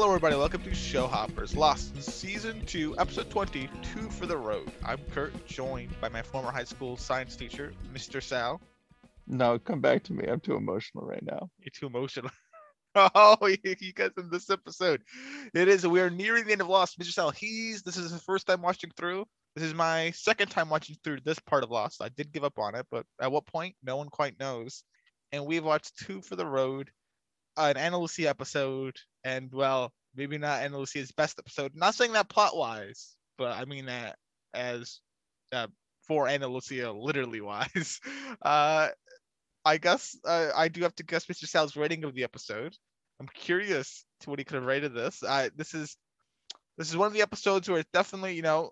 [0.00, 0.36] Hello, everybody.
[0.36, 4.70] Welcome to Show Hoppers Lost Season 2, Episode 20, Two for the Road.
[4.84, 8.22] I'm Kurt, joined by my former high school science teacher, Mr.
[8.22, 8.60] Sal.
[9.26, 10.24] No, come back to me.
[10.28, 11.50] I'm too emotional right now.
[11.58, 12.30] You're too emotional.
[12.94, 15.02] oh, you guys in this episode.
[15.52, 16.96] It is, we are nearing the end of Lost.
[17.00, 17.10] Mr.
[17.10, 19.24] Sal, he's, this is his first time watching through.
[19.56, 22.00] This is my second time watching through this part of Lost.
[22.00, 23.74] I did give up on it, but at what point?
[23.82, 24.84] No one quite knows.
[25.32, 26.88] And we've watched Two for the Road,
[27.58, 31.72] Ana Lucia episode, and well, maybe not Lucia's best episode.
[31.74, 34.16] Not saying that plot wise, but I mean that
[34.54, 35.00] as
[35.52, 35.66] uh,
[36.06, 38.00] for Lucia, literally wise.
[38.42, 38.88] Uh,
[39.64, 41.46] I guess uh, I do have to guess Mr.
[41.46, 42.74] Sal's rating of the episode.
[43.20, 45.20] I'm curious to what he could have rated this.
[45.56, 45.96] This is
[46.78, 48.70] this is one of the episodes where it's definitely, you know,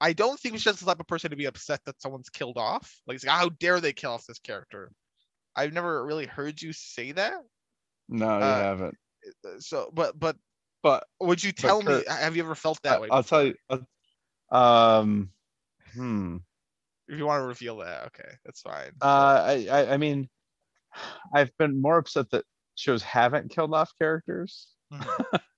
[0.00, 2.58] I don't think he's just the type of person to be upset that someone's killed
[2.58, 3.00] off.
[3.06, 4.90] Like, like, how dare they kill off this character?
[5.56, 7.34] I've never really heard you say that.
[8.08, 8.94] No, you Uh, haven't.
[9.60, 10.36] So, but but
[10.82, 11.86] But would you tell me?
[11.86, 13.08] Kurt, Have you ever felt that I- way?
[13.10, 13.54] I'll tell you.
[13.68, 13.78] uh,
[14.54, 15.30] Um,
[15.92, 16.36] hmm.
[17.08, 18.92] If you want to reveal that, okay, that's fine.
[19.00, 20.28] Uh, I, I, I mean,
[21.34, 22.44] I've been more upset that
[22.76, 24.68] shows haven't killed off characters.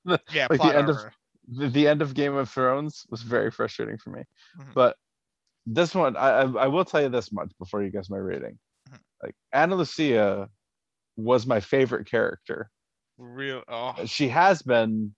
[0.06, 0.19] Mhm.
[0.33, 1.12] yeah, like the end of- armor.
[1.53, 4.23] The, the end of Game of Thrones was very frustrating for me.
[4.59, 4.73] Mhm.
[4.75, 4.97] But
[5.67, 8.59] this one, I, I, I will tell you this much before you guess my rating.
[8.89, 8.98] Mhm.
[9.23, 10.48] Like Ana Lucia
[11.20, 12.70] was my favorite character.
[13.18, 13.62] real.
[13.68, 15.14] Oh, She has been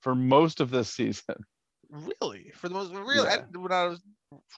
[0.00, 1.36] for most of this season.
[1.90, 2.50] really?
[2.56, 3.44] For the most real, Yeah.
[3.52, 4.00] when I was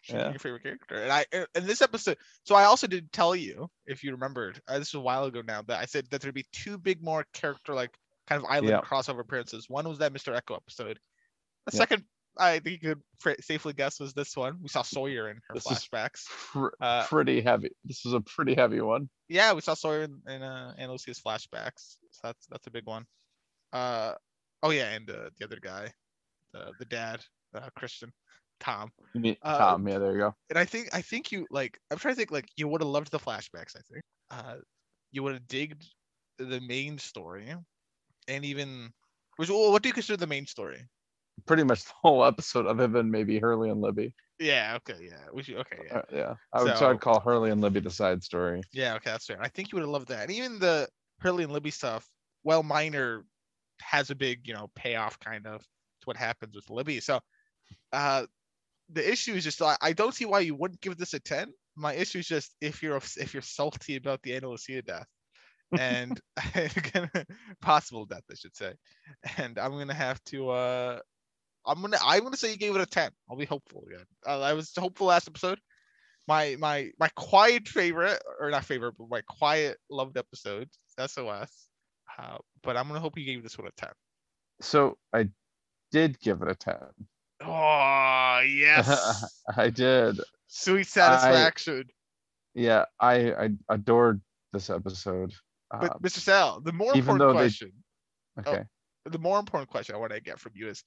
[0.08, 0.30] Yeah.
[0.30, 4.02] your favorite character, and I in this episode, so I also did tell you, if
[4.04, 6.46] you remembered, uh, this was a while ago now, that I said that there'd be
[6.52, 7.90] two big more character like
[8.28, 8.80] kind of island Yeah.
[8.80, 9.68] crossover appearances.
[9.68, 10.34] One was that Mr.
[10.40, 10.98] Eko episode.
[11.66, 12.04] The second,
[12.38, 14.58] I think you could safely guess, was this one.
[14.62, 16.26] We saw Sawyer in her This is- flashbacks.
[16.26, 17.70] Pr- Uh, pretty heavy.
[17.84, 19.08] This is a pretty heavy one.
[19.28, 21.96] yeah, we saw Sawyer in, in uh, Lucia's flashbacks.
[22.12, 23.04] So that's that's a big one.
[23.72, 24.14] Uh,
[24.62, 25.92] oh yeah, and uh, the other guy,
[26.52, 27.20] the the dad,
[27.54, 28.12] uh, Christian,
[28.60, 28.90] Tom.
[29.14, 29.86] You mean Uh, Tom?
[29.88, 30.34] Yeah, there you go.
[30.50, 31.78] And I think I think you like.
[31.90, 33.76] I'm trying to think like you would have loved the flashbacks.
[33.76, 34.02] I think.
[34.30, 34.56] Uh,
[35.12, 35.84] you would have digged
[36.38, 37.54] the main story,
[38.28, 38.92] and even.
[39.36, 40.82] Which, well, what do you consider the main story?
[41.46, 44.14] Pretty much the whole episode, other than maybe Hurley and Libby.
[44.38, 44.76] Yeah.
[44.78, 45.06] Okay.
[45.06, 45.24] Yeah.
[45.32, 45.56] We should.
[45.58, 45.78] Okay.
[45.86, 45.96] Yeah.
[45.96, 46.72] Uh, yeah, I would.
[46.72, 48.62] So, So- I'd call Hurley and Libby the side story.
[48.72, 48.94] Yeah.
[48.94, 49.10] Okay.
[49.10, 49.40] That's fair.
[49.40, 50.22] I think you would have loved that.
[50.22, 50.88] And even the
[51.20, 52.06] Hurley and Libby stuff,
[52.44, 53.24] well, minor
[53.80, 57.00] has a big, you know, payoff kind of to what happens with Libby.
[57.00, 57.20] So,
[57.92, 58.26] uh,
[58.90, 61.52] the issue is just I, I don't see why you wouldn't give this a ten.
[61.74, 65.06] My issue is just if you're if you're salty about the Ana Lucia death,
[65.78, 66.20] and
[67.60, 68.74] possible death, I should say,
[69.38, 70.50] and I'm gonna have to.
[70.50, 70.98] uh
[71.66, 73.10] I'm gonna I'm gonna say you gave it a ten.
[73.30, 74.04] I'll be hopeful again.
[74.26, 75.58] Uh, I was hopeful last episode.
[76.28, 80.68] My my my quiet favorite or not favorite, but my quiet loved episode,
[80.98, 81.68] SOS.
[82.18, 83.90] Uh, but I'm gonna hope you gave this one a ten.
[84.60, 85.28] So I
[85.92, 86.76] did give it a ten.
[87.42, 89.24] Oh yes,
[89.56, 90.18] I did.
[90.48, 91.84] sweet satisfaction.
[92.54, 94.20] Yeah, I I adored
[94.52, 95.34] this episode.
[95.70, 96.18] but Um, Mr.
[96.18, 97.72] Sal, the more important though they- question,
[98.38, 98.64] okay.
[99.04, 100.82] the more important question I want to get from you is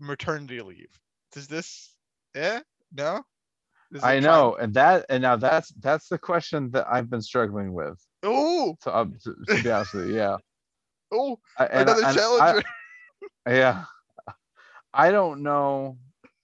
[0.00, 0.88] maternity leave.
[1.32, 1.94] Does this?
[2.34, 2.60] Yeah?
[2.92, 3.22] No.
[4.02, 8.04] I know, and that and now that's that's the question that I've been struggling with.
[8.24, 10.36] Oh, So um, to, to be honest with you, yeah.
[11.12, 12.62] oh, another I- challenger.
[13.46, 13.84] yeah.
[14.92, 15.98] I don't know.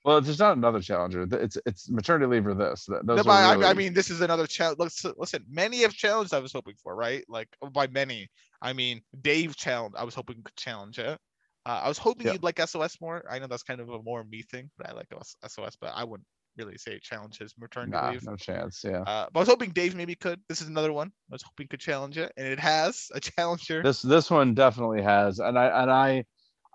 [0.04, 1.26] Well, there's not another challenger.
[1.32, 2.86] It's it's maternity leave or this.
[2.86, 4.78] Th- Those No, are but I, I mean, this is another challenge.
[4.78, 7.24] Listen, listen, many have challenged I was hoping for, right?
[7.28, 8.28] Like by many,
[8.60, 9.96] I mean Dave challenged.
[9.96, 11.18] I was hoping could challenge it.
[11.64, 12.32] Uh, I was hoping Yeah.
[12.34, 13.24] you'd like SOS more.
[13.30, 15.12] I know that's kind of a more me thing, but I like
[15.46, 18.22] SOS, but I wouldn't really say it challenges maternity nah, leave.
[18.24, 18.82] no chance.
[18.84, 19.02] Yeah.
[19.02, 20.40] Uh, but I was hoping Dave maybe could.
[20.48, 21.08] This is another one.
[21.08, 23.82] I was hoping could challenge it, and it has a challenger.
[23.82, 26.24] This this one definitely has, and I and I,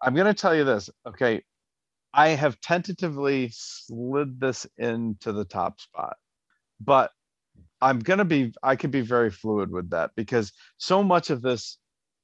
[0.02, 0.90] I'm gonna tell you this.
[1.06, 1.44] Okay,
[2.14, 6.18] I have tentatively slid this into the top spot,
[6.80, 7.12] but
[7.82, 8.54] I'm gonna be.
[8.64, 11.78] I could be very fluid with that because so much of this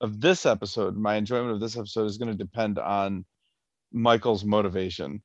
[0.03, 3.25] of this episode, my enjoyment of this episode is gonna depend on
[3.91, 5.23] Michael's motivation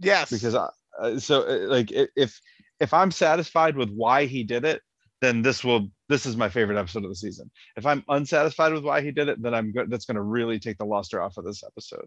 [0.00, 0.68] yes, because I,
[1.00, 2.40] uh, so uh, like if
[2.80, 4.82] if I'm satisfied with why he did it,
[5.20, 7.50] then this will this is my favorite episode of the season.
[7.76, 9.90] If I'm unsatisfied with why he did it, then I'm good.
[9.90, 12.06] That's going to really take the luster off of this episode.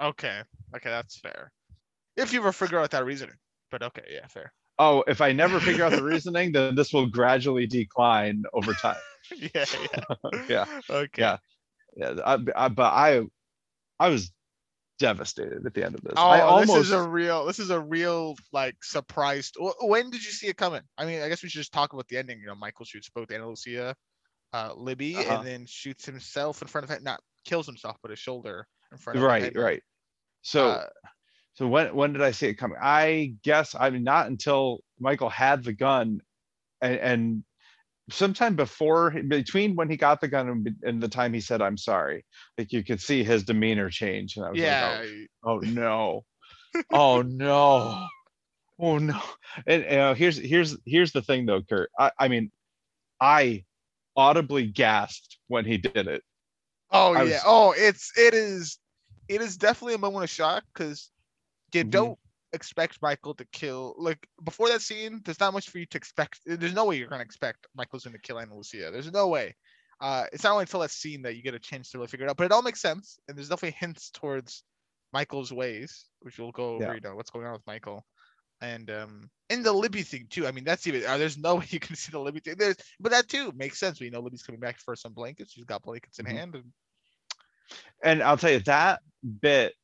[0.00, 0.42] okay,
[0.76, 1.52] okay, that's fair.
[2.16, 3.36] If you ever figure out that reasoning,
[3.70, 4.52] but okay, yeah, fair.
[4.78, 8.96] Oh, if I never figure out the reasoning, then this will gradually decline over time.
[9.36, 10.04] yeah, yeah,
[10.48, 11.22] Yeah, Okay.
[11.22, 11.36] yeah.
[11.96, 13.22] Yeah, I, I, but I,
[14.00, 14.32] I was
[14.98, 16.14] devastated at the end of this.
[16.16, 17.44] Oh, I almost this is a real.
[17.44, 19.56] This is a real like surprised.
[19.80, 20.82] When did you see it coming?
[20.96, 22.40] I mean, I guess we should just talk about the ending.
[22.40, 23.94] You know, Michael shoots both Ana Lucia,
[24.54, 25.36] uh, Libby, Uh-huh.
[25.38, 27.02] and then shoots himself in front of him.
[27.02, 28.66] Not kills himself, but his shoulder.
[28.90, 29.62] in front of right, Henry.
[29.62, 29.82] right.
[30.42, 30.86] So Uh,
[31.54, 32.78] so when when did I see it coming?
[32.80, 36.20] I guess I mean not until Michael had the gun,
[36.80, 37.44] and, and
[38.10, 41.76] sometime before between when he got the gun and, and the time he said I'm
[41.76, 42.24] sorry,
[42.58, 45.08] like you could see his demeanor change, and I was yeah, like,
[45.44, 46.24] oh, oh no,
[46.92, 48.06] oh no,
[48.80, 49.20] oh no.
[49.66, 51.90] And, and uh, here's here's here's the thing though, Kurt.
[51.98, 52.50] I, I mean,
[53.20, 53.64] I
[54.16, 56.22] audibly gasped when he did it.
[56.90, 57.34] Oh I yeah.
[57.34, 58.78] was- Oh, it's it is
[59.28, 61.11] it is definitely a moment of shock because
[61.74, 61.84] you Mhm.
[61.84, 62.18] don't
[62.52, 66.40] expect Michael to kill like before that scene, there's not much for you to expect.
[66.46, 68.90] There's no way you're gonna expect Michael's gonna kill Ana Lucia.
[68.90, 69.56] There's no way.
[70.00, 72.26] Uh it's not only until that scene that you get a chance to really figure
[72.26, 73.18] it out, but it all makes sense.
[73.28, 74.64] And there's definitely hints towards
[75.12, 76.94] Michael's ways, which we'll go over, Yeah.
[76.94, 78.06] you know, what's going on with Michael.
[78.60, 80.46] And um and the Libby thing too.
[80.46, 82.56] I mean, that's even uh, there's no way you can see the Libby thing.
[82.58, 84.00] There's but that too makes sense.
[84.00, 85.52] We know Libby's coming back for some blankets.
[85.52, 86.26] She's got blankets in Mhm.
[86.26, 86.72] hand and
[88.02, 89.00] and I'll tell you that
[89.40, 89.74] bit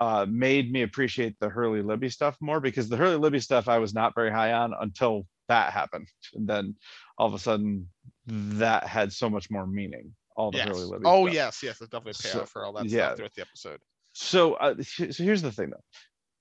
[0.00, 3.78] uh, made me appreciate the Hurley Libby stuff more because the Hurley Libby stuff I
[3.78, 6.76] was not very high on until that happened, and then
[7.16, 7.88] all of a sudden
[8.26, 10.14] that had so much more meaning.
[10.36, 10.68] All the Yes.
[10.68, 11.02] Hurley Libby.
[11.04, 11.34] Oh stuff.
[11.34, 13.06] yes, yes, there's definitely a So, payoff for all that yeah.
[13.06, 13.80] stuff throughout the episode.
[14.12, 15.82] So, uh, so here's the thing though.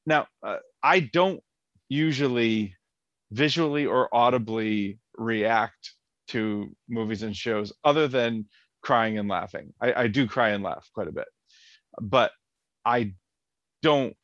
[0.05, 1.41] Now, uh, I don't
[1.89, 2.75] usually
[3.31, 5.93] visually or audibly react
[6.29, 8.45] to movies and shows other than
[8.81, 9.73] crying and laughing.
[9.81, 11.27] I, I do cry and laugh quite a bit,
[11.99, 12.31] but
[12.85, 13.13] I
[13.81, 14.15] don't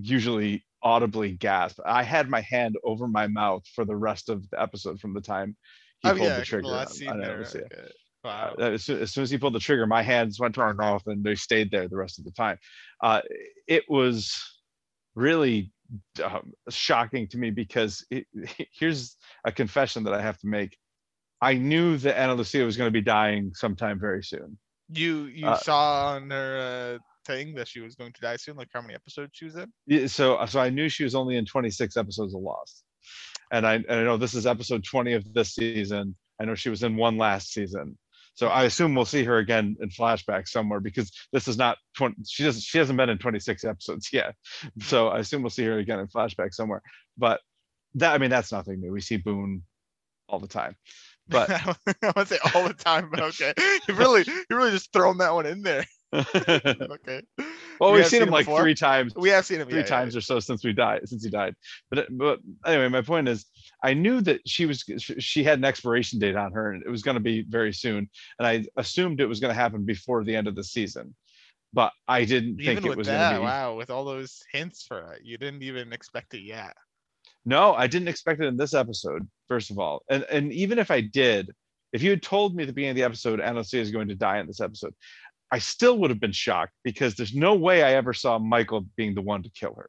[0.00, 1.80] usually audibly gasp.
[1.84, 5.20] I had my hand over my mouth for the rest of the episode from the
[5.20, 5.56] time
[6.02, 6.68] he oh pulled yeah, the trigger.
[6.68, 7.40] on- on there.
[7.40, 7.64] Okay.
[8.24, 8.54] Wow.
[8.58, 10.74] Uh, as, soon, as soon as he pulled the trigger, my hands went to our
[10.74, 12.56] mouth and they stayed there the rest of the time.
[13.02, 13.20] Uh,
[13.66, 14.32] it was
[15.14, 15.72] really
[16.22, 18.26] um, shocking to me because it,
[18.78, 20.76] here's a confession that I have to make.
[21.40, 24.56] I knew that Ana Lucia was going to be dying sometime very soon.
[24.88, 28.56] you you uh, saw on her uh, thing that she was going to die soon,
[28.56, 29.72] like how many episodes she was in?
[29.86, 32.84] Yeah, So, so I knew she was only in 26 episodes of Lost,
[33.50, 36.16] and I, and I know this is episode 20 of this season.
[36.40, 37.96] I know she was in one last season,
[38.34, 42.16] so I assume we'll see her again in flashback somewhere because this is not 20.
[42.26, 42.62] She doesn't.
[42.62, 44.34] She hasn't been in 26 episodes yet,
[44.80, 46.82] so I assume we'll see her again in flashback somewhere.
[47.18, 47.40] But
[47.96, 48.92] that I mean that's nothing new.
[48.92, 49.62] We see Boone
[50.28, 50.76] all the time.
[51.28, 51.50] But
[52.02, 53.52] I would say all the time, but okay.
[53.88, 55.84] You really you really just thrown that one in there.
[57.80, 57.94] well, Okay.
[57.94, 58.60] we've seen seen him like before?
[58.60, 59.14] three times.
[59.16, 61.30] We have seen him three yeah, yeah, times or so since we died since he
[61.30, 61.54] died
[61.90, 63.46] but uh, but anyway my point is
[63.82, 64.84] i knew that she was
[65.18, 68.08] she had an expiration date on her and it was going to be very soon
[68.38, 71.14] and i assumed it was going to happen before the end of the season
[71.72, 72.66] but i didn't yeah.
[72.66, 75.38] think Even it was going to be wow, with all those hints for it, you
[75.38, 76.74] didn't even expect it yet.
[77.44, 80.90] no i didn't expect it in this episode first of all and and even if
[80.90, 81.50] i did
[81.92, 84.14] if you had told me at the beginning of the episode Anna is going to
[84.14, 84.94] die in this episode
[85.52, 89.14] i still would have been shocked because there's no way i ever saw michael being
[89.14, 89.88] the one to kill her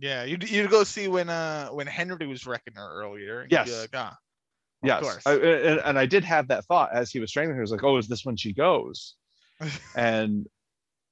[0.00, 3.46] Yeah, you'd you'd go see when uh when Henry was wrecking her earlier.
[3.50, 3.68] Yes.
[3.80, 4.16] like, ah,
[4.82, 5.26] of yes course.
[5.26, 7.70] I, and, and i did have that thought as he was strangling her I was
[7.70, 9.16] like oh is this when she goes
[9.94, 10.46] and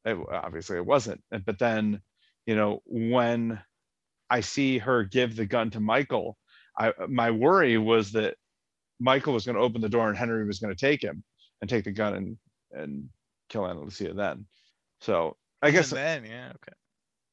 [0.07, 2.01] it, obviously it wasn't but then
[2.47, 3.61] you know when
[4.31, 6.39] i see her give the gun to michael
[6.79, 8.37] i my worry was that
[8.99, 11.23] michael was going to open the door and henry was going to take him
[11.61, 12.39] and take the gun and
[12.73, 13.09] and
[13.51, 14.47] kill Ana Lucia then
[15.01, 16.73] so i Even guess then, yeah, okay.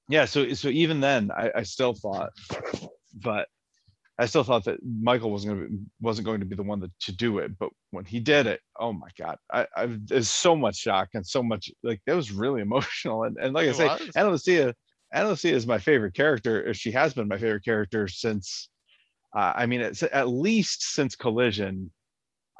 [0.09, 2.31] yeah so so even then i, I still thought
[3.13, 3.47] but
[4.19, 6.91] i still thought that michael wasn't going to wasn't going to be the one that,
[7.01, 10.55] to do it but when he did it oh my god i, I there's so
[10.55, 13.75] much shock and so much like that was really emotional and, and like i It
[13.75, 14.09] say was.
[14.15, 14.73] Ana Lucia,
[15.13, 16.73] Ana Lucia is my favorite character.
[16.73, 18.69] She has been my favorite character since,
[19.33, 21.91] uh, I mean, it's at least since Collision.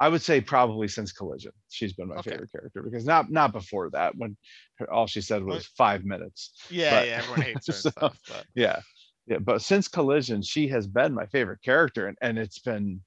[0.00, 2.30] I would say probably since Collision, she's been my Okay.
[2.30, 4.36] favorite character because not not before that when
[4.78, 6.52] her, all she said was five minutes.
[6.70, 8.18] Yeah, But- yeah, everyone hates her so- stuff.
[8.28, 8.80] But Yeah,
[9.26, 9.38] yeah.
[9.38, 13.00] But since Collision, she has been my favorite character, and and it's been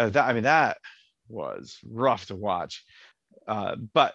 [0.00, 0.24] uh, that.
[0.28, 0.78] I mean, that
[1.28, 2.84] was rough to watch,
[3.48, 4.14] uh, but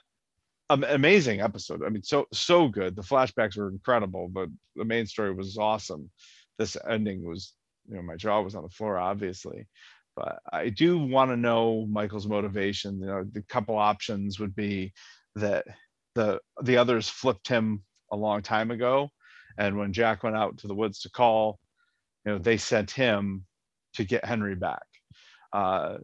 [0.69, 1.81] am- amazing episode.
[1.85, 2.95] I mean, so so good.
[2.95, 6.09] The flashbacks were incredible, but the main story was awesome.
[6.57, 7.53] This ending was,
[7.89, 9.67] you know, my jaw was on the floor, obviously.
[10.15, 12.99] But I do want to know Michael's motivation.
[12.99, 14.93] You know, the couple options would be
[15.35, 15.65] that
[16.15, 19.09] the the others flipped him a long time ago,
[19.57, 21.59] and when Jack went out to the woods to call,
[22.25, 23.45] you know, they sent him
[23.93, 24.83] to get Henry back.
[25.53, 25.97] Uh,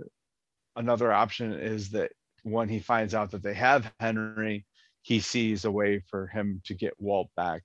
[0.76, 2.12] another option is that
[2.44, 4.66] when he finds out that they have Henry,
[5.02, 7.64] he sees a way for him to get Walt back,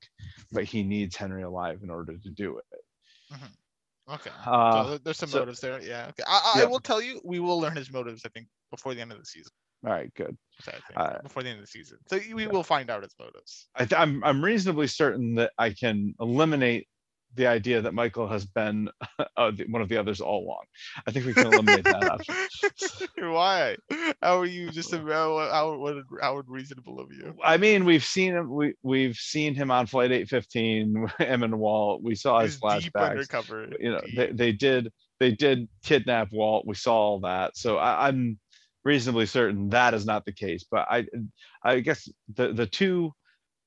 [0.53, 2.83] but he needs Henry alive in order to do it.
[4.13, 4.31] Okay.
[4.47, 5.81] Uh, so there's some so- motives there.
[5.83, 6.07] Yeah.
[6.11, 6.23] Okay.
[6.27, 6.67] I, I Yeah.
[6.67, 8.23] will tell you, we will learn his motives.
[8.25, 9.53] I think before the end of the season.
[9.85, 10.37] all right, good.
[10.69, 11.99] I think, Uh, before the end of the season.
[12.09, 12.49] So we yeah.
[12.51, 13.69] will find out his motives.
[13.75, 16.87] I th- I'm I'm reasonably certain that I can eliminate
[17.35, 18.89] the idea that Michael has been
[19.37, 20.65] uh, one of the others all along.
[21.07, 22.35] I think we can eliminate that option.
[23.33, 23.77] Why?
[24.21, 27.35] How are you just how how how reasonable of you?
[27.43, 28.51] I mean, we've seen him.
[28.51, 31.09] We we've seen him on Flight 815.
[31.19, 32.03] Him and Walt.
[32.03, 33.81] We saw his flashbacks.
[33.81, 34.17] You know, deep.
[34.17, 36.67] they, they did they did kidnap Walt.
[36.67, 37.57] We saw all that.
[37.57, 38.39] So I, I'm
[38.85, 40.65] reasonably certain that is not the case.
[40.71, 41.07] But I
[41.63, 43.13] I guess the the two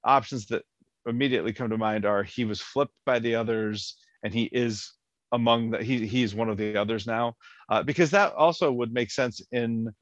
[0.04, 0.64] options that
[1.06, 4.94] immediately come to mind are he was flipped by the others and he is
[5.32, 7.36] among the he he is one of the others now.
[7.70, 9.94] Uh, because that also would make sense in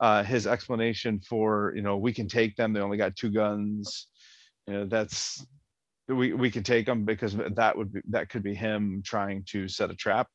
[0.00, 4.08] uh, his explanation for you know we can take them they only got two guns.
[4.66, 5.44] You know that's
[6.08, 9.68] we we can take them because that would be that could be him trying to
[9.68, 10.28] set a trap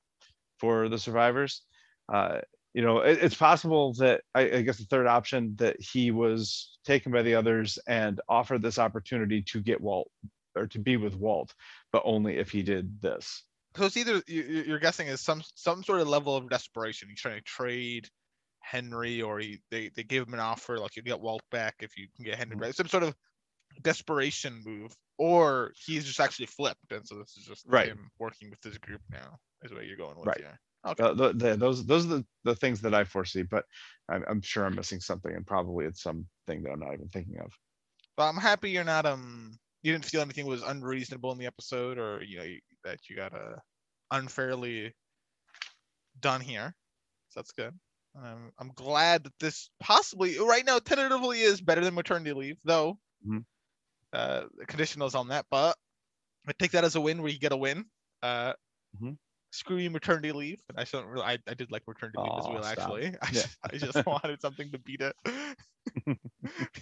[0.60, 1.64] for the survivors.
[2.12, 2.40] Uh,
[2.74, 6.78] you know it, it's possible that I, I guess the third option that he was
[6.86, 10.10] taken by the others and offered this opportunity to get walt
[10.56, 11.54] or to be with walt
[11.92, 13.44] but only if he did this
[13.76, 17.10] So it's either you, you're guessing is some some sort of level of desperation.
[17.10, 18.10] He's trying to trade
[18.60, 21.98] Henry, or he they they give him an offer like you get Walt back if
[21.98, 22.60] you can get Henry Mhm.
[22.60, 22.74] back.
[22.74, 23.16] Some sort of
[23.82, 27.88] desperation move, or he's just actually flipped, and so this is just Right.
[27.88, 29.40] him working with this group now.
[29.64, 30.38] Is what you're going with Right.
[30.38, 30.60] here.
[30.86, 31.04] Okay.
[31.04, 33.66] Uh, the, the, those those are the, the things that I foresee, but
[34.10, 37.40] I'm, I'm sure I'm missing something, and probably it's something that I'm not even thinking
[37.40, 37.54] of.
[38.16, 41.98] But I'm happy you're not um you didn't feel anything was unreasonable in the episode
[41.98, 43.58] or you know you, that you got uh,
[44.12, 44.94] unfairly
[46.20, 46.76] done here.
[47.30, 47.80] So that's good.
[48.16, 53.00] Um, I'm glad that this possibly right now tentatively is better than maternity leave, though.
[53.22, 53.44] Mhm.
[54.14, 55.78] Uh, the conditionals on that, but
[56.48, 57.90] I take that as a win where you get a win.
[58.24, 58.54] Uh,
[58.94, 59.16] Mhm.
[59.52, 60.62] Screw you maternity leave.
[60.70, 62.64] And I don't really, I, I did like maternity leave as well.
[62.64, 62.78] stop.
[62.80, 63.42] Actually, I, Yeah.
[63.72, 65.16] I just wanted something to beat it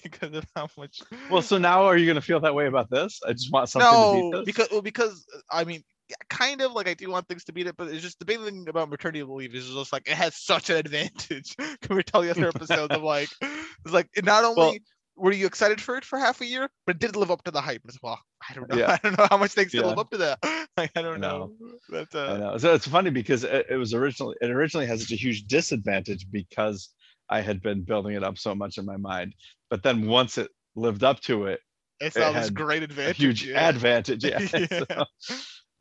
[0.04, 1.02] because of how much.
[1.30, 3.20] Well, so now are you going to feel that way about this?
[3.28, 4.46] I just want something to no, beat this.
[4.46, 5.84] because well, because uh, I mean,
[6.30, 8.40] kind of like I do want things to beat it, but it's just the big
[8.40, 12.22] thing about maternity leave is just like it has such an advantage compared to all
[12.22, 12.94] the other episodes.
[12.96, 14.76] of like, it's like it not only Well-
[15.20, 17.52] were you excited for it for half a year, but it did live up to
[17.52, 18.20] the hype as well.
[18.50, 18.78] I don't know.
[18.78, 18.92] Yeah.
[19.04, 20.40] I don't know how much things can live up to that.
[20.78, 21.52] Like, I don't know.
[21.60, 21.72] know.
[21.90, 22.58] But I uh, know.
[22.58, 26.26] So it's funny because it, it was originally it originally has such a huge disadvantage
[26.32, 26.90] because
[27.30, 29.36] I had been building it up so much in my mind.
[29.70, 31.60] But then once it lived up to it,
[32.00, 33.18] it's it all this great a advantage.
[33.18, 33.68] huge yeah.
[33.70, 34.24] advantage.
[34.24, 34.40] Yeah.
[34.40, 34.68] Yeah.
[34.68, 35.06] So,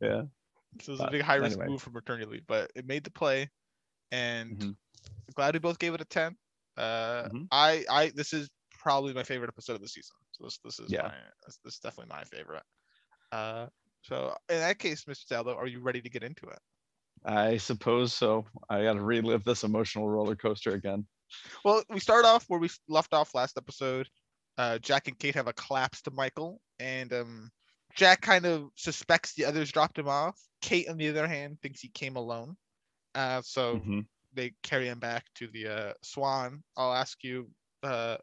[0.01, 0.23] yeah.
[0.81, 1.69] So it was a big high risk anyway.
[1.69, 3.51] move for maternity leave, but it made the play,
[4.11, 4.77] and Mhm.
[5.35, 6.37] glad we both gave it a ten.
[6.77, 7.47] Uh, Mhm.
[7.51, 8.49] I I this is
[8.89, 10.17] probably my favorite episode of the season.
[10.33, 11.03] So this this is Yeah.
[11.03, 11.15] my
[11.45, 12.63] this, this is definitely my favorite.
[13.31, 13.67] Uh,
[14.03, 15.27] so in that case, Mr.
[15.27, 16.59] Saldo, are you ready to get into it?
[17.25, 18.47] I suppose so.
[18.71, 21.07] I got to relive this emotional roller coaster again.
[21.65, 24.09] Well, we start off where we left off last episode.
[24.57, 27.51] Uh, Jack and Kate have a collapse to Michael, and um,
[27.95, 30.41] Jack kind of suspects the others dropped him off.
[30.63, 32.57] Kate, on the other hand, thinks he came alone.
[33.15, 34.07] Uh, so Mhm.
[34.33, 36.63] they carry him back to the uh, Swan.
[36.79, 37.51] I'll ask you.
[37.83, 38.17] Uh,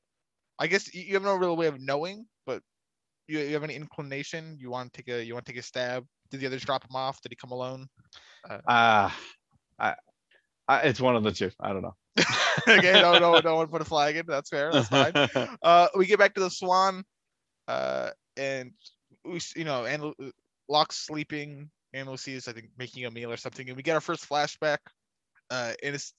[0.59, 2.61] I guess you have no real way of knowing, but
[3.27, 4.57] you, you have any inclination?
[4.59, 6.05] You want to take a you want to take a stab?
[6.31, 7.21] Did the others drop him off?
[7.21, 7.87] Did he come alone?
[8.67, 9.17] Ah,
[9.79, 9.95] I,
[10.67, 11.51] I, it's one of the two.
[11.59, 11.95] I don't know.
[12.67, 14.25] okay, no, no, no one put a flag in.
[14.27, 14.71] That's fair.
[14.71, 15.13] That's fine.
[15.61, 17.03] uh we get back to the swan
[17.67, 18.71] uh and
[19.23, 20.13] we you know and
[20.69, 24.01] locke's sleeping and lucy's i think making a meal or something and we get our
[24.01, 24.77] first flashback
[25.49, 26.13] uh and it's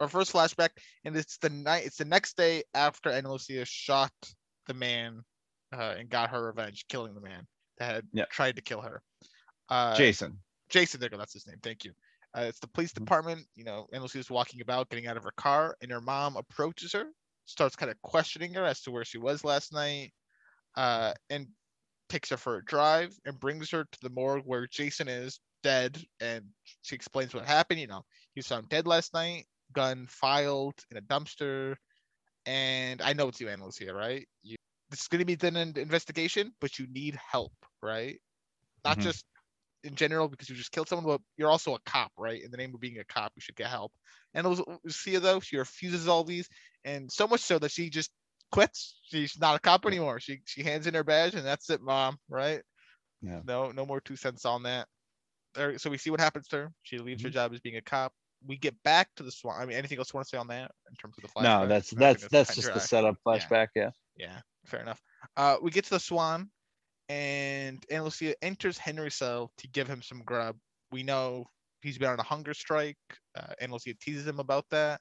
[0.00, 0.70] our first flashback
[1.04, 4.12] and it's the night it's the next day after Ana Lucia shot
[4.66, 5.22] the man
[5.72, 7.46] uh and got her revenge killing the man
[7.78, 8.24] that had Yeah.
[8.30, 9.02] tried to kill her
[9.68, 10.38] uh Jason.
[10.68, 11.56] Jason, there go, that's his name.
[11.62, 11.92] Thank you.
[12.36, 12.96] Uh, it's the police Mhm.
[12.96, 13.46] department.
[13.54, 16.92] You know, Ana Lucia's walking about, getting out of her car, and her mom approaches
[16.92, 17.06] her,
[17.46, 20.12] starts kind of questioning her as to where she was last night,
[20.76, 21.48] uh, and
[22.08, 25.98] takes her for a drive and brings her to the morgue where Jason is dead.
[26.20, 26.44] And
[26.82, 27.80] she explains what happened.
[27.80, 28.04] You know,
[28.34, 31.76] he was found dead last night, gun filed in a dumpster.
[32.46, 34.26] And I know it's you, Anna here, right?
[34.42, 34.56] You,
[34.90, 38.20] this is going to be done an investigation, but you need help, right?
[38.84, 39.02] Not Mhm.
[39.02, 39.24] just
[39.84, 42.42] in general because you just killed someone, but you're also a cop, right?
[42.42, 43.92] In the name of being a cop, you should get help.
[44.34, 46.48] And Lu- Lucia, though, she refuses all these,
[46.84, 48.10] and so much so that she just
[48.52, 49.00] quits.
[49.04, 50.20] She's not a cop anymore.
[50.20, 52.18] She she hands in her badge, and that's it, mom.
[52.28, 52.62] Right?
[53.22, 53.40] Yeah.
[53.44, 54.88] No, no more two cents on that.
[55.54, 56.72] There, so we see what happens to her.
[56.82, 58.12] She leaves her job as being a cop.
[58.46, 59.60] We get back to the swan.
[59.60, 61.60] I mean, anything else you want to say on that in terms of the flashback?
[61.60, 63.68] No, that's that's that's just the setup flashback.
[63.74, 63.90] Yeah.
[64.16, 65.00] Yeah, fair enough.
[65.36, 66.50] Uh, we get to the Swan,
[67.08, 70.56] and Ana Lucia enters Henry's cell to give him some grub.
[70.90, 71.46] We know
[71.82, 72.96] he's been on a hunger strike.
[73.36, 75.00] Uh, and Lucia teases him about that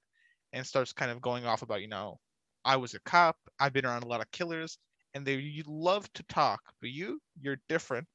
[0.53, 2.19] and starts kind of going off about, you know,
[2.65, 3.37] I was a cop.
[3.59, 4.77] I've been around a lot of killers,
[5.13, 8.07] and they you love to talk, but you, you're different.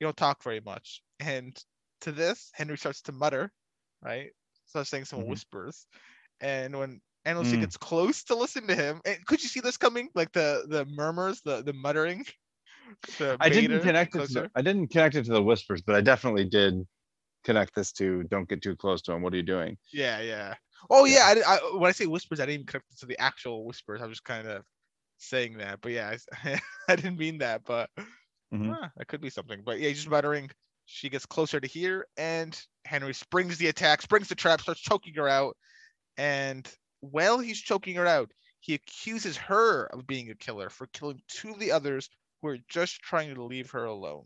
[0.00, 1.00] You don't talk very much.
[1.20, 1.56] And
[2.02, 3.52] to this, Henry starts to mutter,
[4.02, 4.30] right?
[4.66, 5.26] Starts saying some Mhm.
[5.26, 5.86] whispers,
[6.40, 7.58] and when Ana Lucia Mm.
[7.58, 10.10] gets close to listen to him, and could you see this coming?
[10.14, 12.26] Like the the murmurs, the the muttering.
[13.18, 14.24] The I didn't connect it.
[14.26, 14.48] To the.
[14.54, 16.86] I didn't connect it to the whispers, but I definitely did
[17.44, 19.78] connect this to "Don't get too close to him." What are you doing?
[19.92, 20.54] Yeah, yeah.
[20.90, 21.34] Oh yeah, Yeah.
[21.46, 24.02] I, I when I say whispers, I didn't even connect it to the actual whispers.
[24.02, 24.64] I was just kind of
[25.18, 26.16] saying that, but yeah,
[26.88, 27.90] I didn't mean that, but
[28.50, 28.78] Mhm.
[28.82, 29.62] ah, that could be something.
[29.64, 30.50] But yeah, he's just muttering.
[30.86, 35.14] She gets closer to here, and Henry springs the attack, springs the trap, starts choking
[35.14, 35.56] her out,
[36.16, 36.68] and
[37.00, 41.50] while he's choking her out, he accuses her of being a killer for killing two
[41.50, 42.08] of the others
[42.40, 44.24] who are just trying to leave her alone.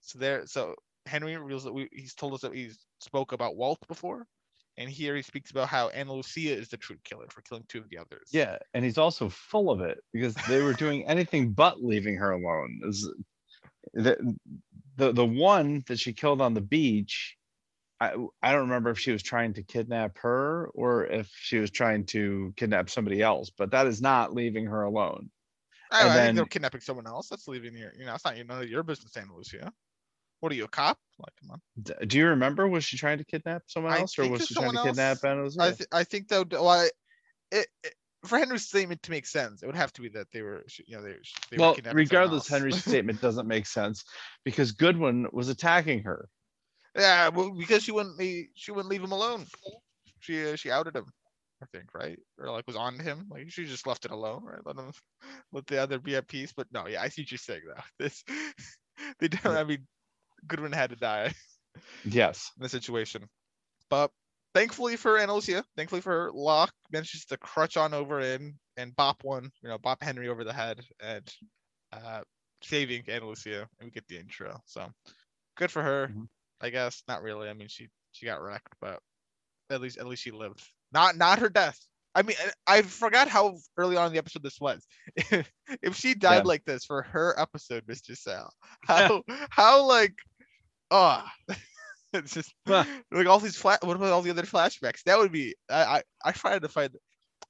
[0.00, 0.74] So there, so
[1.06, 2.70] Henry reveals that we, he's told us that he
[3.00, 4.26] spoke about Walt before,
[4.78, 7.78] and here he speaks about how Ana Lucia is the true killer for killing two
[7.78, 8.28] of the others.
[8.32, 12.32] Yeah, and he's also full of it because they were doing anything but leaving her
[12.32, 12.80] alone.
[12.84, 13.08] Is
[13.92, 14.36] the
[14.96, 17.36] the the one that she killed on the beach?
[18.00, 21.70] I I don't remember if she was trying to kidnap her or if she was
[21.70, 25.30] trying to kidnap somebody else, but that is not leaving her alone.
[25.90, 27.28] I, I think they're kidnapping someone else.
[27.28, 29.72] That's leaving your, you know, it's not none of your business, Ana Lucia.
[30.40, 30.98] What are you, a cop?
[31.18, 32.06] Like, come on.
[32.06, 32.68] Do you remember?
[32.68, 35.22] Was she trying to kidnap someone I else, or think was she trying to kidnap.
[35.22, 35.56] Lucia?
[35.60, 36.90] I, th- I think though, well, I,
[37.52, 37.94] it, it,
[38.24, 40.96] for Henry's statement to make sense, it would have to be that they were, you
[40.96, 41.16] know, they,
[41.50, 42.48] they were well, regardless.
[42.48, 44.04] Henry's statement doesn't make sense
[44.44, 46.28] because Goodwin was attacking her.
[46.96, 49.46] yeah, well, because she wouldn't, leave, she wouldn't leave him alone.
[50.20, 51.06] She, uh, she outed him,
[51.62, 52.18] I think, right?
[52.38, 53.26] Or like was on him.
[53.30, 54.60] Like she just left it alone, right?
[54.64, 54.92] Let him,
[55.52, 56.52] let the other be at peace.
[56.56, 57.82] But no, yeah, I see what you're saying though.
[57.98, 58.24] This,
[59.18, 59.56] they don't.
[59.56, 59.86] I mean,
[60.46, 61.32] Goodwin had to die.
[62.04, 62.50] Yes.
[62.56, 63.24] in the situation.
[63.90, 64.10] But
[64.54, 69.22] thankfully for Ana Lucia, thankfully for Locke manages to crutch on over in and bop
[69.24, 71.32] one, you know, bop Henry over the head and
[71.92, 72.22] uh,
[72.62, 74.60] saving Ana Lucia, and we get the intro.
[74.66, 74.90] So
[75.56, 76.28] good for her, Mhm.
[76.60, 77.02] I guess.
[77.08, 77.48] Not really.
[77.48, 79.00] I mean, she she got wrecked, but
[79.70, 80.62] at least at least she lived.
[80.92, 81.78] Not not her death.
[82.16, 82.36] I mean,
[82.66, 84.86] I forgot how early on in the episode this was.
[85.16, 85.50] If,
[85.82, 86.48] if she died Yeah.
[86.48, 88.16] like this for her episode, Mr.
[88.16, 88.52] Sal,
[88.84, 90.14] how how like,
[90.92, 91.24] oh,
[92.14, 92.84] it's just Huh.
[93.12, 93.84] like all these flat.
[93.84, 95.02] What about all the other flashbacks?
[95.04, 95.54] That would be.
[95.70, 96.90] I I, I tried to find.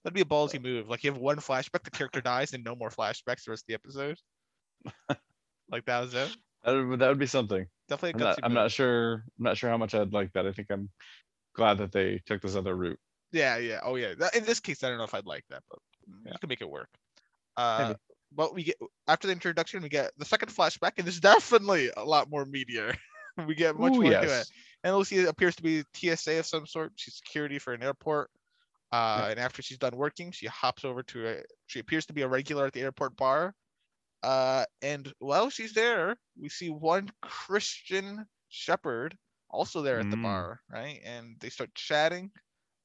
[0.03, 0.88] That'd be a ballsy move.
[0.88, 3.66] Like you have one flashback, the character dies, and no more flashbacks the rest of
[3.68, 4.18] the episode.
[5.70, 6.37] like that was it.
[6.64, 7.66] That would, that would be something.
[7.88, 9.24] Definitely a I'm not, I'm not sure.
[9.38, 10.46] I'm not sure how much I'd like that.
[10.46, 10.88] I think I'm
[11.55, 12.98] glad that they took this other route.
[13.33, 13.81] Yeah, yeah.
[13.83, 14.14] Oh, yeah.
[14.35, 15.79] In this case, I don't know if I'd like that, but
[16.24, 16.33] Yeah.
[16.33, 16.88] you can make it work.
[17.57, 17.98] Uh, Maybe.
[18.33, 18.77] but we get
[19.09, 22.94] after the introduction, we get the second flashback, and there's definitely a lot more meteor.
[23.47, 24.47] we get much Ooh, more into it.
[24.47, 24.53] yes.
[24.85, 26.92] And Lucy appears to be TSA of some sort.
[26.97, 28.31] She's security for an airport.
[28.92, 29.31] Uh, Yep.
[29.31, 31.42] And after she's done working, she hops over to a.
[31.66, 33.55] She appears to be a regular at the airport bar.
[34.23, 39.16] Uh, and while she's there, we see one Christian shepherd
[39.51, 40.18] also there at the Mm.
[40.18, 41.01] bar, right?
[41.05, 42.31] And they start chatting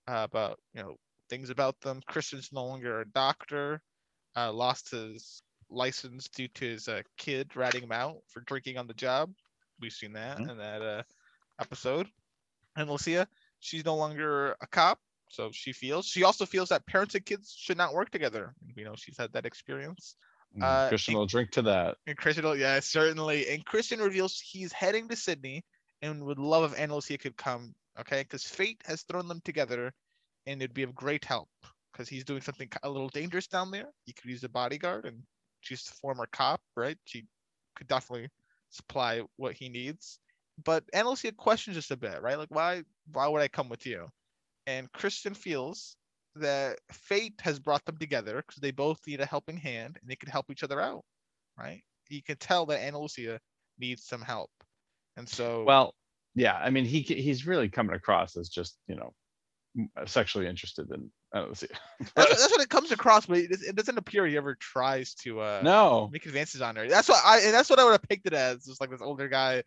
[0.07, 0.95] uh, about you know
[1.29, 2.01] things about them.
[2.07, 3.81] Christian's no longer a doctor.
[4.35, 8.87] Uh, lost his license due to his uh, kid ratting him out for drinking on
[8.87, 9.31] the job.
[9.79, 10.49] We've seen that Mhm.
[10.51, 11.03] in that uh,
[11.59, 12.07] episode.
[12.75, 13.27] And Lucia,
[13.59, 16.05] she's no longer a cop, so she feels.
[16.05, 18.53] She also feels that parents and kids should not work together.
[18.75, 20.15] You know, she's had that experience.
[20.57, 21.97] Mm, Uh, Christian it- will drink to that.
[22.07, 23.49] And Christian, will- yeah, certainly.
[23.49, 25.63] And Christian reveals he's heading to Sydney
[26.01, 28.21] and would love if Ana Lucia could come, okay?
[28.23, 29.93] Because fate has thrown them together
[30.45, 31.49] and it'd be of great help
[31.91, 33.91] because he's doing something a little dangerous down there.
[34.05, 35.21] He could use a bodyguard and
[35.59, 36.97] she's a former cop, right?
[37.05, 37.25] She
[37.75, 38.29] could definitely
[38.69, 40.19] supply what he needs.
[40.63, 42.37] But Lucia questions just a bit, right?
[42.37, 44.07] Like, why, why would I come with you?
[44.67, 45.95] And Christian feels
[46.35, 50.15] that fate has brought them together because they both need a helping hand and they
[50.15, 51.03] can help each other out
[51.59, 51.83] right?
[52.09, 53.39] You can tell that Ana Lucia
[53.77, 54.49] needs some help.
[55.17, 55.93] And so Well,
[56.35, 56.55] yeah.
[56.55, 59.13] I mean, he he's really coming across as just you know
[60.05, 61.11] sexually interested in.
[61.33, 61.67] I don't see.
[61.99, 65.13] that's, what- that's what it comes across, but it, it doesn't appear he ever tries
[65.15, 66.09] to uh no.
[66.11, 66.87] make advances on her.
[66.87, 69.01] That's what I and that's what I would have picked it as, just like this
[69.01, 69.63] older guy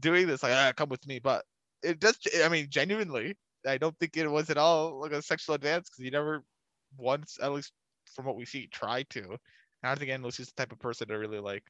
[0.00, 1.18] doing this, like ah, come with me.
[1.18, 1.44] But
[1.82, 5.54] it does I mean, genuinely, I don't think it was at all like a sexual
[5.54, 6.42] advance because he never
[6.96, 7.72] once, at least
[8.14, 9.20] from what we see, tried to.
[9.22, 9.38] And
[9.84, 11.64] I don't think Ana Lucia's the type of person to really like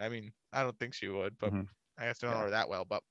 [0.00, 1.68] I mean, I don't think she would, but Mhm.
[1.98, 3.02] I guess I don't know her that well, but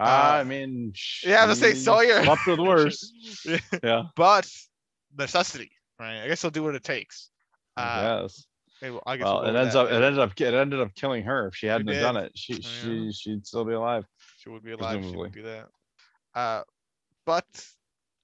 [0.00, 0.04] uh,
[0.40, 0.92] I mean,
[1.24, 2.22] yeah, let's say she Sawyer.
[2.24, 3.12] Slept with worse.
[3.44, 3.58] Yeah.
[3.82, 4.02] yeah.
[4.16, 4.48] but
[5.16, 6.22] necessity, right?
[6.22, 7.30] I guess he'll do what it takes.
[7.76, 8.46] Uh, yes.
[9.06, 11.22] I guess Well, we'll it ends that up it ended up it ended up killing
[11.24, 11.48] her.
[11.48, 12.60] If she hadn't done it, she Yeah.
[12.82, 14.04] she she'd still be alive.
[14.38, 14.94] She would be alive.
[14.94, 15.18] She presumably.
[15.20, 15.66] would do that.
[16.34, 16.62] Uh,
[17.24, 17.46] but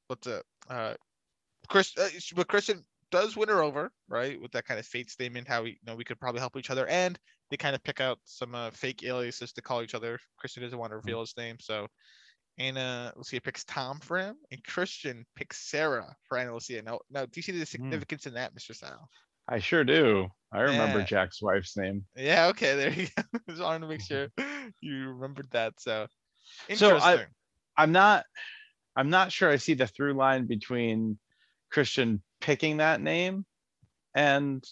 [0.08, 0.42] what's it?
[0.68, 0.94] Uh,
[1.68, 4.40] Chris, uh, but Christian does win her over, right?
[4.40, 6.70] With that kind of fate statement, how we you know we could probably help each
[6.70, 7.18] other, and
[7.50, 10.18] they kind of pick out some uh, fake aliases to call each other.
[10.38, 11.86] Christian doesn't want to reveal his name, so
[12.58, 16.82] Ana Lucia picks Tom for him, and Christian picks Sarah for Ana Lucia.
[16.82, 18.74] Now, now, do you see the significance in that, Mr.
[18.76, 19.08] Sal?
[19.48, 20.28] I sure do.
[20.52, 21.04] I remember Yeah.
[21.06, 22.04] Jack's wife's name.
[22.16, 23.22] Yeah, okay, there you go.
[23.48, 24.28] Just wanted to make sure
[24.80, 25.74] you remembered that.
[25.78, 26.06] So,
[26.74, 27.26] So I- interesting.
[27.76, 28.24] I'm not
[28.96, 31.18] I'm not sure I see the through line between
[31.70, 33.46] Christian picking that name
[34.14, 34.62] and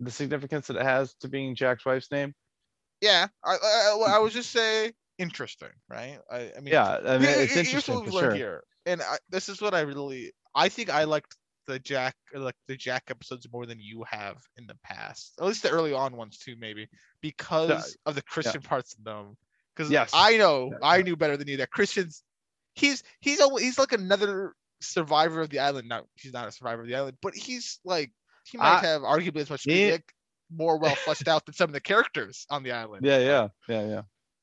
[0.00, 2.34] the significance that it has to being Jack's wife's name.
[3.00, 6.18] yeah, I, I, I- would just say interesting, right?
[6.30, 8.34] I, I mean, Yeah, I mean it's interesting for sure.
[8.34, 11.36] here, and I, this is what I really, I think I liked
[11.66, 15.62] the Jack, like the Jack episodes more than you have in the past, at least
[15.62, 16.88] the early on ones too, maybe
[17.20, 19.36] because of the Christian parts of them.
[19.76, 20.10] Because Yes.
[20.12, 21.02] I know, Yeah, I yeah.
[21.02, 22.22] knew better than you that Christian's,
[22.74, 25.88] he's he's al- he's like another survivor of the island.
[25.88, 28.10] Now he's not a survivor of the island, but he's like
[28.50, 29.66] he might I- have arguably as much
[30.52, 33.04] more well fleshed out than some of the characters on the island.
[33.06, 34.02] Yeah, yeah, yeah, yeah.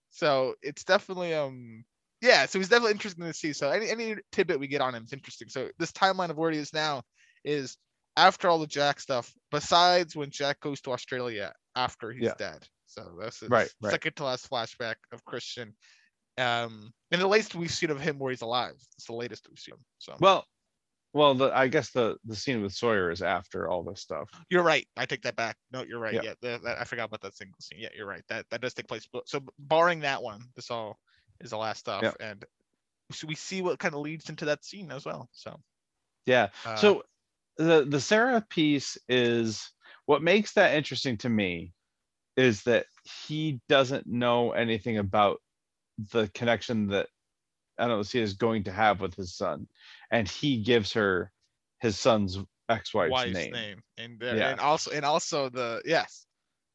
[0.09, 1.83] So it's definitely um
[2.21, 3.53] yeah, so he's definitely interesting to see.
[3.53, 5.49] So any any tidbit we get on him is interesting.
[5.49, 7.03] So this timeline of where he is now
[7.43, 7.77] is
[8.15, 12.33] after all the Jack stuff, besides when Jack goes to Australia after he's Yeah.
[12.37, 12.65] dead.
[12.87, 13.91] So that's his Right, right.
[13.91, 15.75] second to last flashback of Christian.
[16.37, 18.75] Um and the latest we've seen of him where he's alive.
[18.95, 19.85] It's the latest we've seen him.
[19.99, 20.45] So Well,
[21.17, 24.29] well, the, I guess the the scene with Sawyer is after all this stuff.
[24.49, 24.87] you're right.
[24.95, 25.57] I take that back.
[25.71, 26.13] No, you're right.
[26.13, 26.21] Yeah.
[26.23, 27.79] Yeah, that, that- I forgot about that single scene.
[27.81, 28.23] Yeah, you're right.
[28.29, 29.07] That that does take place.
[29.25, 30.99] So barring that one, this all
[31.41, 32.13] is the last stuff, Yeah.
[32.19, 32.45] and
[33.11, 35.29] so we see what kind of leads into that scene as well.
[35.31, 35.59] So
[36.25, 36.49] Yeah.
[36.65, 37.03] uh, so
[37.57, 39.71] the the Sarah piece is
[40.05, 41.73] what makes that interesting to me
[42.35, 42.85] is that
[43.27, 45.41] he doesn't know anything about
[46.11, 47.07] the connection that
[47.79, 49.67] Lucia is going to have with his son,
[50.11, 51.31] and he gives her
[51.79, 52.37] his son's
[52.69, 53.51] ex-wife's wife's name.
[53.51, 54.49] name, and uh, Yeah.
[54.49, 56.25] and also and also the yes,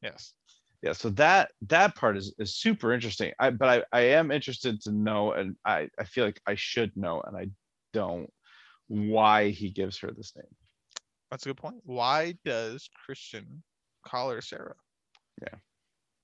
[0.02, 0.34] yes,
[0.82, 3.32] Yeah, so that that part is is super interesting.
[3.38, 6.96] I but I I am interested to know, and I I feel like I should
[6.96, 7.48] know, and I
[7.92, 8.32] don't
[8.88, 10.54] why he gives her this name.
[11.30, 11.80] that's a good point.
[11.84, 13.62] Why does Christian
[14.06, 14.74] call her Sarah?
[15.40, 15.58] Yeah.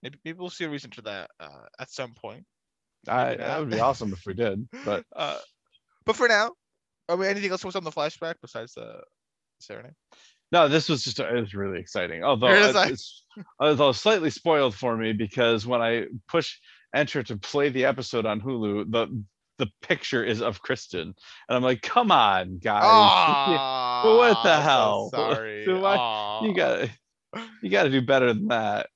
[0.03, 2.45] Maybe, maybe we'll see a reason to that uh, at some point.
[3.07, 5.39] I, that would be awesome if we did, but Uh,
[6.05, 6.53] but for now,
[7.09, 9.01] I mean, anything else was on the flashback besides the
[9.61, 9.95] Sarah name?
[10.51, 12.25] No, this was just it was really exciting.
[12.25, 13.25] Although it- like- it's
[13.61, 16.57] although slightly spoiled for me because when I push
[16.95, 19.23] enter to play the episode on Hulu, the
[19.59, 21.03] the picture is of Christian,
[21.49, 22.85] and I'm like, come on, guys,
[24.07, 25.11] what the hell?
[25.11, 25.65] sorry.
[25.67, 26.45] So Aw.
[26.45, 26.89] you got
[27.63, 28.89] you got to do better than that.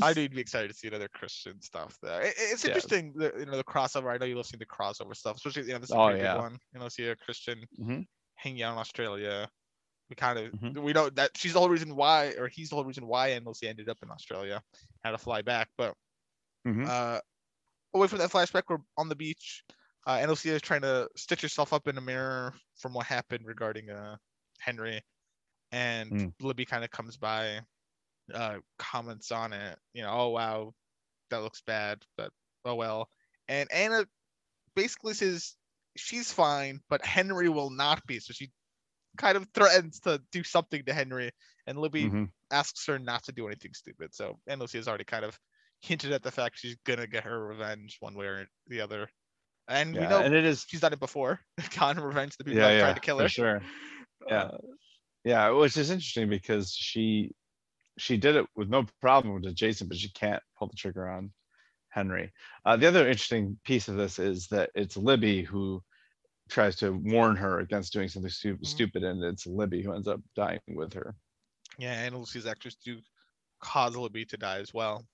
[0.00, 2.22] I do be excited to see another Christian stuff there.
[2.22, 2.64] It- it's Yeah.
[2.64, 4.12] interesting, the, you know, the crossover.
[4.12, 6.42] I know you listen to crossover stuff, especially you know this is a Oh, yeah.
[6.42, 6.58] one.
[6.72, 8.04] You know, see a Christian Mhm.
[8.36, 9.50] hanging out in Australia.
[10.10, 10.76] We kind of Mhm.
[10.82, 13.46] we know that she's the whole reason why, or he's the whole reason why, and
[13.46, 14.62] Lucy ended up in Australia,
[15.04, 15.70] had to fly back.
[15.78, 15.96] But
[16.64, 16.88] Mhm.
[16.88, 17.20] uh,
[17.94, 19.64] away from that flashback, we're on the beach.
[20.06, 23.46] Uh, and Lucia is trying to stitch herself up in a mirror from what happened
[23.46, 24.16] regarding uh
[24.60, 25.02] Henry,
[25.72, 26.34] and Mm.
[26.40, 27.60] Libby kind of comes by,
[28.32, 29.78] uh, comments on it.
[29.92, 30.74] You know, oh wow,
[31.30, 32.30] that looks bad, but
[32.64, 33.08] oh well.
[33.48, 34.06] And Anna
[34.74, 35.56] basically says
[35.96, 38.18] she's fine, but Henry will not be.
[38.20, 38.50] So she
[39.16, 41.30] kind of threatens to do something to Henry,
[41.66, 42.30] and Libby Mhm.
[42.50, 44.14] asks her not to do anything stupid.
[44.14, 45.38] So and Lucy has already kind of
[45.80, 49.08] hinted at the fact she's gonna get her revenge one way or the other.
[49.68, 51.40] And we know and it is she's done it before,
[51.78, 53.28] gotten revenge to people Yeah, that yeah, tried to kill for her.
[53.28, 53.62] sure.
[54.28, 54.36] Yeah.
[54.42, 54.58] Uh,
[55.24, 57.32] Yeah, which is interesting because she
[57.98, 61.32] she did it with no problem with Jason, but she can't pull the trigger on
[61.88, 62.32] Henry.
[62.64, 65.82] Uh, the other interesting piece of this is that it's Libby who
[66.48, 68.66] tries to warn her against doing something stu- Mhm.
[68.66, 71.14] stupid, and it's Libby who ends up dying with her.
[71.78, 73.00] yeah, and Lucy's actors do
[73.60, 75.04] cause Libby to die as well,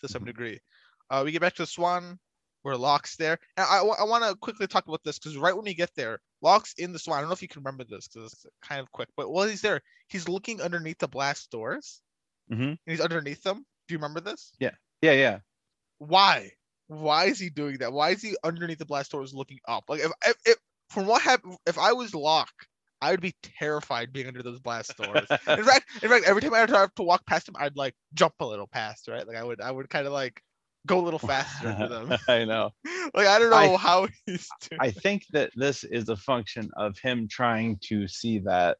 [0.00, 0.26] to some Mhm.
[0.26, 0.60] degree.
[1.08, 2.18] Uh, we get back to the Swan,
[2.62, 3.38] where Locke's there.
[3.56, 6.20] And I, I, want to quickly talk about this because right when we get there,
[6.42, 7.18] Locke's in the Swan.
[7.18, 9.46] I don't know if you can remember this because it's kind of quick, but while
[9.46, 12.02] he's there, he's looking underneath the blast doors
[12.50, 12.62] Mm-hmm.
[12.62, 13.64] and he's underneath them.
[13.88, 14.52] Do you remember this?
[14.60, 15.12] Yeah, yeah.
[15.12, 15.38] Yeah.
[15.98, 16.50] Why?
[16.88, 17.92] Why is he doing that?
[17.92, 19.84] Why is he underneath the blast doors looking up?
[19.88, 20.56] Like if if, if
[20.90, 22.52] from what happened, if I was Locke,
[23.02, 25.26] I would be terrified being under those blast doors.
[25.30, 28.34] in fact, in fact, every time I have to walk past them, I'd like jump
[28.40, 29.26] a little past, right?
[29.26, 30.40] Like I would, I would kind of like
[30.86, 32.16] go a little faster under them.
[32.28, 32.70] I know.
[33.14, 34.80] Like I don't know I- how he's doing.
[34.80, 38.78] I think that this is a function of him trying to see that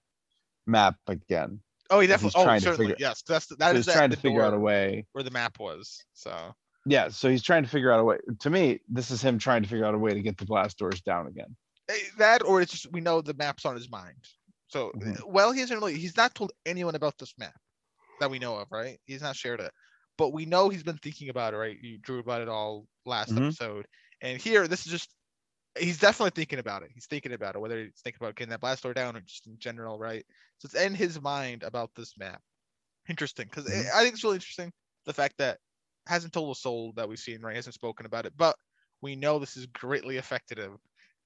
[0.66, 1.60] map again.
[1.90, 2.40] Oh, he definitely.
[2.40, 2.92] Oh, trying to certainly.
[2.92, 5.06] figure- Yes, that's that He's is that trying to figure out a way.
[5.12, 6.02] where the map was.
[6.14, 8.18] So Yeah, so he's trying to figure out a way.
[8.40, 10.78] To me, this is him trying to figure out a way to get the blast
[10.78, 11.56] doors down again.
[11.88, 14.24] Eh, That or it's just we know the map's on his mind.
[14.68, 15.20] So Mhm.
[15.20, 17.58] uh, well, he hasn't really he's not told anyone about this map
[18.20, 18.98] that we know of, right?
[19.04, 19.72] He's not shared it.
[20.18, 21.78] But we know he's been thinking about it, right?
[21.80, 23.46] You drew about it all last Mhm.
[23.48, 23.86] episode.
[24.22, 25.10] And here, this is just
[25.78, 26.90] he's definitely thinking about it.
[26.92, 29.46] He's thinking about it, whether he's thinking about getting that blast door down or just
[29.46, 30.24] in general, right?
[30.58, 32.42] So it's in his mind about this map.
[33.08, 33.90] Interesting, because Mhm.
[33.94, 34.72] I think it's really interesting
[35.06, 35.60] the fact that
[36.08, 37.56] hasn't told a soul that we've seen, right?
[37.56, 38.56] Hasn't spoken about it, but
[39.02, 40.78] we know this is greatly affected him,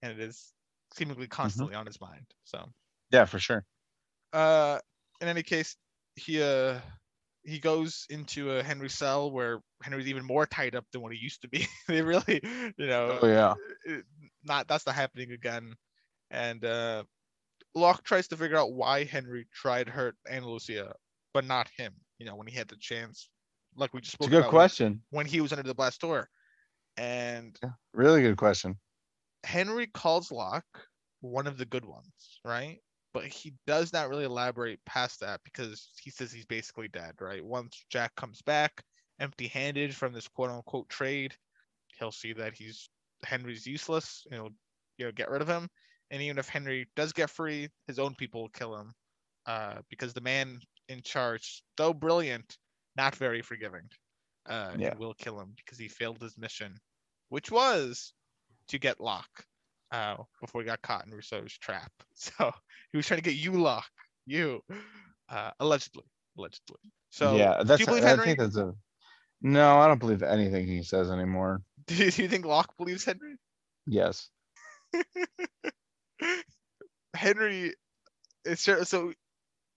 [0.03, 0.55] and it is
[0.95, 2.27] seemingly constantly on his mind.
[2.45, 2.73] So,
[3.11, 3.67] Yeah, for sure.
[4.33, 4.79] uh,
[5.21, 5.77] in any case,
[6.17, 6.81] he uh
[7.44, 11.18] he goes into a Henry cell where Henry's even more tied up than what he
[11.18, 11.66] used to be.
[11.88, 12.40] they really,
[12.76, 13.55] you know, Oh yeah.
[14.44, 15.74] not that's not happening again.
[16.31, 17.05] And uh
[17.74, 20.94] Locke tries to figure out why Henry tried to hurt Anna Lucia,
[21.33, 21.94] but not him.
[22.18, 23.29] You know, when he had the chance,
[23.76, 24.26] like we just spoke.
[24.26, 25.03] It's a good about, when- question.
[25.11, 26.29] when he was under the blast door.
[26.96, 27.57] And
[27.94, 28.76] Really good question.
[29.44, 30.64] Henry calls Locke
[31.20, 32.79] one of the good ones, right?
[33.12, 37.44] But he does not really elaborate past that because he says he's basically dead, right?
[37.44, 38.85] Once Jack comes back
[39.18, 41.35] empty handed from this quote unquote trade,
[41.99, 42.88] he'll see that he's
[43.25, 44.55] Henry's useless and he'll
[44.96, 45.68] you know get rid of him.
[46.11, 48.92] And even if Henry does get free, his own people will kill him.
[49.46, 52.59] Uh, because the man in charge, though brilliant,
[52.96, 53.88] not very forgiving.
[54.46, 54.94] Uh, Yeah.
[54.94, 56.75] will kill him because he failed his mission,
[57.29, 58.12] which was
[58.68, 59.44] to get Locke
[59.90, 61.92] uh, before he got caught in Rousseau's trap.
[62.14, 62.53] So
[62.92, 63.88] he was trying to get you, Locke,
[64.26, 64.62] you,
[65.31, 66.05] uh, allegedly,
[66.37, 66.76] allegedly.
[67.09, 67.81] So yeah, do that's.
[67.81, 68.74] you believe I think that's a.
[69.40, 71.62] No, I don't believe anything he says anymore.
[71.87, 73.37] Do you, do you think Locke believes Henry?
[73.87, 74.29] Yes.
[77.14, 77.72] Henry,
[78.44, 79.12] it's so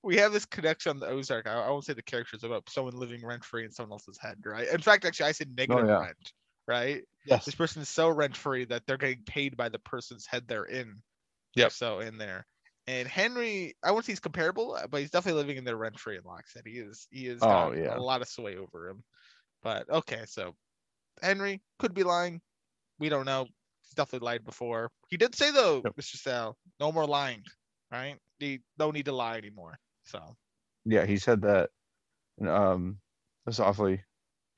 [0.03, 1.47] we have this connection on the Ozark.
[1.47, 4.37] I, I won't say the characters about someone living rent free in someone else's head,
[4.45, 4.67] right?
[4.67, 5.99] In fact, actually, I said negative Oh, yeah.
[5.99, 6.33] rent,
[6.67, 7.03] right?
[7.25, 7.45] Yes.
[7.45, 10.65] This person is so rent free that they're getting paid by the person's head they're
[10.65, 11.01] in.
[11.55, 11.69] Yeah.
[11.69, 12.45] So in there.
[12.85, 16.17] And Henry, I won't say he's comparable, but he's definitely living in their rent free
[16.17, 16.63] in Locke said.
[16.65, 17.97] He is he is Oh, got yeah.
[17.97, 19.03] a lot of sway over him.
[19.61, 20.55] But okay, so
[21.21, 22.41] Henry could be lying.
[22.99, 23.47] We don't know.
[23.83, 24.91] He's definitely lied before.
[25.09, 25.95] He did say though, Yep.
[25.95, 26.17] Mr.
[26.17, 27.43] Sal, no more lying.
[27.91, 28.17] Right?
[28.39, 29.77] He no need to lie anymore.
[30.03, 30.19] So
[30.83, 31.69] Yeah, he said that.
[32.45, 32.99] Um,
[33.45, 34.03] that's awfully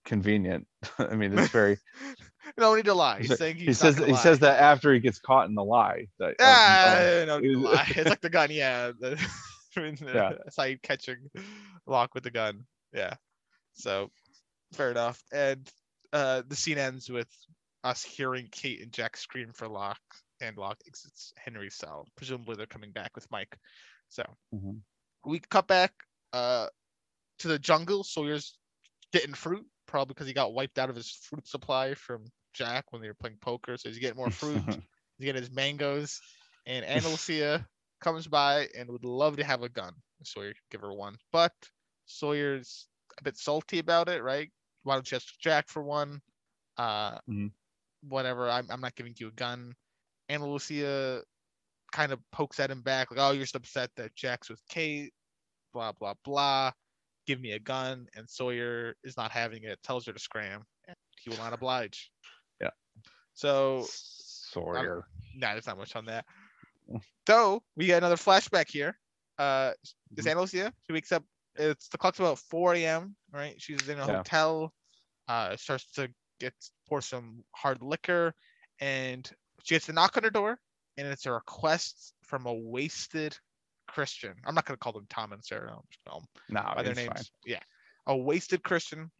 [0.05, 0.67] convenient.
[0.99, 1.77] I mean, it's very.
[2.57, 3.19] no need to lie.
[3.21, 4.17] He He's saying he's he says he lie.
[4.17, 6.07] says that after he gets caught in the lie.
[6.19, 7.91] That, Ah, no need to lie.
[7.95, 8.91] It's like the gun, yeah.
[8.97, 9.19] The,
[9.75, 10.33] I mean, Yeah.
[10.43, 10.77] That's how you
[11.85, 12.65] lock with the gun.
[12.93, 13.15] Yeah.
[13.73, 14.09] So
[14.73, 15.21] fair enough.
[15.33, 15.69] And
[16.13, 17.27] uh the scene ends with
[17.83, 19.99] us hearing Kate and Jack scream for Locke,
[20.41, 22.07] and Locke exits Henry's cell.
[22.15, 23.57] Presumably they're coming back with Mike.
[24.09, 24.79] So Mhm.
[25.25, 25.93] we cut back
[26.31, 26.67] uh
[27.39, 28.03] to the jungle.
[28.03, 28.57] Sawyer's
[29.11, 29.65] getting fruit,
[29.95, 33.13] probably because he got wiped out of his fruit supply from Jack when they were
[33.13, 33.77] playing poker.
[33.77, 34.61] So he's getting more fruit.
[34.67, 36.19] he's getting his mangoes.
[36.65, 37.65] And Anna
[38.01, 39.93] comes by and would love to have a gun.
[40.21, 41.15] Sawyer could give her one.
[41.31, 41.53] But
[42.07, 44.51] Sawyer's a bit salty about it, right?
[44.83, 46.21] Why don't you ask Jack for one?
[46.77, 47.51] Uh Mhm.
[48.01, 48.49] whatever.
[48.49, 49.77] I'm I'm not giving you a gun.
[50.27, 51.21] Anna
[51.93, 55.13] kind of pokes at him back, like, oh, you're just upset that Jack's with Kate,
[55.71, 56.73] blah blah blah.
[57.25, 59.81] Give me a gun, and Sawyer is not having it.
[59.83, 62.11] Tells her to scram, and he will not oblige.
[62.61, 62.69] Yeah.
[63.33, 65.07] So Sawyer.
[65.33, 66.25] nah, there's not much on that.
[67.27, 68.97] So we get another flashback here.
[69.37, 69.73] Uh,
[70.15, 70.31] is Mhm.
[70.31, 70.73] Anna Lucia?
[70.85, 71.23] She wakes up.
[71.55, 73.15] It's the clock's about 4 a.m.
[73.31, 73.59] Right?
[73.61, 74.17] She's in a Yeah.
[74.17, 74.73] hotel.
[75.27, 76.53] Uh, starts to get
[76.87, 78.35] pour some hard liquor,
[78.79, 79.29] and
[79.63, 80.59] she gets a knock on her door,
[80.97, 83.37] and it's a request from a wasted
[83.87, 84.33] Christian.
[84.45, 85.71] I'm not gonna call them Tom and Sarah.
[85.73, 87.13] I'm just call them No, by their names.
[87.13, 87.23] fine.
[87.45, 87.59] Yeah,
[88.07, 89.11] a wasted Christian.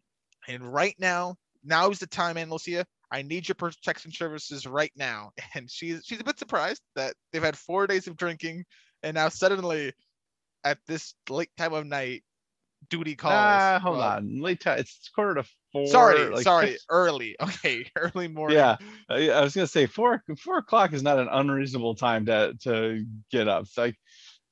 [0.47, 2.86] And right now, now is the time, Ana Lucia.
[3.12, 5.32] I need your protection services right now.
[5.56, 8.65] And she's she's a bit surprised that they've had four days of drinking,
[9.04, 9.93] and now suddenly,
[10.63, 12.23] at this late time of night,
[12.89, 13.34] duty calls.
[13.36, 14.41] Ah, hold Well, on.
[14.41, 14.80] Late time.
[14.80, 15.86] It's quarter to four.
[15.88, 17.36] Sorry, like, sorry, early.
[17.41, 18.58] Okay, early morning.
[18.58, 18.78] Yeah,
[19.10, 23.06] I, I was gonna say four four o'clock is not an unreasonable time to to
[23.32, 23.63] get up.
[23.63, 23.95] It's like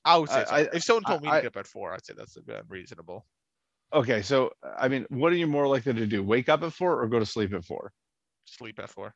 [0.06, 0.56] I would say I- so.
[0.56, 3.26] I- if someone told me I- to get up at four, I'd say that's unreasonable.
[3.94, 6.24] okay, so I mean, what are you more likely to do?
[6.24, 7.92] Wake up at four or go to sleep at four?
[8.46, 9.14] Sleep at four.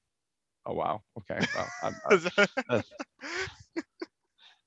[0.65, 1.01] Oh wow.
[1.19, 1.39] Okay.
[1.55, 1.95] Well, I'm,
[2.69, 2.83] I'm-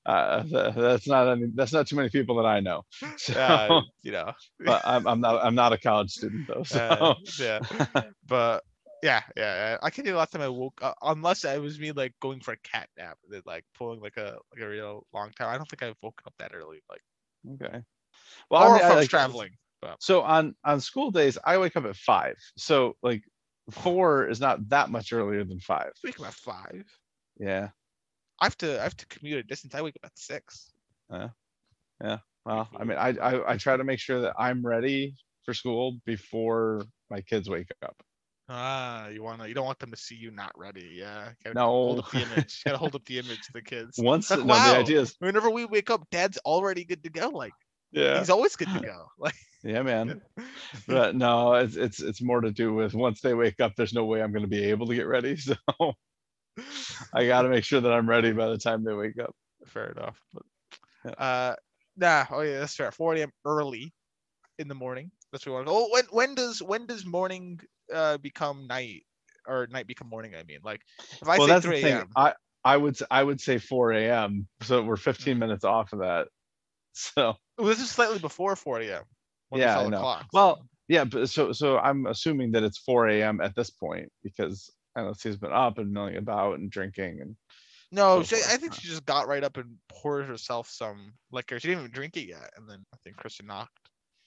[0.05, 0.43] uh,
[0.75, 1.27] that's not.
[1.27, 2.83] I mean, that's not too many people that I know.
[3.17, 4.33] So, uh, you know.
[4.59, 5.43] but I'm, I'm not.
[5.45, 6.63] I'm not a college student though.
[6.65, 7.59] So Uh, yeah.
[8.27, 8.63] but
[9.03, 12.13] yeah, yeah, I can do last time I woke up, unless it was me like
[12.21, 15.31] going for a cat nap, and then like pulling like a like a real long
[15.31, 15.49] time.
[15.49, 17.01] I don't think I've woken up that early, like
[17.53, 17.83] okay.
[18.49, 19.51] Well, or I mean, if I like- traveling.
[19.99, 22.35] So on on school days, I wake up at five.
[22.55, 23.23] So like
[23.71, 25.91] four is not that much earlier than five.
[26.03, 26.85] Wake up at five.
[27.39, 27.69] Yeah.
[28.39, 29.73] I have to I have to commute a distance.
[29.73, 30.71] I wake up at six.
[31.11, 31.29] Uh,
[32.03, 35.53] yeah Well, I mean, I, I I try to make sure that I'm ready for
[35.55, 37.95] school before my kids wake up.
[38.53, 40.95] Ah, you wanna you don't want them to see you not ready.
[40.95, 41.31] Yeah.
[41.43, 41.67] Gotta No.
[41.67, 42.61] Hold up the image.
[42.65, 43.97] Gotta hold up the image to the kids.
[43.97, 44.73] Once Like, no, wow.
[44.73, 47.29] the idea is Whenever we wake up, Dad's already good to go.
[47.29, 47.53] Like
[47.91, 49.07] yeah he's always good to go.
[49.17, 50.21] Like yeah man.
[50.87, 54.05] But no, it's it's it's more to do with once they wake up, there's no
[54.05, 55.37] way I'm going to be able to get ready.
[55.37, 55.55] So
[57.13, 59.33] I got to make sure that I'm ready by the time they wake up.
[59.65, 60.21] fair enough.
[60.33, 61.55] But, uh,
[61.95, 62.25] nah.
[62.29, 62.91] Oh yeah, that's fair.
[62.91, 63.31] 4 a.m.
[63.45, 63.93] early
[64.59, 65.11] in the morning.
[65.31, 65.67] That's what we want.
[65.69, 67.59] Oh, when when does when does morning
[67.93, 69.05] uh become night
[69.47, 70.35] or night become morning?
[70.35, 70.81] I mean, like
[71.21, 72.15] if I well, say 3 a.m.
[72.15, 74.47] I I would I would say 4 a.m.
[74.61, 75.39] So we're 15 Mhm.
[75.39, 76.27] minutes off of that.
[76.93, 79.05] So Well, this is slightly before 4 a.m.
[79.47, 80.07] when Yeah, I know.
[80.07, 83.41] clock, Well, yeah, but so so I'm assuming that it's 4 a.m.
[83.41, 87.35] at this point because I know she's been up and milling about and drinking and
[87.91, 91.59] no, so she, I think she just got right up and poured herself some liquor.
[91.59, 93.80] She didn't even drink it yet, and then I think Kristen knocked.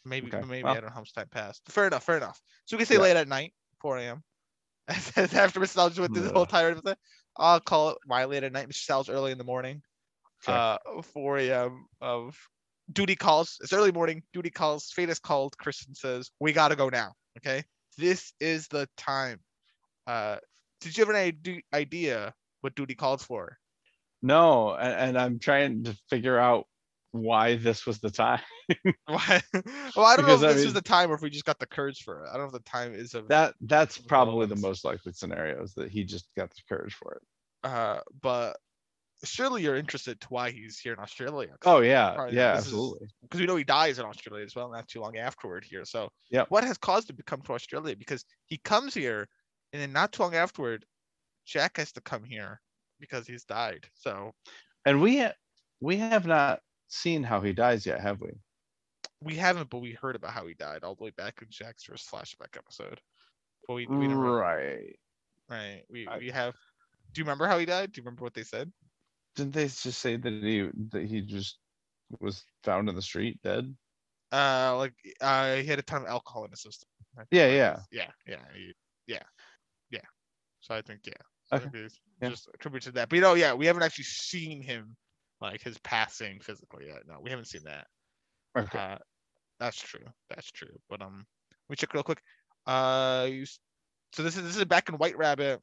[0.04, 0.72] Maybe Okay, maybe well.
[0.72, 1.62] I don't know how much time passed.
[1.70, 2.40] Fair enough, fair enough.
[2.66, 3.00] So we can say Yeah.
[3.02, 4.22] late at night, 4 a.m.
[4.88, 5.68] After Mr.
[5.68, 6.48] Sal's went through the whole Ugh.
[6.48, 6.94] entire thing,
[7.36, 8.68] I'll call it my late at night.
[8.68, 8.84] Mr.
[8.84, 9.82] Sal's early in the morning.
[10.46, 10.52] Okay.
[10.52, 11.86] Uh, 4 a.m.
[12.02, 12.38] of
[12.92, 13.58] duty calls.
[13.62, 14.22] It's early morning.
[14.34, 14.90] Duty calls.
[14.90, 15.56] Fate is called.
[15.56, 17.64] Kristen says, "We gotta go now." Okay,
[17.96, 19.40] this is the time.
[20.06, 20.36] Uh,
[20.82, 23.56] did you have an ide- idea what duty called for?
[24.20, 26.66] no, and, and I'm trying to figure out
[27.14, 28.40] why this was the time.
[29.06, 29.40] Why?
[29.94, 31.30] well, I don't Because, know I if this was mean- the time or if we
[31.30, 32.28] just got the courage for it.
[32.28, 35.62] I don't know if the time is of That that's probably the most likely scenario
[35.62, 37.22] is that he just got the courage for it.
[37.70, 38.56] uh, but
[39.22, 41.54] surely you're interested to why he's here in Australia.
[41.64, 43.06] Oh yeah, Probably yeah, absolutely.
[43.22, 45.84] because we know he dies in Australia as well, not too long afterward here.
[45.84, 47.94] So, yeah, what has caused him to come to Australia?
[47.96, 49.28] Because he comes here,
[49.72, 50.84] and then not too long afterward,
[51.46, 52.60] Jack has to come here
[52.98, 53.86] because he's died.
[53.94, 54.32] So
[54.84, 55.34] And we ha-
[55.80, 56.60] we have not
[56.94, 58.32] seen how he dies yet, have we?
[59.20, 61.84] we haven't, but we heard about how he died all the way back in Jack's
[61.84, 63.00] first flashback episode.
[63.66, 64.96] But we, we right.
[65.48, 65.82] right.
[65.90, 66.54] We I- we have.
[67.12, 67.92] Do you remember how he died?
[67.92, 68.72] Do you remember what they said?
[69.36, 71.58] Didn't they just say that he that he just
[72.20, 73.74] was found in the street dead?
[74.32, 76.88] Uh, like uh, he had a ton of alcohol in his system.
[77.30, 77.80] Yeah, yeah.
[77.90, 78.38] yeah, yeah,
[79.06, 79.22] yeah,
[79.90, 80.00] yeah.
[80.60, 81.70] So I think yeah, so Okay,
[82.20, 82.30] yeah.
[82.30, 83.08] just attribute to that.
[83.08, 84.96] But you know, yeah, we haven't actually seen him
[85.40, 87.02] like his passing physically yet.
[87.06, 87.86] No, we haven't seen that.
[88.56, 88.78] Okay.
[88.78, 88.98] Uh,
[89.60, 90.06] that's true.
[90.30, 90.76] That's true.
[90.88, 92.22] But um, let me check real quick.
[92.66, 93.46] Uh, you,
[94.12, 95.60] so this is this is back in White Rabbit.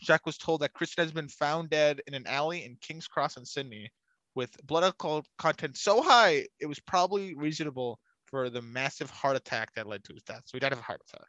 [0.00, 3.36] Jack was told that Christian has been found dead in an alley in King's Cross
[3.36, 3.88] in Sydney,
[4.34, 9.72] with blood alcohol content so high it was probably reasonable for the massive heart attack
[9.74, 10.42] that led to his death.
[10.46, 11.28] So he died of a heart attack.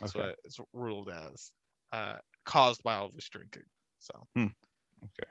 [0.00, 0.26] That's Okay.
[0.26, 1.52] what it's ruled as,
[1.92, 3.64] uh, caused by all of his drinking.
[3.98, 4.26] So.
[4.34, 4.46] Hmm.
[5.04, 5.30] Okay.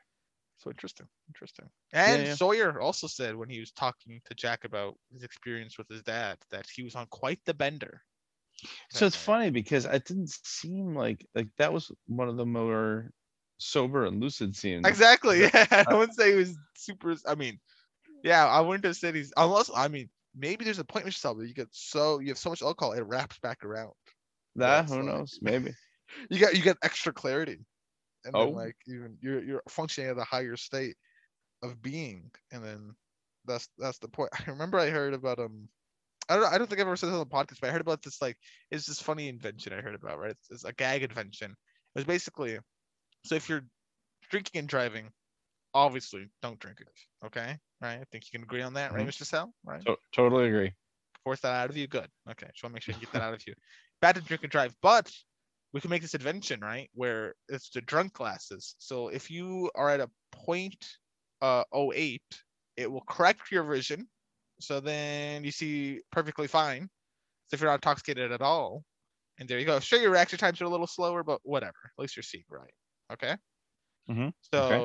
[0.60, 1.69] So interesting, interesting.
[1.93, 2.36] And yeah.
[2.36, 6.38] Sawyer also said when he was talking to Jack about his experience with his dad
[6.52, 8.02] that he was on quite the bender.
[8.91, 13.12] So it's funny because it didn't seem like like that was one of the more
[13.58, 14.86] sober and lucid scenes.
[14.86, 15.41] Exactly.
[15.41, 15.50] Yeah.
[15.72, 15.86] Yeah.
[15.88, 17.15] I wouldn't say he was super.
[17.26, 17.60] I mean,
[18.24, 21.38] yeah, I wouldn't have said he's unless I mean maybe there's a point in yourself
[21.38, 23.93] that you get so you have so much alcohol it wraps back around.
[24.56, 25.39] That who knows?
[25.41, 25.72] Maybe.
[26.32, 27.60] You get you get extra clarity,
[28.25, 28.45] and Oh.
[28.45, 30.95] then like even you're you're functioning at a higher state
[31.63, 32.93] of being, and then
[33.45, 34.32] that's that's the point.
[34.47, 35.67] I remember I heard about um.
[36.32, 37.82] I don't, I don't think I've ever said this on the podcast, but I heard
[37.82, 38.38] about this like
[38.69, 40.29] it's this funny invention I heard about, right?
[40.29, 41.49] It's, it's a gag invention.
[41.51, 42.60] It was basically
[43.25, 43.65] so if you're
[44.29, 45.10] drinking and driving,
[45.73, 46.88] obviously don't drink it.
[47.25, 47.95] Okay, right?
[47.99, 49.08] I think you can agree on that, right.
[49.08, 49.25] Mr.
[49.25, 49.51] Sal?
[49.65, 49.84] Right?
[49.88, 50.71] To- totally agree.
[51.23, 51.88] Force that out of you.
[51.88, 52.08] Good.
[52.29, 53.55] Okay, just want to make sure you get that out of you.
[53.99, 55.12] Bad to drink and drive, but
[55.73, 56.89] we can make this invention, right?
[56.93, 58.75] Where it's the drunk glasses.
[58.79, 60.86] So if you are at a point
[61.41, 62.23] uh 08,
[62.77, 64.10] it will correct your vision.
[64.62, 66.89] So then you see perfectly fine.
[67.47, 68.86] So if you're not intoxicated at all,
[69.39, 69.80] and there you go.
[69.82, 71.78] Sure, your reaction times are a little slower, but whatever.
[71.86, 72.74] At least you're seeing right.
[73.13, 73.38] Okay.
[74.07, 74.84] Mhm, So okay.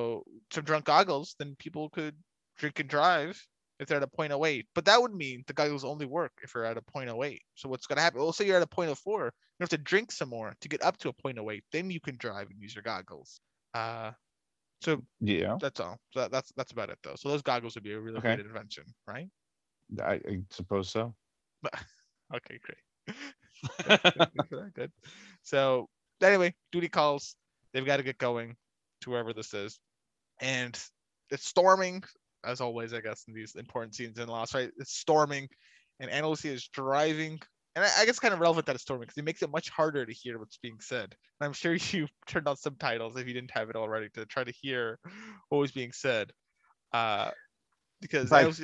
[0.52, 2.22] some drunk goggles, then people could
[2.56, 3.44] drink and drive
[3.78, 4.66] if they're at a point oh eight.
[4.74, 7.42] But that would mean the goggles only work if you're at a point oh eight.
[7.54, 8.20] So what's gonna happen?
[8.20, 9.30] Well, say you're at a point oh four, you
[9.64, 11.64] have to drink some more to get up to a point oh eight.
[11.72, 13.40] Then you can drive and use your goggles.
[13.74, 14.12] Uh,
[14.82, 15.98] so Yeah, that's all.
[16.12, 17.16] So that, that's that's about it though.
[17.16, 18.36] So those goggles would be a really Okay.
[18.36, 19.28] great invention, right?
[20.02, 21.14] I, I suppose so.
[22.34, 23.14] Okay, great.
[24.74, 24.92] Good.
[25.42, 25.88] So
[26.22, 27.36] anyway, duty calls.
[27.72, 28.56] They've got to get going
[29.02, 29.78] to wherever this is,
[30.40, 30.78] and
[31.30, 32.02] it's storming
[32.46, 32.92] as always.
[32.92, 34.70] I guess in these important scenes in Lost, right?
[34.78, 35.48] It's storming,
[36.00, 37.40] and Ana Lucia is driving
[37.76, 39.68] and I, I guess kind of relevant that it's storming because it makes it much
[39.68, 41.14] harder to hear what's being said.
[41.40, 44.44] And I'm sure you turned on subtitles if you didn't have it already to try
[44.44, 44.98] to hear
[45.48, 46.30] what was being said.
[46.92, 47.30] Uh,
[48.00, 48.62] because By- that was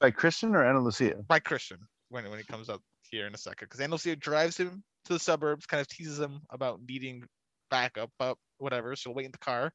[0.00, 1.16] By Christian or Lucia?
[1.28, 1.78] by Christian
[2.08, 2.80] when when he comes up
[3.10, 3.66] here in a second.
[3.66, 7.24] Because Ana Lucia drives him to the suburbs, kind of teases him about needing
[7.70, 8.96] backup, up whatever.
[8.96, 9.72] So wait in the car,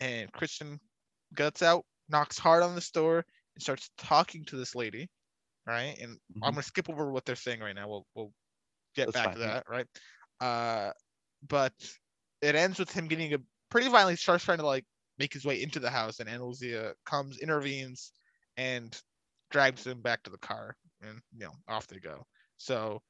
[0.00, 0.78] and Christian
[1.34, 3.24] guts out, knocks hard on the door,
[3.54, 5.10] and starts talking to this lady.
[5.66, 6.54] Right, and I'm Mhm.
[6.54, 7.88] gonna skip over what they're saying right now.
[7.88, 8.34] We'll we'll
[8.94, 9.56] get That's back to fine, yeah.
[9.56, 9.64] that.
[9.68, 9.86] Right,
[10.40, 10.92] uh,
[11.48, 11.74] but
[12.40, 13.38] it ends with him getting a
[13.70, 14.86] pretty violently starts trying to like
[15.18, 18.12] make his way into the house, and Ana Lucia comes, intervenes,
[18.56, 19.00] and
[19.50, 22.26] drags him back to the car and you know off they go
[22.56, 23.02] so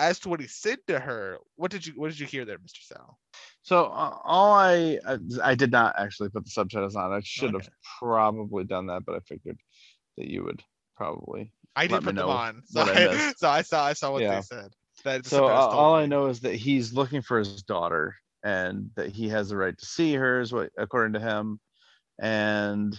[0.00, 2.58] as to what he said to her what did you what did you hear there
[2.58, 3.18] mr sal
[3.62, 7.12] So uh, all I, I I did not actually put the subtitles on.
[7.12, 9.58] I should have probably done that, but I figured
[10.16, 10.62] that you would
[10.96, 11.52] probably.
[11.76, 14.36] i did put them on so I I, so I saw i saw what Yeah.
[14.36, 14.72] they said
[15.04, 19.10] that So uh, all I know is that he's looking for his daughter and that
[19.10, 21.60] he has the right to see her, is what according to him.
[22.20, 22.98] And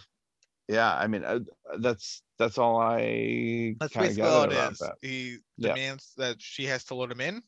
[0.68, 1.39] yeah, I mean uh,
[1.80, 4.95] that's that's all I that's basically all it about that.
[5.01, 5.76] he Yeah.
[5.76, 7.43] demands that she has to let him in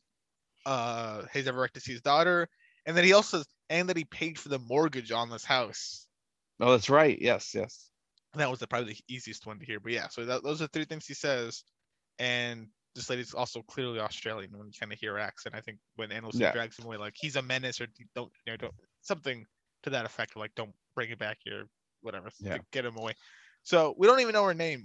[0.66, 2.48] uh he's ever right to see his daughter
[2.86, 6.08] and then he also and that he paid for the mortgage on this house
[6.60, 7.16] Oh, that's right.
[7.20, 7.90] Yes, yes.
[8.32, 9.80] And that was the, probably the easiest one to hear.
[9.80, 11.62] But yeah, so that, those are three things he says.
[12.18, 15.54] And this lady's also clearly Australian when you kind of hear accent.
[15.54, 16.52] I think when Ana Lucia Yeah.
[16.52, 19.46] drags him away, like he's a menace or don't, you know, don't something
[19.84, 21.68] to that effect, like don't bring it back here,
[22.04, 23.14] whatever, to get him away.
[23.62, 24.84] So we don't even know her name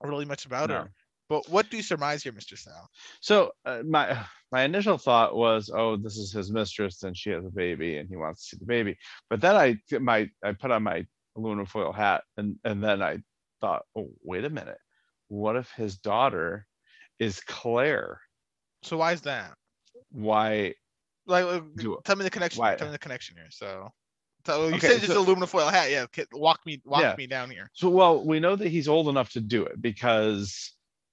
[0.00, 0.74] or really much about No.
[0.74, 0.90] her.
[1.28, 2.56] But what do you surmise here, Mr.
[2.58, 2.88] Sal?
[3.20, 4.18] So uh, my
[4.52, 8.08] my initial thought was, oh, this is his mistress, and she has a baby, and
[8.08, 8.96] he wants to see the baby.
[9.30, 11.06] But then I my I put on my
[11.36, 13.18] aluminum foil hat, and and then I
[13.60, 14.78] thought, oh, wait a minute,
[15.28, 16.66] what if his daughter
[17.18, 18.20] is Claire?
[18.82, 19.54] So why is that?
[20.10, 20.74] Why?
[21.26, 22.60] Like, uh, Do- tell me the connection.
[22.60, 23.50] why- Tell me the connection here.
[23.50, 23.92] So,
[24.48, 25.90] so you Okay, said it's so- aluminum foil hat.
[25.90, 27.14] Yeah, walk me, walk Yeah.
[27.16, 27.70] me down here.
[27.74, 30.72] So well, we know that he's old enough to do it because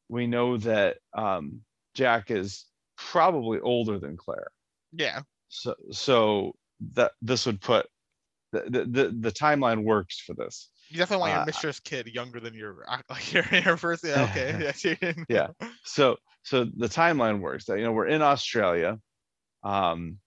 [0.09, 1.61] we know that um,
[1.93, 2.65] Jack is
[2.97, 4.47] probably older than Claire.
[4.93, 6.53] Yeah, so so
[6.93, 7.87] that this would put
[8.51, 12.07] the the, the, the timeline works for this You definitely want your Uh, mistress kid
[12.07, 14.03] younger than your uh, like your, your first.
[14.05, 14.71] Yeah, okay.
[15.01, 15.47] Yeah, Yeah.
[15.83, 18.99] so so the timeline works that you know we're in australia
[19.63, 20.19] um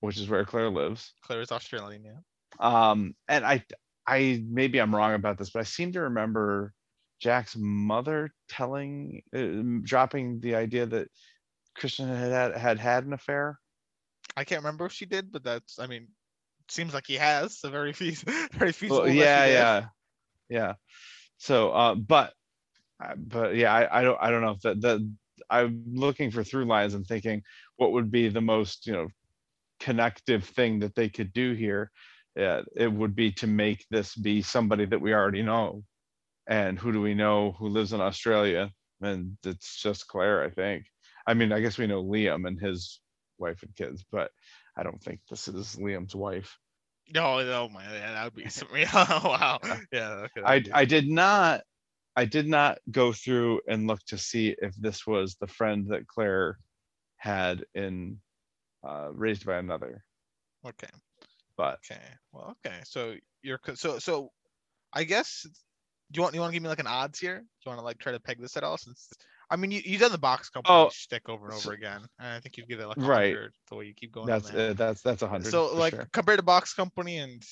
[0.00, 2.04] which is where claire lives Claire's Australian.
[2.04, 2.20] Yeah.
[2.60, 3.62] Um and i
[4.06, 6.72] i maybe i'm wrong about this but i seem to remember
[7.20, 11.08] jack's mother telling uh, dropping the idea that
[11.74, 13.58] christian had had, had had an affair
[14.36, 15.78] I can't remember if she did, but that's.
[15.78, 16.08] I mean,
[16.68, 17.58] seems like he has.
[17.58, 19.02] So very feas very feasible.
[19.02, 19.52] Well, yeah, did.
[19.52, 19.84] yeah,
[20.48, 20.72] yeah.
[21.38, 22.32] So, uh, but,
[23.02, 25.12] uh, but yeah, I, I don't, I don't know if that, that
[25.50, 27.42] I'm looking for through lines and thinking
[27.76, 29.08] what would be the most, you know,
[29.80, 31.90] connective thing that they could do here.
[32.36, 35.84] Yeah, it would be to make this be somebody that we already know.
[36.46, 38.70] And who do we know who lives in Australia?
[39.00, 40.84] And it's just Claire, I think.
[41.26, 43.00] I mean, I guess we know Liam and his
[43.38, 44.30] wife and kids, but
[44.76, 46.58] I don't think this is Liam's wife.
[47.14, 48.68] No, no, my, that would be some.
[48.74, 49.60] Yeah, wow.
[49.92, 50.26] Yeah.
[50.36, 51.62] Okay, I I did not
[52.16, 56.06] I did not go through and look to see if this was the friend that
[56.06, 56.58] Claire
[57.16, 58.20] had in
[58.86, 60.04] uh, Raised by Another,
[60.66, 60.88] okay.
[61.56, 62.02] But Okay.
[62.32, 62.80] Well, okay.
[62.84, 64.30] So you're so so.
[64.92, 65.46] I guess.
[66.12, 67.38] Do you want you want to give me like an odds here?
[67.38, 68.76] Do you want to like try to peg this at all?
[68.78, 69.08] Since
[69.50, 72.02] I mean, you you done the box company Oh, shtick over and so- over again,
[72.18, 73.34] and I think you give it like a Right.
[73.34, 74.26] hundred the way you keep going.
[74.28, 74.70] that's that.
[74.70, 75.50] uh, that's that's a hundred.
[75.50, 76.08] so like sure.
[76.12, 77.42] compared to box company and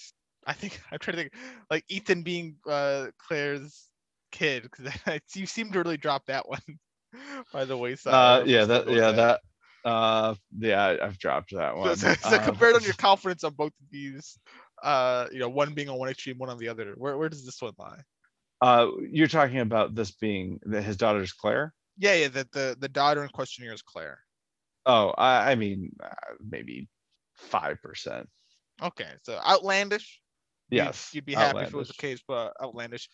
[0.47, 1.33] i think i'm trying to think
[1.71, 3.89] like ethan being uh claire's
[4.31, 4.93] kid because
[5.35, 6.61] you seem to really drop that one
[7.53, 9.41] by the wayside uh, don't know if yeah, that yeah that
[9.85, 11.97] uh yeah I've dropped that one.
[11.97, 14.39] so, so Uh, compared on your confidence on both of these
[14.83, 17.45] uh you know one being on one extreme one on the other where, where does
[17.45, 18.01] this one lie
[18.61, 21.75] uh, you're talking about this being that his daughter's Claire.
[21.99, 24.19] yeah yeah that the the daughter in question here is claire
[24.85, 26.09] Oh, I, I mean uh,
[26.41, 26.89] maybe
[27.35, 28.29] five percent.
[28.83, 30.21] okay so outlandish
[30.71, 33.09] you'd- Yes, you'd, be happy if it was the case but outlandish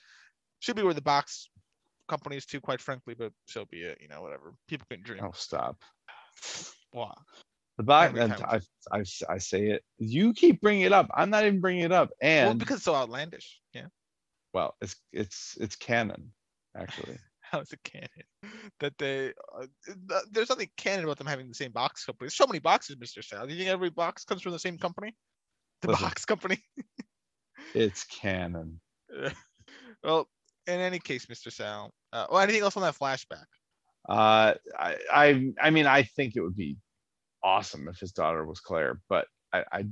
[0.61, 1.51] should be where the box
[2.09, 5.33] companies too quite frankly but so be it you know whatever people can dream Oh,
[5.35, 5.77] stop.
[6.93, 7.15] Wow.
[7.77, 8.33] The back, and.
[8.33, 8.61] I,
[8.91, 9.85] I, I say it.
[9.99, 11.09] You keep bringing it up.
[11.15, 12.11] I'm not even bringing it up.
[12.21, 13.61] And well, because it's so outlandish.
[13.73, 13.87] Yeah.
[14.53, 16.33] well it's it's it's canon
[16.77, 17.19] actually
[17.51, 18.09] How is it canon
[18.81, 19.29] that they?
[19.57, 22.27] Uh, th- there's nothing canon about them having the same box company.
[22.27, 23.47] There's so many boxes, Mister Sal.
[23.47, 25.15] Do you think every box comes from the same company?
[25.81, 26.05] The Listen.
[26.05, 26.63] box company.
[27.75, 28.81] it's canon
[30.05, 30.29] well,
[30.67, 31.91] in any case, Mister Sal.
[32.13, 33.47] Uh, well, anything else on that flashback?
[34.09, 36.77] Uh, I, I, I mean, I think it would be
[37.43, 39.83] awesome if his daughter was Claire, but I, I, I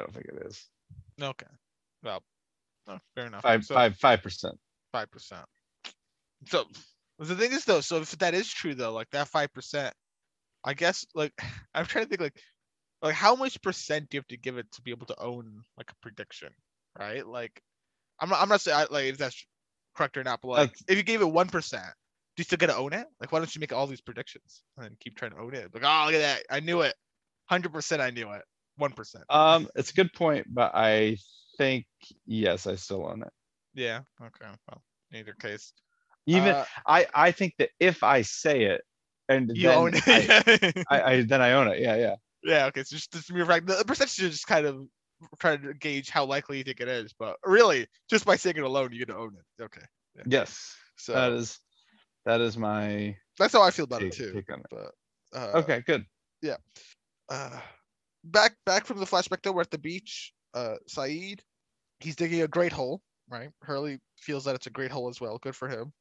[0.00, 0.64] don't think it is.
[1.20, 1.46] Okay.
[2.02, 2.22] Well,
[2.86, 3.42] no, fair enough.
[3.42, 4.58] Five, So- five, five percent.
[4.92, 5.44] five percent.
[6.46, 6.64] So
[7.18, 9.94] the thing is though, so if that is true though, like that five percent,
[10.64, 11.32] I guess like
[11.74, 12.40] I'm trying to think like
[13.02, 15.62] like how much percent do you have to give it to be able to own
[15.76, 16.48] like a prediction,
[16.98, 17.26] right?
[17.26, 17.60] Like
[18.18, 19.46] I'm not I'm not saying I- like if that's
[19.94, 21.84] correct or not, but like That's- if you gave it one percent,
[22.36, 23.06] do you still get to own it?
[23.20, 25.72] Like why don't you make all these predictions and then keep trying to own it?
[25.74, 26.94] Like oh look at that, I knew it,
[27.46, 28.42] hundred percent I knew it,
[28.76, 29.24] one percent.
[29.28, 31.16] Um, it's a good point, but I
[31.58, 31.86] think
[32.26, 33.32] yes, I still own it.
[33.74, 34.00] Yeah.
[34.20, 34.50] Okay.
[34.68, 35.72] Well, in either case,
[36.26, 38.82] Even uh, I, I think that if I say it,
[39.28, 40.84] and you then own I, it.
[40.90, 41.80] I, I, then I own it.
[41.80, 42.14] Yeah, yeah.
[42.44, 42.82] Yeah, okay.
[42.82, 44.84] So just, just mere fact, the percentage is just kind of
[45.38, 48.64] trying to gauge how likely you think it is, but really, just by saying it
[48.64, 49.62] alone, you're gonna own it.
[49.62, 49.82] Okay.
[50.16, 50.22] Yeah.
[50.26, 51.58] Yes, So that is
[52.24, 54.32] that is my that's how I feel about it too.
[54.32, 54.66] take on it.
[54.70, 54.92] But
[55.38, 56.04] uh, Okay, good.
[56.42, 56.56] Yeah.
[57.28, 57.58] Uh,
[58.24, 60.32] back back from the flashback though, we're at the beach.
[60.54, 61.40] Uh, Sayid,
[62.00, 63.00] he's digging a great hole.
[63.30, 63.50] Right.
[63.62, 65.38] Hurley feels that it's a great hole as well.
[65.38, 65.92] Good for him.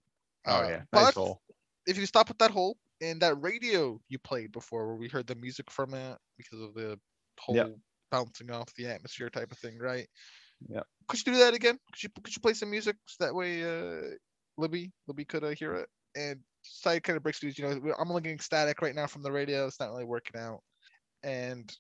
[0.45, 1.41] Oh Uh, yeah, but nice hole.
[1.88, 5.28] if you stop at that hole and that radio you played before, where we heard
[5.28, 6.99] the music from it because of the
[7.39, 7.76] hole Yep.
[8.11, 10.07] bouncing off the atmosphere type of thing, right?
[10.67, 10.82] Yeah.
[11.07, 11.78] Could you do that again?
[11.93, 14.01] Could you could you play some music so that way uh
[14.57, 15.89] Libby Libby could uh, hear it?
[16.16, 17.57] And Sayid kind of breaks news.
[17.57, 19.66] You know, I'm only getting static right now from the radio.
[19.68, 20.62] It's not really working out.
[21.24, 21.72] And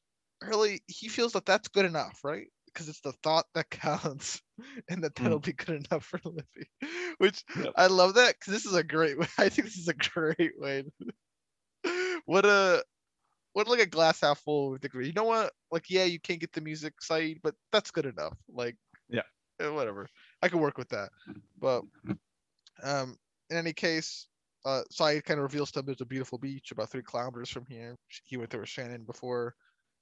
[0.41, 2.47] Hurley, he feels that that's good enough, right?
[2.65, 4.41] Because it's the thought that counts,
[4.89, 5.23] and that Mm.
[5.23, 6.69] that'll be good enough for Libby.
[7.17, 7.73] Which Yep.
[7.75, 9.27] I love that because this is a great way.
[9.37, 10.85] I think this is a great way.
[12.25, 12.83] what a
[13.53, 15.07] what like a glass half full degree.
[15.07, 15.51] You know what?
[15.71, 18.37] Like, yeah, you can't get the music side, but that's good enough.
[18.47, 18.77] Like,
[19.09, 19.23] Yeah.
[19.59, 20.07] eh, whatever.
[20.41, 21.09] I can work with that.
[21.59, 21.83] But
[22.81, 23.17] um,
[23.51, 24.27] in any case,
[24.65, 27.65] uh, Sayid kind of reveals to him there's a beautiful beach about three kilometers from
[27.67, 27.97] here.
[28.23, 29.55] He went there with Shannon before.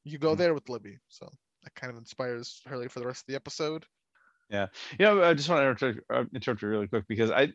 [0.03, 0.37] You go Mhm.
[0.37, 1.29] there with Libby, so
[1.63, 3.85] that kind of inspires Hurley for the rest of the episode.
[4.49, 7.53] Yeah, you know, I just want to interrupt, uh, interrupt you really quick because I,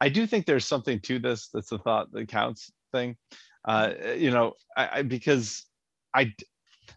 [0.00, 1.48] I do think there's something to this.
[1.48, 3.16] That's the thought that counts thing.
[3.64, 5.66] Uh, you know, I, I because
[6.14, 6.32] I,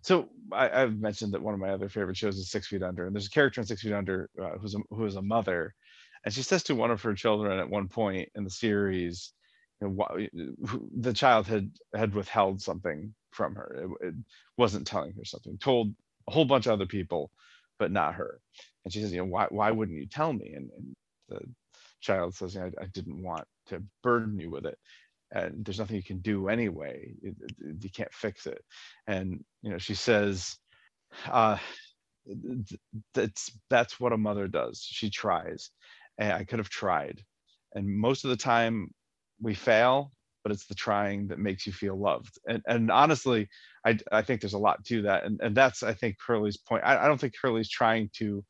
[0.01, 3.05] so I, I've mentioned that one of my other favorite shows is Six Feet Under,
[3.05, 5.73] and there's a character in Six Feet Under uh, who's a, who is a mother,
[6.25, 9.33] and she says to one of her children at one point in the series,
[9.81, 9.93] you know,
[10.97, 13.87] the child had had withheld something from her.
[14.01, 14.15] It, it
[14.57, 15.57] wasn't telling her something.
[15.57, 15.93] Told
[16.27, 17.31] a whole bunch of other people,
[17.79, 18.39] but not her.
[18.85, 20.53] And she says, you know, why why wouldn't you tell me?
[20.55, 20.95] And, and
[21.29, 21.39] the
[22.01, 24.77] child says, I, I didn't want to burden you with it.
[25.31, 27.13] And there's nothing you can do anyway.
[27.23, 28.63] It- it- you can't fix it.
[29.07, 30.57] And you know, she says,
[31.31, 31.57] uh,
[33.13, 34.81] that's that's what a mother does.
[34.83, 35.71] She tries.
[36.17, 37.21] And I could have tried.
[37.73, 38.91] And most of the time
[39.41, 40.11] we fail,
[40.43, 42.37] but it's the trying that makes you feel loved.
[42.47, 43.47] And and honestly,
[43.85, 45.23] I I think there's a lot to that.
[45.23, 46.83] And and that's I think Hurley's point.
[46.85, 48.43] I, I don't think Hurley's trying to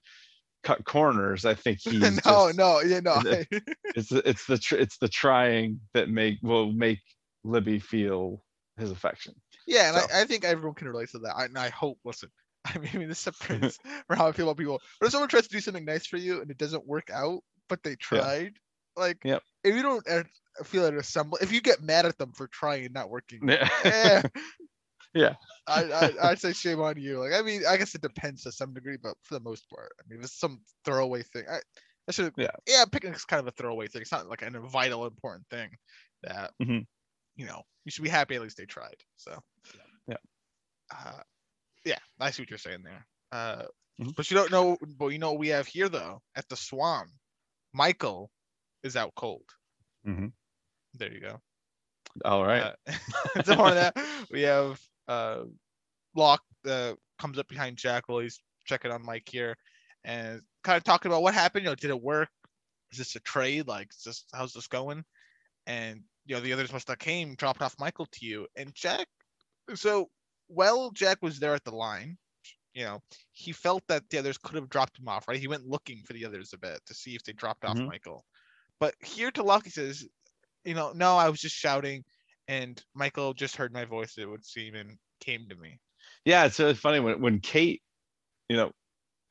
[0.64, 1.46] cut corners.
[1.46, 3.22] I think he's no, just, no, yeah, no.
[3.96, 7.00] it's the, it's the it's the trying that make will make
[7.44, 8.44] Libby feel
[8.78, 9.36] his affection.
[9.68, 11.36] Yeah, and So- I, I think everyone can relate to that.
[11.36, 12.30] I, and I hope, listen,
[12.66, 14.82] I mean, I mean, this separates for how I feel about people.
[15.00, 17.42] But if someone tries to do something nice for you and it doesn't work out,
[17.70, 18.60] but they tried,
[18.96, 19.44] like, Yep.
[19.64, 20.24] if you don't uh,
[20.64, 23.70] feel it assemble, if you get mad at them for trying and not working, Yeah.
[23.84, 24.22] eh,
[25.14, 25.36] Yeah.
[25.68, 27.20] I, I, I'd say shame on you.
[27.20, 29.92] Like, I mean, I guess it depends to some degree, but for the most part,
[30.00, 31.46] I mean, it's some throwaway thing.
[31.50, 31.60] I,
[32.08, 32.56] I should, Yeah.
[32.68, 34.02] yeah, picnic's kind of a throwaway thing.
[34.02, 35.70] It's not like a vital, important thing
[36.24, 36.86] that, Mhm.
[37.36, 38.98] you know, you should be happy at least they tried.
[39.18, 39.40] So,
[40.08, 40.18] Yeah.
[40.92, 41.22] uh,
[41.86, 43.08] yeah, I see what you're saying there.
[43.32, 43.66] Uh,
[44.00, 44.16] Mhm.
[44.16, 47.08] but you don't know, but you know what we have here though at the Swan,
[47.74, 48.32] Michael
[48.84, 49.46] is out cold.
[50.06, 50.32] Mhm.
[50.96, 51.42] There you go.
[52.24, 52.76] All right.
[52.88, 52.94] Uh,
[53.46, 53.98] so on that,
[54.32, 55.44] we have uh,
[56.16, 59.56] Locke uh, comes up behind Jack while he's checking on Mike here,
[60.04, 61.64] and kind of talking about what happened.
[61.64, 62.30] You know, did it work?
[62.92, 63.68] Is this a trade?
[63.68, 65.04] Like, this how's this going?
[65.66, 69.08] And you know, the others must have came, dropped off Michael to you, and Jack.
[69.76, 70.10] So,
[70.50, 72.18] well, Jack was there at the line.
[72.74, 73.00] You know,
[73.32, 75.40] he felt that the others could have dropped him off, right?
[75.40, 77.86] He went looking for the others a bit to see if they dropped off Mhm.
[77.86, 78.26] Michael.
[78.80, 80.08] But here to Locke, he says,
[80.66, 82.06] you know, no, I was just shouting,
[82.48, 85.80] and Michael just heard my voice, it would seem, and came to me.
[86.26, 87.82] yeah so it's really funny when when kate
[88.50, 88.72] you know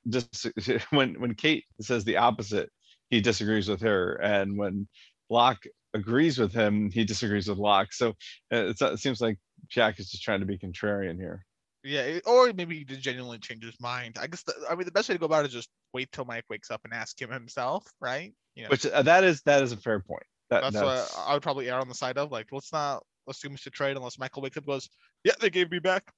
[0.08, 0.48] just
[0.90, 2.70] when when kate says the opposite
[3.10, 4.88] he disagrees with her and when
[5.30, 5.64] locke
[5.94, 8.10] agrees with him he disagrees with locke so
[8.52, 9.38] uh, it's, it seems like
[9.68, 11.44] jack is just trying to be contrarian here
[11.84, 14.16] Yeah, or maybe he did genuinely changed his mind.
[14.18, 16.12] I guess the, I mean the best way to go about it is just wait
[16.12, 18.34] till Mike wakes up and ask him himself, right?
[18.54, 21.10] You know, which uh, that is that is a fair point That, That's, that's what
[21.14, 22.30] I would probably err on the side of.
[22.30, 24.88] Like, let's not assume it's a trade unless Michael wakes up and goes,
[25.24, 26.12] "Yeah, they gave me back."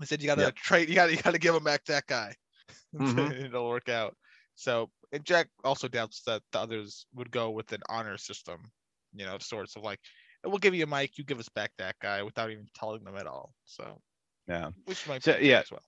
[0.00, 0.54] I said, "You gotta Yep.
[0.54, 0.88] trade.
[0.90, 2.36] You gotta you gotta give him back that guy.
[2.94, 3.32] Mhm.
[3.46, 4.16] It'll work out."
[4.56, 8.72] So and Jack also doubts that the others would go with an honor system,
[9.14, 10.00] you know, sorts of like,
[10.44, 13.16] "We'll give you a mic, you give us back that guy," without even telling them
[13.16, 13.54] at all.
[13.64, 14.02] So,
[14.50, 14.70] yeah.
[14.84, 15.60] which might So, yeah.
[15.60, 15.82] as well.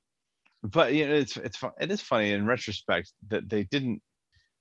[0.62, 1.58] But you know, it's it's.
[1.80, 4.00] It is funny in retrospect that they didn't.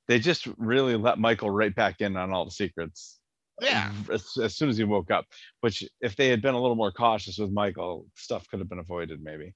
[0.08, 3.20] They just really let Michael right back in on all the secrets.
[3.62, 3.92] Yeah.
[4.12, 5.26] As, as soon as he woke up,
[5.60, 8.80] which if they had been a little more cautious with Michael, stuff could have been
[8.80, 9.54] avoided maybe.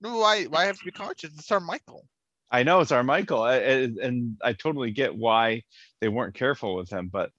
[0.00, 1.32] No, why why have to be cautious?
[1.36, 2.06] It's our Michael.
[2.52, 5.62] I know it's our Michael, I- I- and I totally get why
[6.00, 7.30] they weren't careful with him, but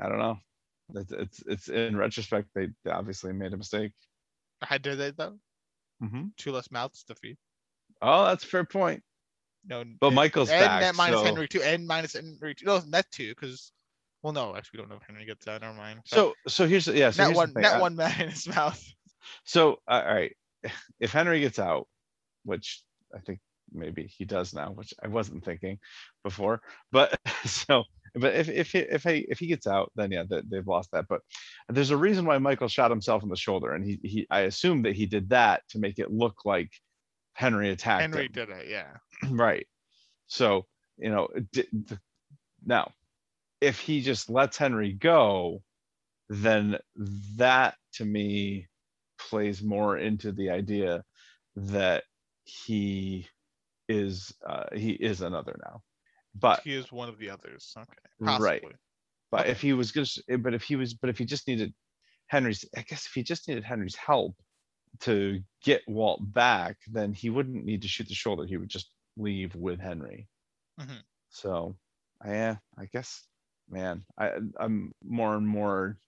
[0.00, 0.38] I don't know.
[0.96, 3.92] It's it's, it's in retrospect they they obviously made a mistake.
[4.60, 5.38] How did they though?
[6.08, 7.36] Hmm Two less mouths to feed.
[8.02, 9.02] Oh, that's a fair point.
[9.66, 12.66] No, But and- Michael's and back, net minus so- Henry two and minus Henry two.
[12.66, 13.72] No, net two because
[14.22, 15.60] well, no, actually we don't know if Henry gets that.
[15.62, 16.00] Never mind.
[16.06, 17.10] So so here's yeah.
[17.10, 18.82] So net here's one, net I- one minus mouth.
[19.44, 20.34] So all right,
[21.00, 21.88] if Henry gets out,
[22.44, 22.82] which
[23.14, 23.40] I think
[23.72, 25.78] maybe he does now, which I wasn't thinking
[26.22, 26.60] before,
[26.92, 27.84] but so
[28.14, 30.90] but if if he, if he if he gets out, then yeah, they, they've lost
[30.92, 31.06] that.
[31.08, 31.20] But
[31.68, 34.82] there's a reason why Michael shot himself in the shoulder, and he he I assume
[34.82, 36.70] that he did that to make it look like
[37.34, 38.32] Henry attacked Henry him.
[38.32, 38.68] did it.
[38.68, 38.96] Yeah.
[39.30, 39.66] right.
[40.26, 41.98] So you know d- d-
[42.64, 42.92] now
[43.60, 45.62] if he just lets Henry go,
[46.28, 46.78] then
[47.36, 48.68] that to me
[49.18, 51.02] plays more into the idea
[51.56, 52.04] that
[52.44, 53.26] he
[53.88, 55.82] is uh, he is another now.
[56.34, 57.72] But He is one of the others.
[57.76, 57.86] Okay.
[58.18, 58.64] Right.
[59.30, 59.50] But Okay.
[59.50, 61.74] if he was just but if he was but if he just needed
[62.26, 64.36] Henry's I guess if he just needed Henry's help
[65.00, 68.46] to get Walt back, then he wouldn't need to shoot the shoulder.
[68.46, 70.28] He would just leave with Henry.
[70.80, 71.02] Mhm.
[71.30, 71.76] So
[72.24, 73.26] yeah, I guess
[73.68, 75.98] man, I I'm more and more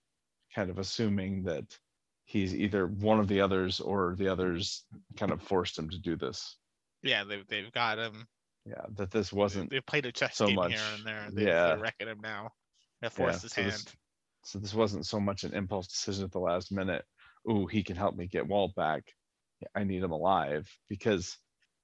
[0.55, 1.79] kind of assuming that
[2.25, 4.85] he's either one of the others or the others
[5.17, 6.57] kind of forced him to do this.
[7.03, 8.27] Yeah, they've they've got him.
[8.69, 10.73] Yeah, that this wasn't They've played a chess so game much.
[10.73, 11.29] here and there.
[11.33, 11.67] They, Yeah.
[11.69, 12.51] They're wrecking him now.
[13.01, 13.73] They forced his so hand.
[13.75, 13.97] this-
[14.45, 17.05] so this wasn't so much an impulse decision at the last minute.
[17.51, 19.03] Ooh, he can help me get Walt back.
[19.75, 21.37] I need him alive because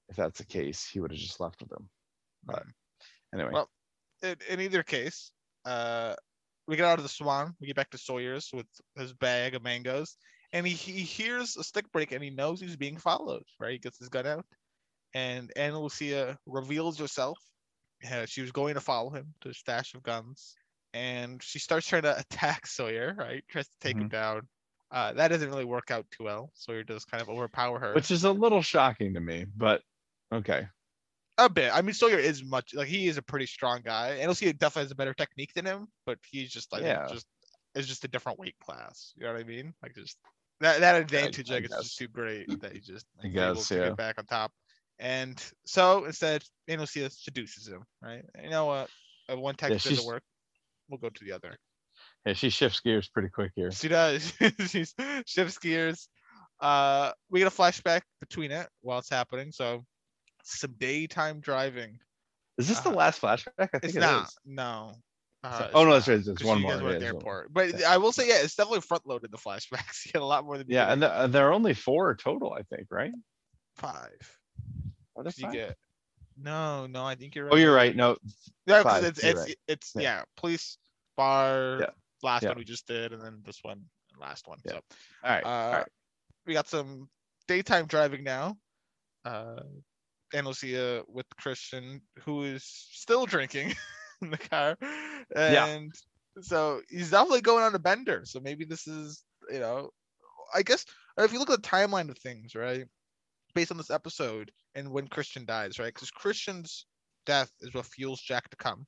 [0.08, 1.88] if that's the case, he would have just left with him.
[2.44, 2.62] But
[3.34, 3.68] anyway, Well,
[4.22, 5.32] in, in either case,
[5.64, 6.14] uh,
[6.68, 7.54] we get out of the Swan.
[7.60, 8.66] We get back to Sawyer's with
[8.96, 10.16] his bag of mangoes,
[10.52, 13.42] and he, he hears a stick break, and he knows he's being followed.
[13.58, 14.46] Right, he gets his gun out,
[15.14, 17.38] and Ana Lucia reveals herself.
[18.10, 20.54] Uh, she was going to follow him to the stash of guns,
[20.92, 23.14] and she starts trying to attack Sawyer.
[23.16, 24.48] Right, tries to take him down.
[24.90, 26.50] Uh, that doesn't really work out too well.
[26.54, 27.94] Sawyer does kind of overpower her.
[27.94, 29.82] which is a little shocking to me, but
[30.32, 30.66] okay.
[31.38, 31.70] A bit.
[31.74, 34.82] I mean, Sawyer is much like he is a pretty strong guy, and Lucia definitely
[34.84, 37.06] has a better technique than him, but he's just like Yeah.
[37.08, 37.26] just
[37.74, 39.14] it's just a different weight class.
[39.16, 39.72] You know what I mean?
[39.82, 40.18] Like just
[40.60, 43.34] that that advantage, I I, guess, is just too great that he just I is
[43.34, 43.84] able guess, to yeah.
[43.88, 44.52] get back on top.
[44.99, 47.84] And so instead, Lucia seduces him.
[48.03, 48.24] Right?
[48.43, 48.88] You know what?
[49.30, 50.22] Uh, one text she's- doesn't work.
[50.88, 51.57] We'll go to the other.
[52.26, 53.70] Yeah, she shifts gears pretty quick here.
[53.72, 54.32] She does.
[54.68, 54.84] she
[55.26, 56.09] shifts gears.
[56.61, 59.51] Uh, we get a flashback between it while it's happening.
[59.53, 59.84] So
[60.45, 61.99] some daytime driving.
[62.59, 63.49] Is this the Uh, last flashback?
[63.59, 64.26] I think It's it not.
[64.28, 64.36] is.
[64.45, 64.93] No.
[65.45, 66.18] So- Uh, oh no, that's not, right.
[66.26, 66.72] It's 'cause one more.
[66.72, 67.53] guys were at yeah, the one airport.
[67.53, 67.90] But Yeah.
[67.93, 70.05] I will say, yeah, it's definitely front loaded the flashbacks.
[70.07, 72.62] You get a lot more than Yeah, and the, there are only four total, I
[72.62, 73.12] think, right?
[73.76, 74.38] five.
[75.22, 75.52] Are there You five?
[75.52, 75.76] get
[76.36, 77.04] no, no.
[77.04, 77.54] I think you're right.
[77.54, 77.94] Oh, you're right.
[77.94, 78.16] No,
[78.66, 79.56] Yeah, five, it's it's right.
[79.68, 80.02] it's Yeah.
[80.02, 80.22] yeah.
[80.36, 80.78] Police
[81.16, 81.78] bar.
[81.80, 81.86] Yeah,
[82.22, 82.50] Last yeah.
[82.50, 84.58] one we just did, and then this one, and last one.
[84.64, 84.72] Yeah.
[84.72, 84.80] So
[85.24, 85.44] all right.
[85.44, 85.88] uh, all right.
[86.46, 87.08] we got some
[87.48, 88.56] daytime driving now.
[89.24, 89.60] Uh,
[90.34, 93.74] and Lucia with Christian, who is still drinking
[94.22, 94.76] in the car,
[95.36, 95.66] Yeah.
[95.66, 95.92] and
[96.40, 98.22] so he's definitely going on a bender.
[98.24, 99.90] So maybe this is, you know,
[100.54, 100.86] I guess
[101.18, 102.86] if you look at the timeline of things, right,
[103.55, 106.86] based on this episode and when Christian dies, right, because Christian's
[107.26, 108.86] death is what fuels Jack to come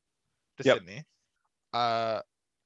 [0.59, 0.79] to Yep.
[0.79, 1.05] Sydney.
[1.73, 2.21] Uh,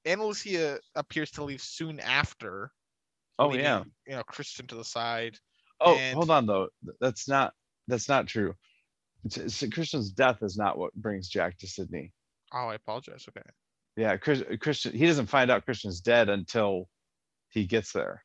[0.05, 2.71] Ana Lucia appears to leave soon after.
[3.39, 3.85] Oh leaving, yeah.
[4.07, 5.37] You know, Christian to the side.
[5.81, 6.69] Oh, and- hold on though.
[7.01, 7.53] That's not
[7.87, 8.55] that's not true.
[9.25, 12.13] It's, it's- Christian's death is not what brings Jack to Sydney.
[12.53, 13.27] Oh, I apologize.
[13.29, 13.49] Okay.
[13.97, 14.93] Yeah, Chris, Christian.
[14.93, 16.89] He doesn't find out Christian's dead until
[17.49, 18.25] he gets there.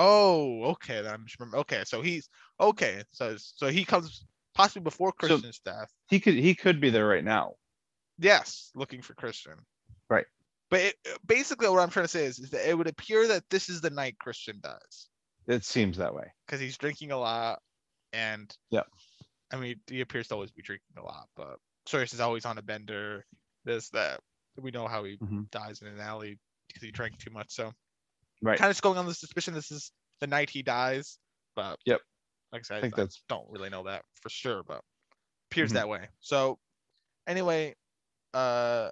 [0.00, 1.06] Oh, okay.
[1.06, 1.58] I'm just remember.
[1.58, 2.28] Okay, so he's
[2.60, 3.02] okay.
[3.10, 4.24] So so he comes
[4.54, 5.90] possibly before So- Christian's death.
[6.08, 7.54] He could he could be there right now.
[8.18, 9.54] Yes, looking for Christian.
[10.08, 10.26] Right.
[10.70, 10.94] But it,
[11.26, 13.80] basically, what I'm trying to say is, is that it would appear that this is
[13.80, 15.08] the night Christian dies
[15.46, 16.26] It seems that way.
[16.46, 17.60] because he's drinking a lot,
[18.12, 18.82] and yeah,
[19.52, 22.58] I mean, he appears to always be drinking a lot, but Sirius is always on
[22.58, 23.24] a bender.
[23.64, 24.20] This that
[24.60, 25.50] we know how he Mhm.
[25.50, 26.38] dies in an alley
[26.68, 27.50] because he drank too much.
[27.50, 27.72] So
[28.42, 28.60] Right.
[28.60, 31.18] kind of just going on the suspicion this is the night he dies.
[31.56, 32.00] But Yep.
[32.52, 34.82] like I said, I think I that's don't really know that for sure, but
[35.50, 35.74] appears Mhm.
[35.74, 36.08] that way.
[36.20, 36.58] So
[37.26, 37.76] anyway,
[38.34, 38.90] uh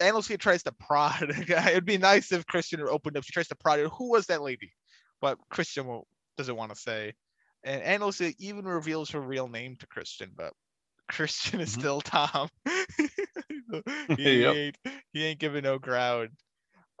[0.00, 1.30] Ana Lucia tries to prod.
[1.48, 3.24] It'd be nice if Christian opened up.
[3.24, 3.88] She tries to prod her.
[3.88, 4.72] Who was that lady?
[5.20, 6.06] But Christian won't,
[6.36, 7.14] doesn't want to say.
[7.64, 10.52] And Ana Lucia even reveals her real name to Christian, but
[11.10, 11.72] Christian is Mhm.
[11.72, 12.48] still Tom.
[14.16, 14.56] he, Yep.
[14.56, 14.78] ain't,
[15.12, 16.30] he ain't giving no ground.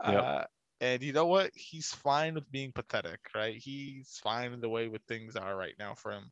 [0.04, 0.26] Yep.
[0.26, 0.44] Uh,
[0.84, 1.50] and you know what?
[1.54, 3.56] He's fine with being pathetic, right?
[3.56, 6.30] He's fine with the way with things are right now for him.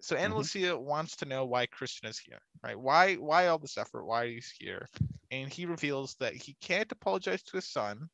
[0.00, 0.38] So Anna Mhm.
[0.38, 2.78] Lucia wants to know why Christian is here, right?
[2.78, 4.06] Why why all this effort?
[4.06, 4.86] Why he's here?
[5.30, 8.08] And he reveals that he can't apologize to his son,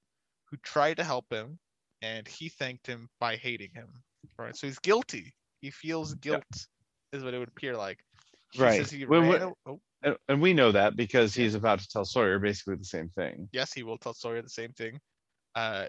[0.50, 1.58] who tried to help him,
[2.02, 4.02] and he thanked him by hating him.
[4.38, 4.56] Right.
[4.56, 5.34] So he's guilty.
[5.60, 6.44] He feels guilt,
[7.12, 8.04] is what it would appear like.
[8.52, 8.78] He Right.
[8.78, 11.44] says he Well, oh, and, and we know that because Yeah.
[11.44, 13.48] he's about to tell Sawyer basically the same thing.
[13.52, 15.00] yes, he will tell Sawyer the same thing.
[15.56, 15.86] Uh,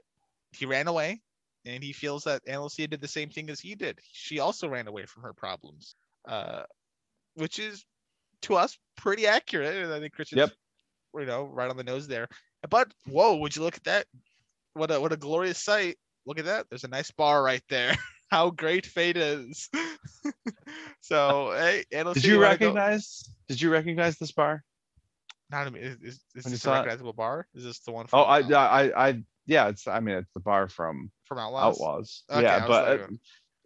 [0.53, 1.22] he ran away,
[1.65, 3.99] and he feels that Ana did the same thing as he did.
[4.13, 5.93] She also ran away from her problems,
[6.28, 6.63] uh,
[7.36, 7.86] which is
[8.43, 9.76] to us pretty accurate.
[9.76, 10.51] And I think Christian's, Yep.
[11.20, 12.30] you know, right on the nose there.
[12.70, 14.05] But whoa, would you look at that?
[14.74, 15.97] What a what a glorious sight!
[16.26, 16.68] Look at that.
[16.70, 17.93] There's a nice bar right there.
[18.32, 19.70] How great fate is.
[21.01, 23.24] so hey, Ana Did you wanna go- recognize?
[23.47, 24.63] Did you recognize this bar?
[25.49, 26.78] Not a, is, is, is this a saw it?
[26.80, 27.47] recognizable bar?
[27.53, 28.05] Is this the one?
[28.11, 29.69] Oh, I, I, I, yeah.
[29.69, 29.87] It's.
[29.87, 31.79] I mean, it's the bar from from Outlaws.
[31.79, 32.23] Outlaws.
[32.29, 33.07] Okay, yeah, but uh,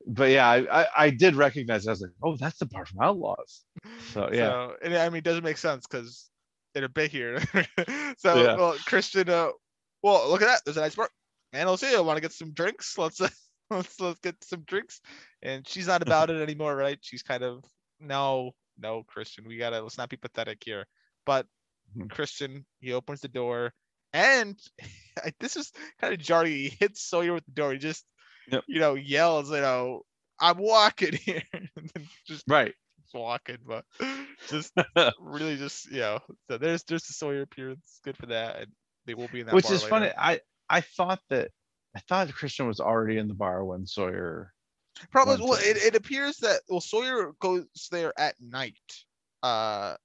[0.08, 1.86] but yeah, I, I, I did recognize.
[1.86, 1.90] It.
[1.90, 3.64] I was like, oh, that's the bar from Outlaws.
[4.14, 6.30] So yeah, So, and I mean, it doesn't make sense because
[6.76, 7.40] a bit here.
[8.18, 8.56] so, Yeah.
[8.56, 9.50] well, Christian, uh,
[10.02, 10.62] well, look at that.
[10.66, 11.10] There's a nice bar.
[11.54, 11.96] And I'll see.
[11.96, 12.98] I want to get some drinks.
[12.98, 13.28] Let's uh,
[13.70, 15.02] let's let's get some drinks.
[15.42, 16.98] And she's not about it anymore, right?
[17.02, 17.64] She's kind of
[18.00, 19.46] no, no, Christian.
[19.48, 20.86] We gotta let's not be pathetic here.
[21.26, 21.46] But
[21.98, 22.10] Mhm.
[22.10, 23.74] Christian, he opens the door,
[24.14, 24.58] and
[25.40, 26.52] this is kind of jarring.
[26.52, 27.74] He hits Sawyer with the door.
[27.74, 28.06] He just,
[28.52, 28.64] Yep.
[28.68, 30.02] you know, yells, you know,
[30.40, 32.74] I'm walking here, and then just right.
[33.14, 33.86] walking, but
[34.50, 34.74] just
[35.20, 38.68] really just you know so there's there's the Sawyer appearance good for that and
[39.06, 39.90] they will be in that Which is later.
[39.90, 40.12] funny.
[40.18, 40.40] I,
[40.70, 41.52] I thought that,
[41.96, 44.54] I thought Christian was already in the bar when Sawyer.
[45.14, 48.76] went well it, it appears that well Sawyer goes there at night
[49.44, 49.96] uh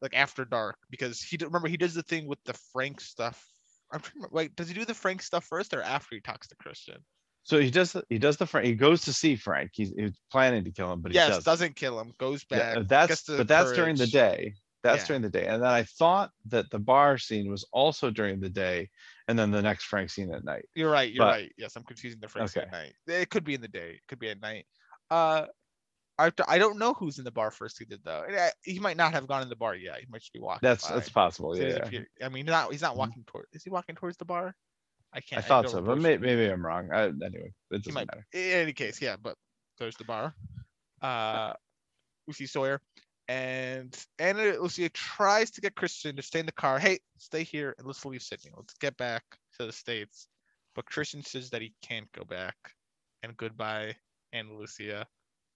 [0.00, 3.44] like after dark because he remember he does the thing with the Frank stuff
[3.92, 6.48] I'm trying to wait does he do the Frank stuff first or after he talks
[6.48, 6.96] to Christian
[7.44, 7.94] So he does.
[8.08, 8.66] He does the Frank.
[8.66, 9.70] He goes to see Frank.
[9.74, 11.44] He's, he's planning to kill him, but he yes doesn't.
[11.44, 14.54] doesn't kill him goes back Yeah, that's but that's during the day.
[14.82, 15.06] That's Yeah.
[15.08, 15.46] during the day.
[15.46, 18.88] And then I thought that the bar scene was also during the day,
[19.28, 20.66] and then the next Frank scene at night.
[20.74, 21.10] You're right.
[21.12, 21.52] You're But- right.
[21.56, 22.66] Yes, I'm confusing the Frank Okay.
[22.66, 22.92] at night.
[23.06, 23.92] It could be in the day.
[23.92, 24.66] It could be at night.
[25.10, 25.46] Uh,
[26.18, 27.78] I I don't know who's in the bar first.
[27.78, 28.24] He did though.
[28.62, 29.98] He might not have gone in the bar yet.
[30.00, 30.60] He might just be walking.
[30.62, 30.94] That's by.
[30.94, 31.54] that's possible.
[31.54, 31.82] So Yeah, he's yeah.
[31.84, 32.98] appear- I mean, not he's not Mhm.
[32.98, 33.46] walking toward.
[33.52, 34.54] Is he walking towards the bar?
[35.12, 35.44] I I can't.
[35.44, 36.90] I thought don't so, but may, maybe I'm wrong.
[36.92, 38.06] I, anyway, it doesn't might.
[38.06, 38.26] matter.
[38.32, 39.16] In any case, yeah.
[39.16, 39.36] But
[39.78, 40.34] there's the bar.
[41.02, 41.54] Uh,
[42.32, 42.80] see Sawyer,
[43.28, 46.78] and Ana Lucia tries to get Christian to stay in the car.
[46.78, 48.50] Hey, stay here and let's leave Sydney.
[48.56, 49.24] Let's get back
[49.58, 50.26] to the states.
[50.74, 52.56] But Christian says that he can't go back.
[53.22, 53.96] And goodbye,
[54.32, 55.06] Ana Lucia.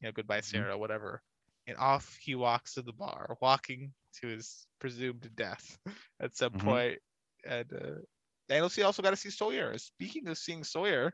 [0.00, 1.22] You know, goodbye, Sarah, whatever.
[1.66, 5.78] And off he walks to the bar, walking to his presumed death
[6.20, 6.58] at some Mhm.
[6.58, 6.98] point.
[7.44, 9.76] And uh, Lucia also got to see Sawyer.
[9.78, 11.12] Speaking of seeing Sawyer,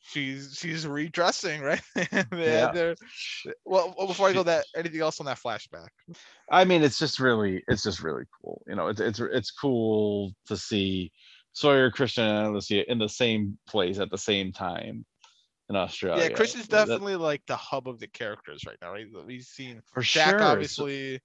[0.00, 1.82] she's she's redressing, right?
[2.44, 2.74] Yeah.
[3.64, 5.88] well, well, before I go that, anything else on that flashback?
[6.50, 8.62] I mean, it's just really, it's just really cool.
[8.66, 11.12] You know, it's it's it's cool to see
[11.52, 15.04] Sawyer, Christian, and Alicia in the same place at the same time
[15.70, 16.24] in Australia.
[16.24, 19.06] yeah, Christian's That- definitely like the hub of the characters right now, right?
[19.26, 20.42] We've seen for Jack, sure.
[20.42, 21.20] obviously,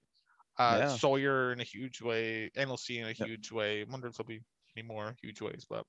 [0.58, 0.88] uh, Yeah.
[0.96, 3.82] Sawyer in a huge way, and Lucy in a huge way.
[3.82, 4.40] I wonder if there'll be
[4.76, 5.84] any more huge ways, but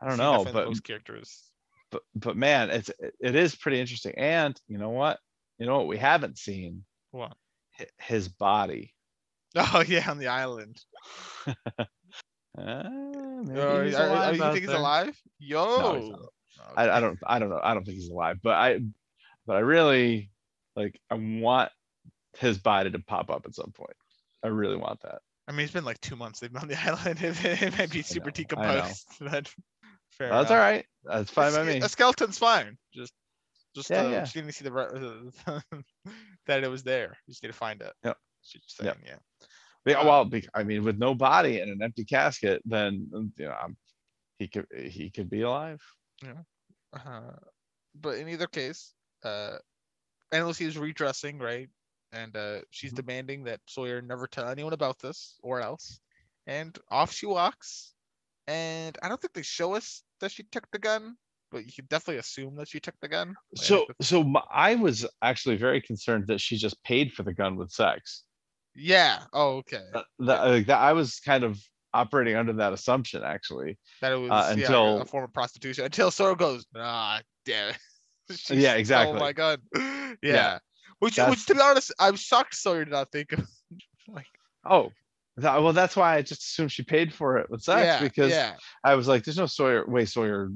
[0.00, 1.50] I don't know, but those characters.
[1.90, 2.90] but but man, it's
[3.20, 4.12] it is pretty interesting.
[4.18, 5.20] And you know what?
[5.58, 6.84] You know what we haven't seen?
[7.12, 7.36] What?
[7.98, 8.92] His body.
[9.56, 10.82] Oh yeah, on the island.
[11.46, 11.52] Uh,
[13.44, 15.22] maybe he's alive you think he's alive?
[15.38, 15.94] Yo.
[16.00, 16.20] he's not.
[16.76, 17.60] I, I don't I don't know.
[17.62, 18.80] I don't think he's alive, but I
[19.46, 20.30] but I really
[20.76, 21.70] like I want
[22.38, 23.96] his body to pop up at some point.
[24.42, 25.20] I really want that.
[25.46, 27.18] I mean, it's been like two months they've been on the island.
[27.22, 29.06] It, might be super know, decomposed.
[29.20, 29.48] But
[30.10, 30.50] fair That's enough.
[30.50, 30.86] all right.
[31.04, 31.80] That's fine by A- me.
[31.80, 32.78] A skeleton's fine.
[32.94, 33.12] Just,
[33.74, 34.20] just Yeah, uh, yeah.
[34.20, 35.30] just didn't see the re-
[36.46, 37.16] that it was there.
[37.26, 37.92] You just need to find it.
[38.04, 38.16] Yep.
[38.42, 38.98] Saying, Yep.
[39.06, 39.16] yeah.
[39.86, 43.52] Yeah, uh, well, I mean, with no body and an empty casket, then you know,
[43.52, 43.76] I'm,
[44.38, 45.82] he could he could be alive.
[46.94, 47.36] Uh,
[47.94, 49.58] but in either case, uh,
[50.32, 51.70] is redressing, right?
[52.12, 52.96] And uh, she's Mhm.
[52.96, 56.00] demanding that Sawyer never tell anyone about this or else.
[56.46, 57.94] And off she walks.
[58.48, 61.16] and I don't think they show us that she took the gun,
[61.50, 63.36] but you can definitely assume that she took the gun.
[63.56, 67.70] So, so I was actually very concerned that she just paid for the gun with
[67.72, 68.24] sex.
[68.74, 69.26] yeah.
[69.32, 69.84] Oh, okay.
[69.92, 71.58] That, that, like, that I was kind of
[71.94, 73.78] operating under that assumption, actually.
[74.02, 77.70] That it was uh, yeah, until- a form of prostitution until Sawyer goes, ah, damn
[77.70, 77.78] it.
[78.50, 79.16] Yeah, exactly.
[79.16, 79.60] Oh my god.
[80.22, 80.58] Yeah.
[81.00, 83.46] Which, That's- which, to be honest, I'm shocked Sawyer did not think of.
[84.08, 84.26] like,
[84.64, 84.92] Oh,
[85.36, 88.30] that, well, that's why I just assumed she paid for it with sex yeah, because
[88.30, 88.54] yeah.
[88.84, 90.50] I was like, there's no Sawyer way Sawyer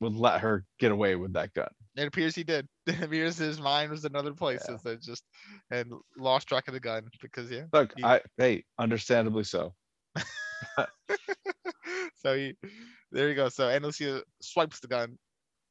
[0.00, 1.68] would let her get away with that gun.
[1.96, 2.66] It appears he did.
[2.86, 5.24] It appears his mind was in other places and just
[5.70, 7.64] and lost track of the gun because yeah.
[7.72, 9.74] Look, He- I hey, understandably so.
[12.16, 12.54] so he,
[13.10, 13.48] there you go.
[13.48, 15.18] So Ana Lucia swipes the gun.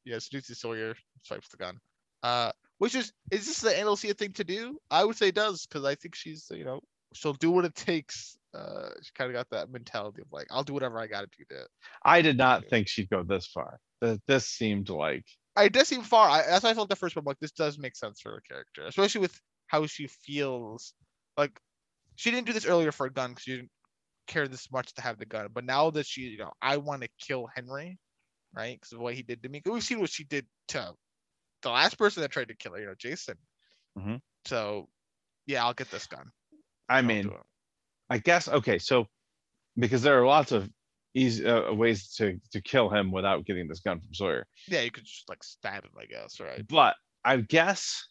[0.04, 1.78] Yeah, seduces Sawyer, swipes the gun.
[2.22, 4.78] Uh, which is is this the Ana Lucia thing to do?
[4.90, 6.80] I would say it does because I think she's you know
[7.14, 8.36] she'll do what it takes.
[8.54, 11.28] Uh, she kind of got that mentality of like I'll do whatever I got to
[11.38, 11.66] do to.
[12.04, 13.78] I did not think she'd go this far.
[14.02, 15.24] Th- This seemed like
[15.56, 16.28] I it does seem far.
[16.28, 17.24] I, that's why I felt the first one.
[17.24, 20.94] Like, this does make sense for her character, especially with how she feels.
[21.36, 21.58] Like,
[22.16, 23.70] she didn't do this earlier for a gun because she didn't
[24.32, 25.48] care this much to have the gun.
[25.52, 27.98] But now that she, you know, I want to kill Henry,
[28.54, 28.78] right?
[28.80, 29.62] Because of what he did to me.
[29.64, 30.92] we've seen what she did to
[31.62, 33.36] the last person that tried to kill her, you know, Jason.
[33.98, 34.20] Mhm.
[34.46, 34.88] So,
[35.46, 36.30] yeah, I'll get this gun.
[36.88, 37.30] I I'll mean.
[38.10, 39.06] I guess okay, so
[39.76, 40.68] because there are lots of
[41.14, 44.46] easy uh, ways to to kill him without getting this gun from Sawyer.
[44.68, 46.66] yeah, you could just like stab him, I guess, right?
[46.68, 48.06] But I guess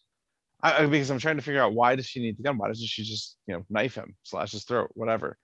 [0.63, 2.57] I, I- because I'm trying to figure out why does she need the gun?
[2.57, 5.37] Why doesn't she just you know knife him, slash his throat, whatever?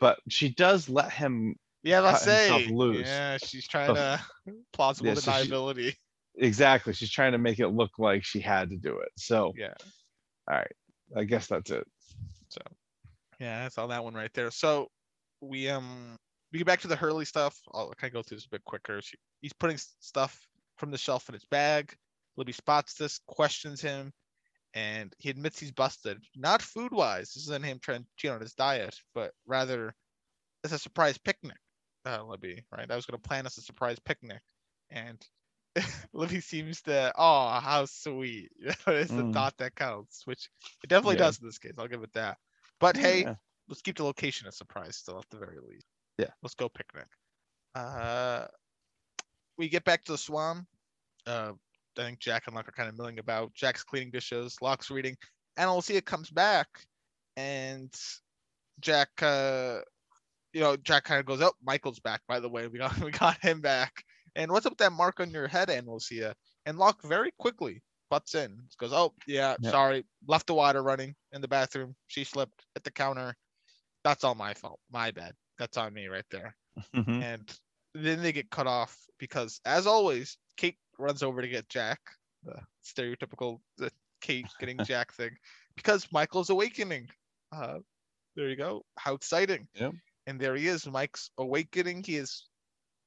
[0.00, 2.66] But she does let him Yeah, let's say.
[2.68, 3.06] loose.
[3.08, 4.20] Yeah, she's trying to
[4.72, 5.94] plausible Yeah, so she- deniability.
[6.36, 6.92] exactly.
[6.92, 9.10] She's trying to make it look like she had to do it.
[9.16, 9.74] So Yeah.
[10.50, 10.72] all right,
[11.16, 11.86] I guess that's it.
[12.48, 12.60] So
[13.40, 14.50] yeah, that's on that one right there.
[14.50, 14.88] So
[15.40, 16.16] we um
[16.52, 17.58] we get back to the Hurley stuff.
[17.72, 19.00] I'll kind of go through this a bit quicker.
[19.02, 20.38] She, he's putting stuff
[20.76, 21.94] from the shelf in his bag.
[22.36, 24.12] Libby spots this, questions him,
[24.74, 26.18] and he admits he's busted.
[26.36, 27.32] Not food wise.
[27.32, 29.94] This isn't him trying to cheat on his diet, but rather
[30.64, 31.56] it's a surprise picnic.
[32.04, 32.90] Uh, Libby, right?
[32.90, 34.42] I was gonna plan us a surprise picnic,
[34.90, 35.24] and
[36.12, 38.50] Libby seems to, oh, how sweet.
[38.60, 39.32] it's the Mm.
[39.32, 40.50] thought that counts, which
[40.82, 41.18] it definitely Yeah.
[41.18, 41.72] does in this case.
[41.78, 42.38] I'll give it that.
[42.80, 43.34] But hey, Yeah.
[43.68, 45.86] let's keep the location a surprise still at the very least.
[46.18, 46.30] Yeah.
[46.42, 47.06] Let's go picnic.
[47.74, 48.46] Uh,
[49.56, 50.66] we get back to the Swan.
[51.26, 51.52] Uh,
[51.98, 53.54] I think Jack and Locke are kind of milling about.
[53.54, 54.56] Jack's cleaning dishes.
[54.62, 55.16] Locke's reading.
[55.56, 56.68] And Alicia comes back,
[57.36, 57.94] and
[58.80, 59.80] Jack, uh,
[60.52, 62.22] you know, Jack kind of goes, "Oh, Michael's back.
[62.28, 64.04] By the way, we got we got him back."
[64.36, 66.34] And what's up with that mark on your head, Alicia?
[66.66, 68.68] And Locke very quickly butts in.
[68.78, 69.70] Goes, "Oh, yeah, Yeah.
[69.70, 71.96] sorry, left the water running in the bathroom.
[72.08, 73.34] She slipped at the counter.
[74.04, 74.80] That's all my fault.
[74.90, 75.34] My bad.
[75.58, 76.56] That's on me right there."
[76.94, 77.22] Mhm.
[77.22, 77.58] and
[77.94, 82.00] then they get cut off because as always kate runs over to get jack
[82.44, 83.90] the stereotypical the
[84.20, 85.30] kate getting jack thing
[85.76, 87.08] because michael's awakening.
[87.52, 87.78] Uh
[88.36, 88.84] there you go.
[88.98, 89.68] How exciting.
[89.74, 89.92] Yep.
[90.26, 90.86] and there he is.
[90.86, 92.02] Mike's awakening.
[92.02, 92.48] He is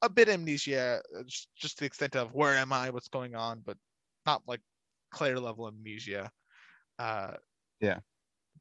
[0.04, 1.24] a bit amnesia uh,
[1.58, 2.90] just, the extent of where am i?
[2.92, 3.62] What's going on?
[3.66, 3.78] But
[4.26, 4.62] not like
[5.12, 6.30] claire level amnesia.
[7.00, 7.34] Uh
[7.80, 8.00] Yeah.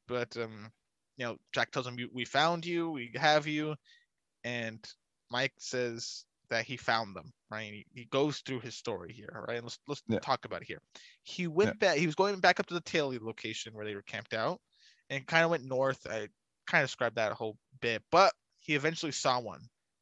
[0.07, 0.71] but um
[1.17, 2.89] you know jack tells him "We- we found you.
[2.91, 3.75] We have you.
[4.43, 4.79] And
[5.31, 7.71] Mike says that he found them, right?
[7.71, 9.61] He, he goes through his story here, right?
[9.63, 10.19] Let's let's Yeah.
[10.19, 10.81] talk about it here.
[11.23, 11.97] He went back.
[11.97, 14.61] He was going back up to the Tailie location where they were camped out,
[15.09, 16.05] and kind of went north.
[16.07, 16.27] I
[16.67, 19.61] kind of described that a whole bit, but he eventually saw one,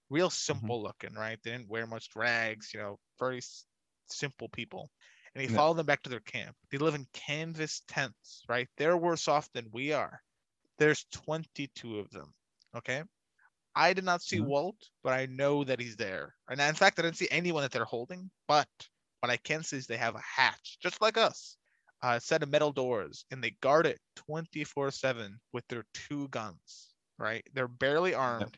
[0.10, 0.34] real mm-hmm.
[0.34, 1.38] simple looking, right?
[1.44, 3.66] They didn't wear much rags, you know, very s-
[4.08, 4.90] simple people.
[5.36, 5.58] And he Yeah.
[5.58, 6.56] followed them back to their camp.
[6.70, 8.70] They live in canvas tents, right?
[8.78, 10.22] They're worse off than we are.
[10.78, 12.34] There's 22 of them.
[12.76, 13.04] Okay.
[13.76, 14.42] I did not see Mhm.
[14.42, 16.36] Walt, but I know that he's there.
[16.50, 18.32] And in fact, I didn't see anyone that they're holding.
[18.48, 18.70] But
[19.22, 21.58] what I can see is they have a hatch, just like us,
[22.02, 26.96] a set of metal doors, and they guard it 24 7 with their two guns,
[27.20, 27.48] right?
[27.54, 28.58] They're barely armed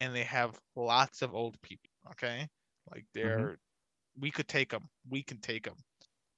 [0.00, 2.48] and they have lots of old people, okay?
[2.90, 3.58] Like they're,
[4.16, 4.90] we could take them.
[5.08, 5.78] We can take them.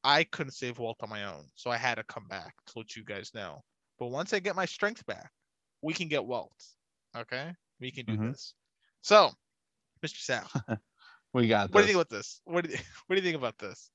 [0.05, 2.97] I couldn't save Walt on my own, so I had to come back to let
[2.97, 3.63] you guys know.
[3.99, 5.33] But once I get my strength back,
[5.83, 6.65] we can get Walt.
[7.17, 8.33] Okay, we can do Mhm.
[8.33, 8.55] this.
[9.03, 9.31] So,
[10.05, 10.17] Mr.
[10.19, 10.51] Sal,
[11.35, 11.87] We got what do you this.
[11.87, 12.41] think about this?
[12.45, 12.77] What do you,
[13.07, 13.91] what do you think about this?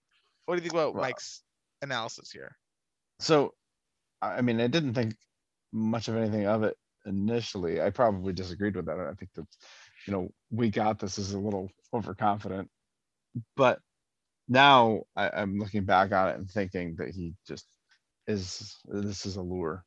[0.45, 1.43] What do you think about Well- Mike's
[1.81, 2.55] analysis here?
[3.19, 3.53] So,
[4.21, 5.15] I I mean, I didn't think
[5.71, 7.81] much of anything of it initially.
[7.81, 8.99] I probably disagreed with that.
[8.99, 9.45] I think that,
[10.05, 12.69] you know, we got this is a little overconfident.
[13.55, 13.79] But
[14.47, 17.65] now I, I'm looking back on it and thinking that he just
[18.27, 19.83] is, this is a lure.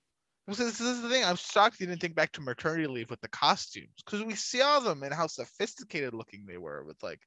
[0.51, 1.23] Well, so this, is the thing.
[1.25, 4.81] I'm shocked you didn't think back to maternity leave with the costumes because we saw
[4.81, 7.21] them and how sophisticated looking they were with like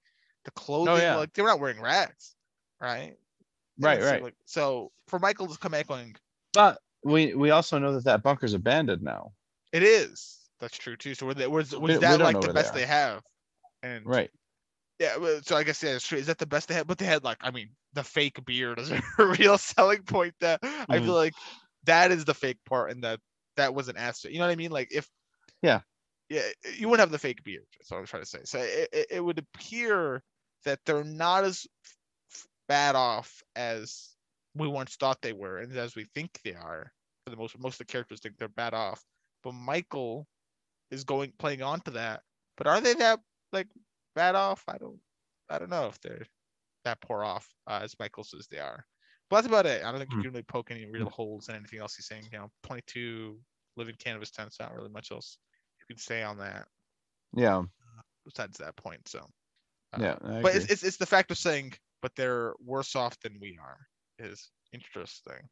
[0.44, 0.98] the clothing.
[0.98, 1.16] yeah.
[1.16, 2.36] Like they were not wearing rags,
[2.82, 3.16] right?
[3.78, 4.24] They Right, right.
[4.24, 6.18] like- so for Michael to come back going,
[6.54, 9.32] But we we also know that that bunker's abandoned now.
[9.72, 10.42] it is.
[10.60, 11.16] That's true too.
[11.16, 13.22] So were they, was was we that don't like the where they best they have?
[13.84, 14.32] And Right.
[15.00, 16.18] Yeah, so I guess yeah, it's true.
[16.18, 16.88] Is that the best they had?
[16.88, 20.34] But they had like, I mean, the fake beard is a real selling point.
[20.42, 20.60] That
[20.90, 21.06] I Mhm.
[21.06, 21.34] feel like
[21.86, 23.20] that is the fake part, and that
[23.58, 24.32] that was an asset.
[24.32, 24.72] You know what I mean?
[24.72, 25.10] Like if
[25.62, 25.82] Yeah.
[26.30, 26.42] yeah,
[26.78, 27.66] you wouldn't have the fake beard.
[27.78, 28.40] That's what I'm trying to say.
[28.46, 30.24] So it, it, would appear
[30.66, 31.68] that they're not as
[32.68, 34.10] bad off as
[34.56, 36.92] we once thought they were, and as we think they are.
[37.26, 39.02] For the most, most of the characters think they're bad off,
[39.44, 40.28] but Michael
[40.92, 42.22] is going playing on to that.
[42.58, 43.20] But are they that
[43.52, 43.68] like
[44.16, 44.64] bad off?
[44.68, 45.00] I don't
[45.50, 46.26] I don't know if they're
[46.86, 48.86] that poor off uh, as Michael says they are.
[49.36, 49.84] That's about it.
[49.84, 50.22] I don't think you Hmm.
[50.24, 52.24] can really poke any real holes in anything else he's saying.
[52.32, 53.40] You know, 22
[53.76, 55.38] living cannabis tents, not really much else
[55.80, 56.68] you can say on that
[57.36, 57.64] Yeah.
[58.26, 59.08] besides that point.
[59.08, 59.20] So,
[59.94, 60.18] uh, Yeah.
[60.24, 63.58] I but it's, it's it's the fact of saying, but they're worse off than we
[63.62, 63.88] are
[64.20, 65.50] is interesting.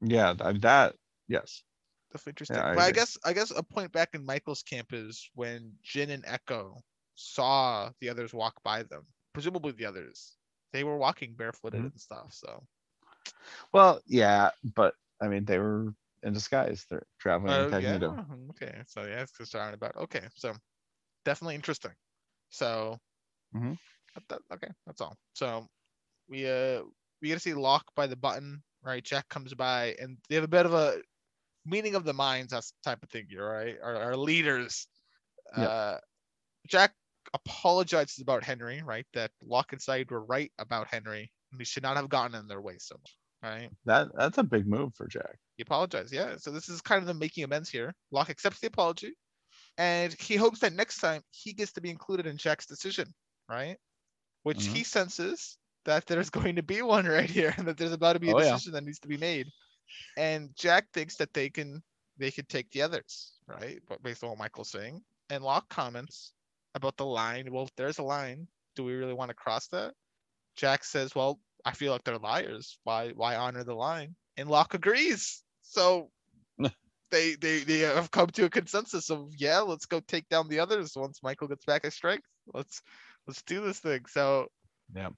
[0.00, 0.32] yeah.
[0.34, 0.96] That.
[1.28, 1.62] Yes.
[2.12, 2.56] Definitely interesting.
[2.56, 6.10] I but I guess I guess a point back in Michael's camp is when Jin
[6.10, 6.82] and Eko
[7.14, 9.06] saw the others walk by them.
[9.32, 10.36] Presumably the others.
[10.72, 11.90] They were walking barefooted Mhm.
[11.92, 12.32] and stuff.
[12.32, 12.66] So
[13.72, 16.86] Well, yeah, but I mean, they were in disguise.
[16.90, 17.98] They're traveling Oh, yeah.
[18.50, 18.82] Okay.
[18.86, 20.22] So yeah, it's just talking about okay.
[20.34, 20.54] So
[21.24, 21.92] definitely interesting.
[22.50, 22.98] So
[23.54, 23.78] Mhm.
[24.14, 25.16] that- that- okay, that's all.
[25.34, 25.66] So
[26.28, 26.82] we uh
[27.20, 29.04] we get to see Locke by the button, right?
[29.04, 31.02] Jack comes by and they have a bit of a
[31.64, 33.78] meeting of the minds, that type of thing, you're right?
[33.82, 34.88] Our, our leaders.
[35.56, 35.72] Yep.
[35.72, 35.98] Uh
[36.68, 36.94] Jack
[37.34, 39.06] apologizes about Henry, right?
[39.14, 41.32] That Locke and Sayid were right about Henry.
[41.58, 43.70] We should not have gotten in their way so much, right?
[43.84, 45.38] That that's a big move for Jack.
[45.56, 46.12] He apologized.
[46.12, 46.36] Yeah.
[46.36, 47.94] So this is kind of the making amends here.
[48.10, 49.14] Locke accepts the apology,
[49.78, 53.12] and he hopes that next time he gets to be included in Jack's decision,
[53.48, 53.76] right?
[54.44, 54.72] Which Mhm.
[54.74, 58.20] he senses that there's going to be one right here, and that there's about to
[58.20, 58.52] be a Oh, yeah.
[58.52, 59.48] decision that needs to be made.
[60.16, 61.82] And Jack thinks that they can
[62.18, 63.80] they could take the others, right?
[63.88, 66.34] But based on what Michael's saying, and Locke comments
[66.74, 67.50] about the line.
[67.52, 68.46] Well, if there's a line,
[68.76, 69.94] do we really want to cross that?
[70.60, 72.78] Jack says, "Well, I feel like they're liars.
[72.84, 75.42] Why why honor the line?" And Locke agrees.
[75.62, 76.10] So
[77.10, 80.60] they they they have come to a consensus of yeah, let's go take down the
[80.60, 82.26] others once Michael gets back his strength.
[82.52, 82.82] Let's
[83.26, 84.04] let's do this thing.
[84.06, 84.48] So
[84.94, 85.08] Yeah.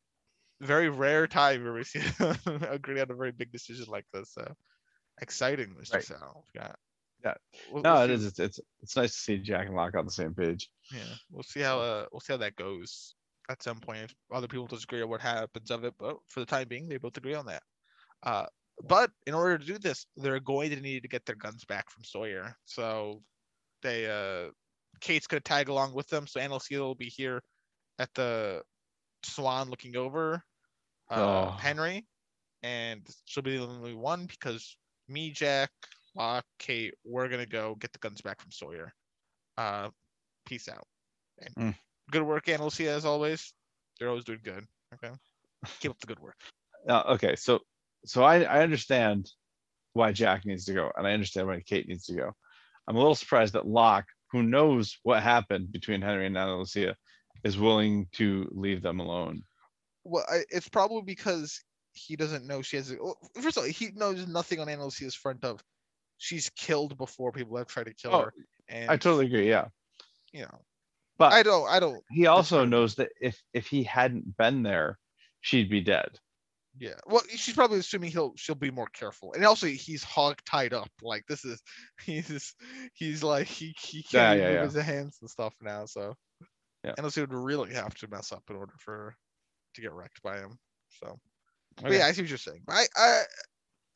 [0.61, 2.03] very rare time where we see
[2.71, 4.31] agree on a very big decision like this.
[4.31, 4.47] So
[5.21, 5.95] exciting, Mr.
[5.95, 6.05] Right.
[6.05, 6.45] Sal.
[6.55, 6.73] Yeah.
[7.25, 7.35] Yeah.
[7.73, 8.27] We'll, No, we'll it is.
[8.27, 10.71] It's, it's it's nice to see Jack and Locke on the same page.
[10.93, 13.17] Yeah, we'll see how uh we'll see how that goes
[13.53, 14.03] at some point.
[14.05, 16.97] If other people disagree on what happens of it, but for the time being, they
[16.99, 17.63] both agree on that.
[18.23, 18.47] Uh,
[18.89, 21.91] but in order to do this, they're going to need to get their guns back
[21.91, 22.57] from Sawyer.
[22.65, 23.23] So
[23.83, 24.51] they uh
[25.01, 26.27] Kate's gonna tag along with them.
[26.27, 27.43] So Ana Lucia will be here
[27.99, 28.63] at the
[29.25, 30.43] Swan looking over
[31.11, 31.51] uh, Oh.
[31.61, 32.07] Henry,
[32.63, 34.77] and she'll be the only one because
[35.09, 35.71] me, Jack,
[36.17, 38.93] Locke, Kate, we're gonna go get the guns back from Sawyer.
[39.59, 39.91] Uh,
[40.47, 40.87] peace out.
[41.39, 41.75] And Mm.
[42.13, 43.55] Good work, Ana Lucia, as always.
[43.99, 44.67] You're always doing good.
[44.95, 45.13] Okay,
[45.81, 46.37] keep up the good work.
[46.87, 47.61] Uh, okay, so
[48.05, 49.31] so I I understand
[49.95, 52.33] why Jack needs to go, and I understand why Kate needs to go.
[52.87, 56.97] I'm a little surprised that Locke, who knows what happened between Henry and Ana Lucia,
[57.45, 59.43] is willing to leave them alone.
[60.05, 61.63] Well, I, it's probably because
[61.95, 62.91] he doesn't know she has.
[62.91, 65.63] A, well, first of all, he knows nothing on Ana Lucia's front of
[66.19, 68.35] she's killed before people have tried to kill Oh, her.
[68.69, 69.49] And I totally agree.
[69.49, 69.69] Yeah,
[70.33, 70.61] you know,
[71.19, 72.05] but I don't, I don't.
[72.11, 72.77] he also part of it.
[72.77, 74.99] knows that if if he hadn't been there,
[75.41, 76.21] she'd be dead.
[76.79, 76.95] Yeah.
[77.07, 80.91] Well, she's probably assuming he'll she'll be more careful, and also he's hog tied up.
[81.03, 81.63] Like this is,
[82.03, 82.55] he's
[82.95, 84.61] he's like he he Yeah, can't yeah, yeah.
[84.61, 85.85] move his hands and stuff now.
[85.85, 86.15] So,
[86.85, 86.97] Yeah.
[86.97, 89.17] and also would really have to mess up in order for
[89.75, 90.59] to get wrecked by him.
[90.91, 91.19] So,
[91.89, 91.97] but Okay.
[91.97, 92.65] yeah, I see what you're saying.
[92.69, 93.23] I I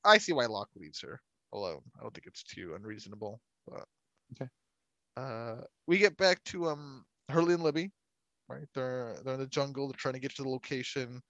[0.04, 1.20] I see why Locke leaves her
[1.52, 1.82] alone.
[1.98, 3.42] I don't think it's too unreasonable.
[3.66, 3.86] But
[4.32, 4.48] Okay.
[5.16, 5.56] Uh,
[5.86, 7.90] we get back to um Hurley and Libby.
[8.48, 9.88] Right, they're they're in the jungle.
[9.88, 11.22] They're trying to get to the location.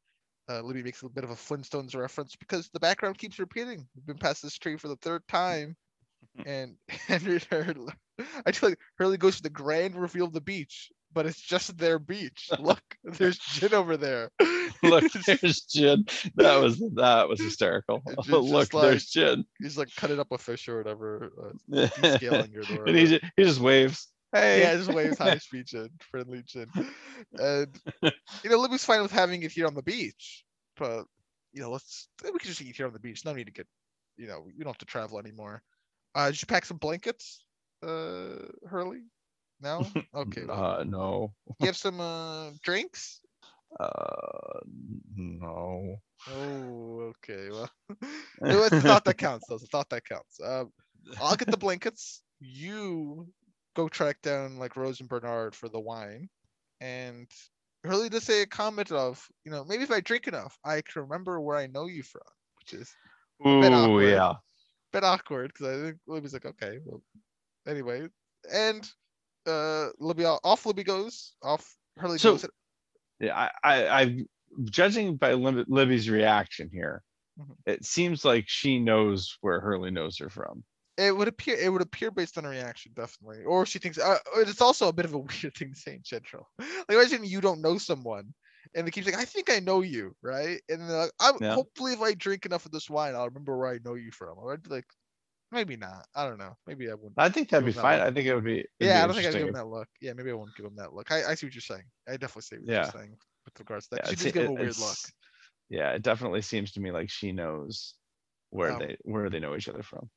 [0.50, 3.88] Uh, Libby makes a bit of a Flintstones reference because the background keeps repeating.
[3.96, 5.76] We've been past this tree for the third time,
[6.46, 7.94] and Henry Hurley,
[8.46, 11.78] I feel like Hurley goes to the grand reveal of the beach, but it's just
[11.78, 12.50] their beach.
[12.60, 14.30] Look, there's Jin over there.
[14.82, 16.04] Look, there's Jin.
[16.34, 18.02] That was that was hysterical.
[18.28, 19.46] Look, just there's Jin.
[19.58, 21.32] He's like cutting up a fish or whatever.
[21.42, 24.08] Uh, descaling it or and he just, he just waves.
[24.30, 26.66] Hey, yeah, just waves high speed Jin, friendly Jin.
[27.38, 27.74] And
[28.44, 30.44] you know, Libby's fine with having it here on the beach,
[30.76, 31.06] but
[31.54, 33.24] you know, let's we can just eat here on the beach.
[33.24, 33.66] No need to get,
[34.18, 35.62] you know, we don't have to travel anymore.
[36.14, 37.42] Uh, did you pack some blankets,
[37.82, 38.34] uh,
[38.68, 39.04] Hurley?
[39.60, 39.86] No.
[40.14, 40.42] Okay.
[40.48, 41.32] Uh, no.
[41.60, 43.20] you have some uh drinks.
[43.78, 44.60] Uh,
[45.16, 45.96] no.
[46.30, 47.50] Oh, okay.
[47.50, 47.68] Well,
[48.42, 49.46] it's the thought that counts.
[49.46, 49.56] Though.
[49.56, 50.40] It's the thought that counts.
[50.42, 50.72] Um,
[51.20, 52.22] I'll get the blankets.
[52.40, 53.26] You
[53.74, 56.30] go track down like Rose and Bernard for the wine,
[56.80, 57.28] and
[57.84, 61.02] Hurley does say a comment of, you know, maybe if I drink enough, I can
[61.02, 62.22] remember where I know you from,
[62.60, 62.94] which is
[63.84, 64.08] awkward.
[64.08, 64.30] yeah.
[64.30, 64.36] a
[64.92, 67.02] bit awkward because I think Libby's like, okay, well,
[67.66, 68.08] anyway,
[68.52, 68.88] and
[69.46, 71.76] uh, Libby off Libby goes off.
[71.96, 72.46] Hurley So- goes.
[73.20, 74.24] Yeah, I, I, I
[74.64, 77.02] judging by Lib- Libby's reaction here,
[77.40, 77.56] Mhm.
[77.66, 80.64] it seems like she knows where Hurley knows her from.
[80.98, 81.56] It would appear.
[81.56, 83.44] It would appear based on her reaction, definitely.
[83.44, 83.98] Or she thinks.
[83.98, 86.48] Uh, it's also a bit of a weird thing to say in general.
[86.58, 88.32] Like imagine you don't know someone,
[88.74, 90.60] and they keep saying, "I think I know you," right?
[90.70, 91.54] And then they're like, I'm, Yeah.
[91.54, 94.36] hopefully, if I drink enough of this wine, I'll remember where I know you from.
[94.48, 94.86] I'd be like,
[95.56, 96.06] maybe not.
[96.14, 96.56] I don't know.
[96.66, 97.14] Maybe I wouldn't.
[97.16, 97.98] I think that'd be that fine.
[97.98, 98.08] look.
[98.08, 98.64] I think it would be.
[98.78, 99.88] yeah, be I don't think I'd give him that look.
[100.00, 101.10] Yeah, maybe I won't give him that look.
[101.10, 101.82] I, I see what you're saying.
[102.08, 102.82] I definitely see what Yeah.
[102.84, 104.04] you're saying with regards to that.
[104.04, 104.96] Yeah, she just give him a it- weird look.
[105.68, 107.94] Yeah, it definitely seems to me like she knows
[108.50, 110.08] where Um, they where they know each other from.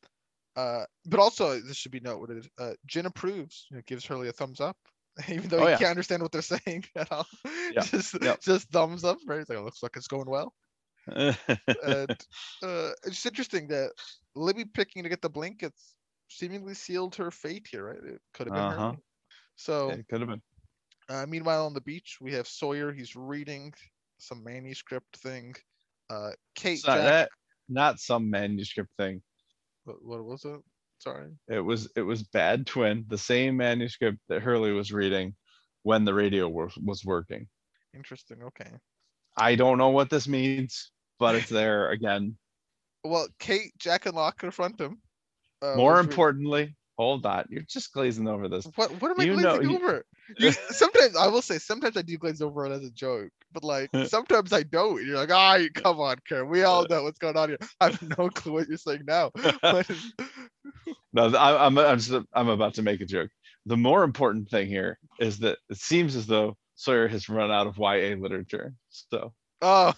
[0.55, 2.47] Uh, but also this should be noted.
[2.59, 3.65] Uh, Jin approves.
[3.71, 4.77] You know, gives Hurley a thumbs up,
[5.29, 5.77] even though Oh, he yeah.
[5.77, 7.25] can't understand what they're saying at all.
[7.73, 8.41] Yeah, just yep.
[8.41, 9.17] just thumbs up.
[9.25, 9.39] Right?
[9.39, 10.53] He's like, "Oh, looks like it's going well.
[11.07, 11.35] And
[12.63, 13.91] uh, it's interesting that
[14.36, 15.95] Libby picking to get the blankets
[16.30, 17.88] seemingly sealed her fate here.
[17.88, 18.13] Right?
[18.15, 18.91] It could have been Uh-huh.
[18.91, 18.97] her.
[19.55, 20.41] So it could have been.
[21.09, 22.91] uh, meanwhile, on the beach, we have Sawyer.
[22.93, 23.73] He's reading
[24.19, 25.53] some manuscript thing.
[26.09, 26.82] Uh, Kate.
[26.88, 27.30] Not, Jack, that,
[27.67, 29.21] not some manuscript thing.
[29.84, 30.59] what, what was it?
[30.99, 31.30] Sorry.
[31.47, 35.34] It was it was Bad Twin, the same manuscript that Hurley was reading
[35.84, 37.47] when the radio was, was working.
[37.95, 38.43] Interesting.
[38.43, 38.69] Okay.
[39.38, 42.38] I don't know what this means, but it's there again.
[43.03, 44.99] Well, Kate, Jack, and Locke confront him.
[45.61, 48.65] Uh, More importantly, hold on, you're just glazing over this.
[48.75, 50.05] what what am I you know- glazing you- over?
[50.37, 53.63] You, sometimes I will say sometimes I do glaze over it as a joke, but
[53.63, 55.03] like sometimes I don't.
[55.03, 56.49] You're like, ah, come on, Karen.
[56.49, 57.57] We all know what's going on here.
[57.81, 59.31] I have no clue what you're saying now.
[59.63, 60.13] Is-
[61.13, 63.31] No, I, I'm I'm just, I'm about to make a joke.
[63.65, 67.65] The more important thing here is that it seems as though Sawyer has run out
[67.65, 68.75] of YA literature.
[68.91, 69.93] So oh,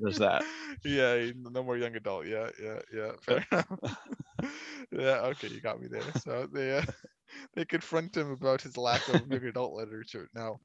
[0.00, 0.44] there's that.
[0.84, 2.26] yeah, no more young adult.
[2.26, 3.12] Yeah, yeah, yeah.
[3.20, 3.98] Fair enough.
[4.92, 6.02] yeah, okay, you got me there.
[6.22, 6.82] So they uh,
[7.54, 10.60] they confront him about his lack of young adult literature now,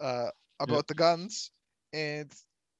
[0.00, 0.28] uh,
[0.60, 1.50] about the guns,
[1.92, 2.32] and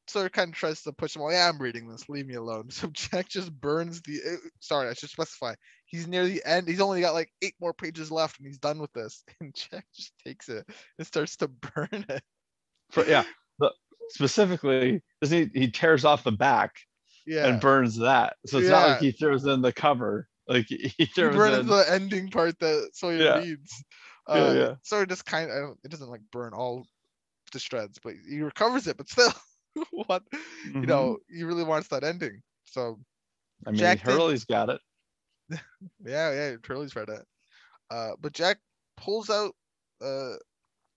[0.06, 1.22] sort of kind of tries to push him.
[1.22, 2.08] Well, yeah, I'm reading this.
[2.08, 2.70] Leave me alone.
[2.70, 4.20] So Jack just burns the.
[4.26, 5.54] uh, sorry, I should specify.
[5.86, 6.68] He's near the end.
[6.68, 9.22] He's only got like eight more pages left, and he's done with this.
[9.40, 10.66] And Jack just takes it
[10.98, 12.22] and starts to burn it.
[12.90, 13.24] For, yeah,
[13.58, 13.72] the,
[14.10, 16.76] specifically, he, he tears off the back
[17.26, 17.46] Yeah.
[17.46, 18.36] and burns that.
[18.46, 20.28] So it's not like he throws in the cover.
[20.46, 21.66] Like he he throws burns in.
[21.66, 23.38] the ending part that Sawyer Yeah.
[23.38, 23.84] reads.
[24.28, 24.74] Yeah, Uh, yeah.
[24.82, 26.86] Sawyer just kind of it doesn't like burn all
[27.52, 28.96] to shreds, but he recovers it.
[28.96, 29.32] But still,
[29.90, 30.22] what
[30.66, 30.86] you Mhm.
[30.86, 32.42] know, he really wants that ending.
[32.66, 33.00] So
[33.66, 34.80] I mean, Jack did- Hurley's got it.
[36.04, 37.24] yeah, yeah, Hurley's read it.
[37.90, 38.58] Uh, but Jack
[38.96, 39.54] pulls out
[40.02, 40.34] uh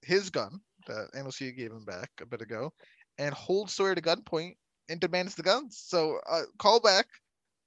[0.02, 2.74] his gun that Ana Lucia gave him back a bit ago,
[3.18, 4.56] and holds Sawyer to gunpoint
[4.90, 5.78] and demands the guns.
[5.86, 7.08] So uh, call back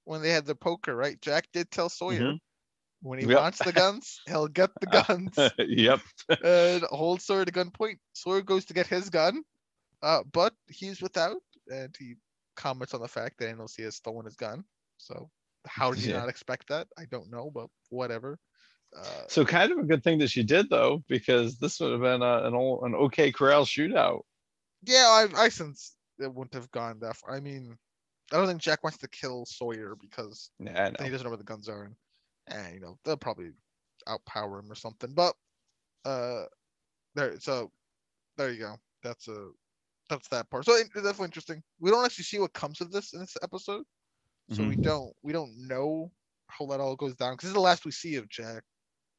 [0.05, 1.21] when they had the poker, right?
[1.21, 2.37] Jack did tell Sawyer.
[3.03, 3.39] When he Yep.
[3.39, 5.55] wants the guns, he'll get the guns.
[5.59, 6.01] yep.
[6.43, 7.99] and holds Sawyer to gunpoint.
[8.13, 9.43] Sawyer goes to get his gun,
[10.03, 12.15] uh, but he's without, and he
[12.57, 14.65] comments on the fact that Ana Lucia has stolen his gun.
[14.99, 15.31] So
[15.67, 16.21] how did you Yeah.
[16.21, 16.89] not expect that?
[16.99, 18.39] I don't know, but whatever.
[18.97, 22.01] Uh, So kind of a good thing that she did though, because this would have
[22.01, 24.23] been a, an old, an okay corral shootout.
[24.83, 27.35] Yeah, I, I sense it wouldn't have gone that far.
[27.35, 27.77] I mean,
[28.33, 30.51] I don't think Jack wants to kill Sawyer because
[30.99, 31.97] Yeah, he doesn't know where the guns are, and,
[32.49, 33.53] and you know they'll probably
[34.09, 35.13] outpower him or something.
[35.15, 35.35] But
[36.05, 36.45] uh,
[37.15, 37.73] there, so
[38.37, 38.77] there you go.
[39.03, 39.51] That's a
[40.09, 40.65] that's that part.
[40.65, 41.63] So it's definitely interesting.
[41.81, 43.85] We don't actually see what comes of this in this episode,
[44.51, 46.11] so we don't we don't know
[46.49, 48.63] how that all goes down because this is the last we see of Jack,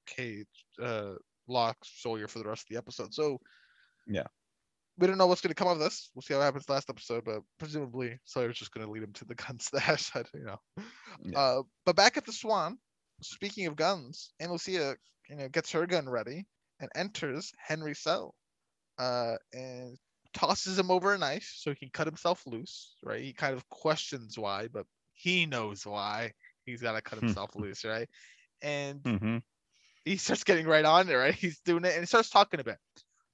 [0.07, 0.47] Kate,
[0.81, 1.13] uh,
[1.47, 3.13] Locke, Sawyer for the rest of the episode.
[3.13, 3.39] So
[4.07, 4.27] Yeah.
[4.97, 6.11] We don't know what's going to come of this.
[6.13, 9.13] We'll see how it happens last episode, but presumably Sawyer's just going to lead him
[9.13, 10.11] to the gun stash.
[10.33, 10.57] You know.
[11.23, 11.39] Yeah.
[11.39, 12.77] Uh, but back at the Swan,
[13.21, 14.95] speaking of guns, Ana Lucia,
[15.29, 16.45] you know, gets her gun ready
[16.79, 18.35] and enters Henry's cell,
[18.99, 19.97] uh, and
[20.33, 22.95] tosses him over a knife so he can cut himself loose.
[23.03, 23.21] Right?
[23.23, 26.33] He kind of questions why, but he knows why.
[26.65, 27.27] He's got to cut Hmm.
[27.27, 28.09] himself loose, right?
[28.61, 29.37] And hmm
[30.05, 31.33] he starts getting right on it, right?
[31.33, 32.77] He's doing it and he starts talking about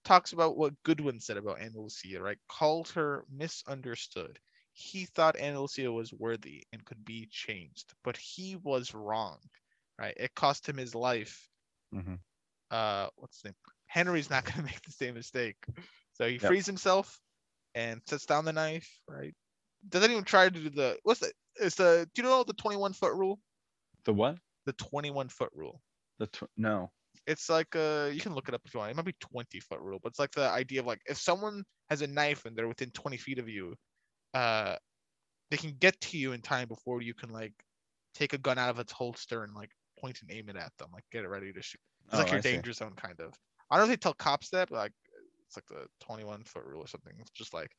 [0.07, 2.39] talks about what Goodwin said about Ana Lucia, right?
[2.49, 4.39] Called her misunderstood.
[4.73, 9.39] He thought Ana Lucia was worthy and could be changed, but he was wrong.
[9.99, 10.15] right?
[10.17, 11.49] It cost him his life.
[11.91, 12.17] Mhm.
[12.71, 13.55] Uh, what's his name?
[13.87, 15.57] Henry's not gonna make the same mistake.
[16.13, 16.57] So he Yep.
[16.57, 17.21] frees himself
[17.75, 19.35] and sets down the knife, right?
[19.89, 22.93] Doesn't even try to do the what's the it's the do you know the 21
[22.93, 23.39] foot rule?
[24.05, 24.39] The what?
[24.65, 25.83] The 21 foot rule.
[26.19, 26.91] The tw- no.
[27.25, 28.91] It's like uh you can look it up if you want.
[28.91, 31.63] It might be 20 foot rule, but it's like the idea of like if someone
[31.89, 33.75] has a knife and they're within 20 feet of you,
[34.35, 34.77] uh
[35.49, 37.53] they can get to you in time before you can like
[38.13, 40.89] take a gun out of its holster and like point and aim it at them,
[40.93, 41.81] like get it ready to shoot.
[42.07, 42.61] It's Oh, like your I see.
[42.61, 43.33] danger zone kind of.
[43.71, 44.93] I don't know if they tell cops that, but like
[45.47, 47.13] it's like the 21 foot rule or something.
[47.19, 47.71] It's just like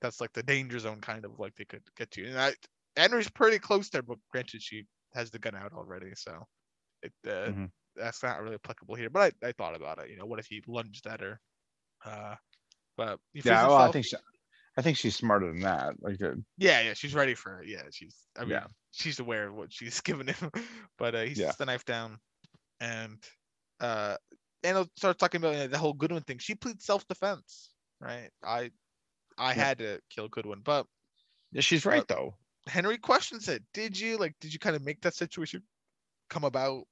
[0.00, 2.28] that's like the danger zone kind of like they could get to you.
[2.28, 2.54] And I
[2.96, 4.84] Henry's pretty close there, but granted she
[5.14, 6.44] has the gun out already, so
[7.02, 7.72] it uh, Mhm.
[7.96, 9.10] That's not really applicable here.
[9.10, 10.10] But I, I thought about it.
[10.10, 11.40] You know, what if he lunged at her?
[12.04, 12.34] Uh,
[12.96, 13.66] but Yeah.
[13.66, 14.16] Well, I think she,
[14.76, 15.94] I think she's smarter than that.
[16.00, 17.68] Like, uh, Yeah, yeah, she's ready for it.
[17.68, 18.16] Yeah, she's.
[18.36, 18.66] I mean, Yeah.
[18.90, 20.50] she's aware of what she's given him.
[20.98, 21.46] but uh, he Yeah.
[21.46, 22.18] sets the knife down,
[22.80, 23.18] and
[23.80, 24.16] uh,
[24.64, 26.38] Ana starts talking about uh, the whole Goodwin thing.
[26.38, 28.30] She pleads self-defense, right?
[28.42, 28.70] I,
[29.38, 29.54] I Yeah.
[29.54, 30.86] had to kill Goodwin, but
[31.52, 32.34] yeah, she's right though.
[32.66, 33.62] Henry questions it.
[33.74, 34.34] Did you like?
[34.40, 35.62] Did you kind of make that situation
[36.30, 36.84] come about?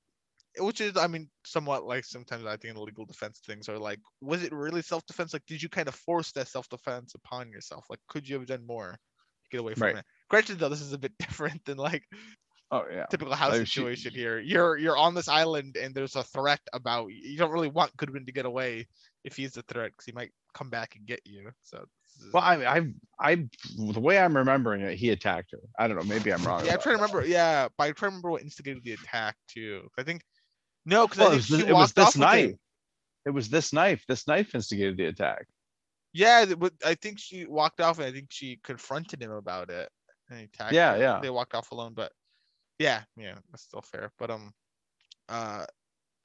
[0.58, 4.00] Which is, I mean, somewhat like sometimes I think in legal defense things are like,
[4.20, 5.32] was it really self-defense?
[5.32, 7.84] Like, did you kind of force that self-defense upon yourself?
[7.88, 9.96] Like, could you have done more to get away from Right.
[9.96, 10.04] it?
[10.28, 12.04] Granted, though, this is a bit different than like
[12.72, 13.06] Oh yeah.
[13.10, 14.38] typical house Like, she- situation here.
[14.38, 18.26] You're you're on this island and there's a threat about you don't really want Goodwin
[18.26, 18.86] to get away
[19.24, 21.50] if he's a threat because he might come back and get you.
[21.62, 21.84] So
[22.32, 23.34] Well, I, I, I,
[23.76, 25.58] the way I'm remembering it, he attacked her.
[25.78, 26.04] I don't know.
[26.04, 26.64] Maybe I'm wrong.
[26.64, 27.02] yeah, I'm trying to that.
[27.02, 27.24] remember.
[27.26, 29.88] Yeah, but I'm trying to remember what instigated the attack too.
[29.98, 30.22] I think
[30.86, 32.18] no, because Well, it was, this, it was this with it.
[32.20, 32.54] knife.
[33.26, 34.04] It was this knife.
[34.08, 35.46] This knife instigated the attack.
[36.12, 39.88] Yeah, but I think she walked off and I think she confronted him about it.
[40.28, 40.98] And he attacked Yeah, her.
[40.98, 41.20] yeah.
[41.20, 42.12] They walked off alone, but
[42.78, 44.10] yeah, yeah, that's still fair.
[44.18, 44.52] But um,
[45.28, 45.66] uh,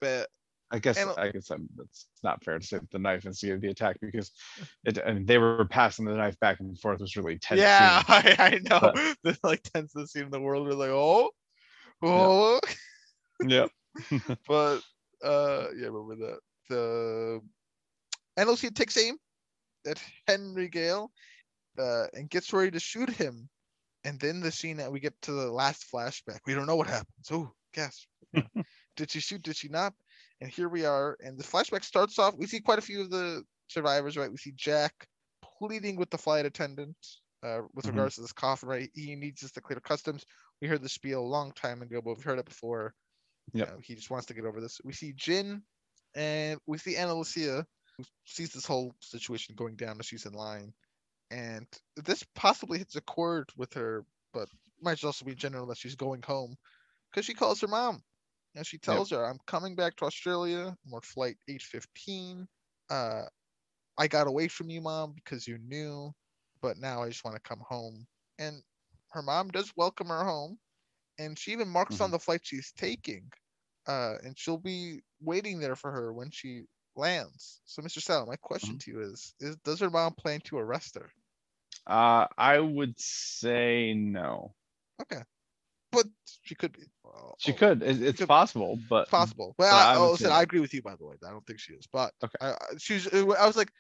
[0.02, 0.30] but
[0.72, 3.62] I guess And- I guess I'm, it's not fair to say that the knife instigated
[3.62, 4.32] the attack because
[4.86, 6.96] it I mean, they were passing the knife back and forth.
[6.96, 7.60] It was really tense.
[7.62, 8.02] yeah.
[8.08, 10.66] I, I know But- the like tensest scene in the world.
[10.66, 11.30] We're like, oh,
[12.02, 12.60] oh,
[13.46, 13.68] Yeah.
[14.48, 14.82] but
[15.24, 16.40] uh, yeah, remember that
[16.70, 17.42] the
[18.38, 19.18] Ana Lucia takes aim
[19.88, 21.12] at Henry Gale,
[21.80, 23.50] uh, and gets ready to shoot him.
[24.04, 26.88] And then the scene that we get to the last flashback, we don't know what
[26.88, 27.30] happens.
[27.32, 28.06] Oh, guess.
[28.96, 29.42] did she shoot?
[29.42, 29.94] Did she not?
[30.42, 31.18] And here we are.
[31.22, 32.36] And the flashback starts off.
[32.38, 34.32] We see quite a few of the survivors, right?
[34.32, 35.08] We see Jack
[35.42, 36.96] pleading with the flight attendant
[37.44, 37.90] uh, with Mhm.
[37.90, 38.90] regards to this coffin, right?
[38.94, 40.26] He needs us to clear customs.
[40.62, 42.94] We heard the spiel a long time ago, but we've heard it before.
[43.54, 44.82] You know, he just wants to get over this.
[44.84, 45.64] We see Jin
[46.16, 47.66] and we see Ana Lucia
[47.98, 50.74] who sees this whole situation going down as she's in line.
[51.32, 51.66] And
[51.96, 54.50] this possibly hits a chord with her, but
[54.82, 56.56] might also be general that she's going home
[57.12, 58.02] because she calls her mom
[58.56, 60.76] and she tells her, I'm coming back to Australia.
[60.94, 62.48] On flight 815.
[62.90, 63.24] Uh,
[63.98, 66.12] I got away from you, mom, because you knew,
[66.62, 68.06] but now I just want to come home.
[68.40, 68.62] And
[69.12, 70.58] her mom does welcome her home,
[71.18, 73.32] and she even marks on the flight she's taking.
[73.88, 76.64] Uh, and she'll be waiting there for her when she
[76.96, 77.62] lands.
[77.66, 78.02] So, Mr.
[78.02, 81.12] Sal, my question to you is: Is does her mom plan to arrest her?
[81.86, 84.56] Uh, I would say no.
[85.02, 85.22] Okay,
[85.92, 86.08] but
[86.42, 86.84] she could be.
[87.04, 87.84] Well, She oh, could.
[87.84, 89.56] It, it's could- possible, but It's possible.
[89.58, 90.82] Well, I, I oh, would I agree with you.
[90.82, 91.88] By the way, I don't think she is.
[91.92, 92.38] But Okay.
[92.42, 93.08] I, I- she's.
[93.14, 93.72] I was like,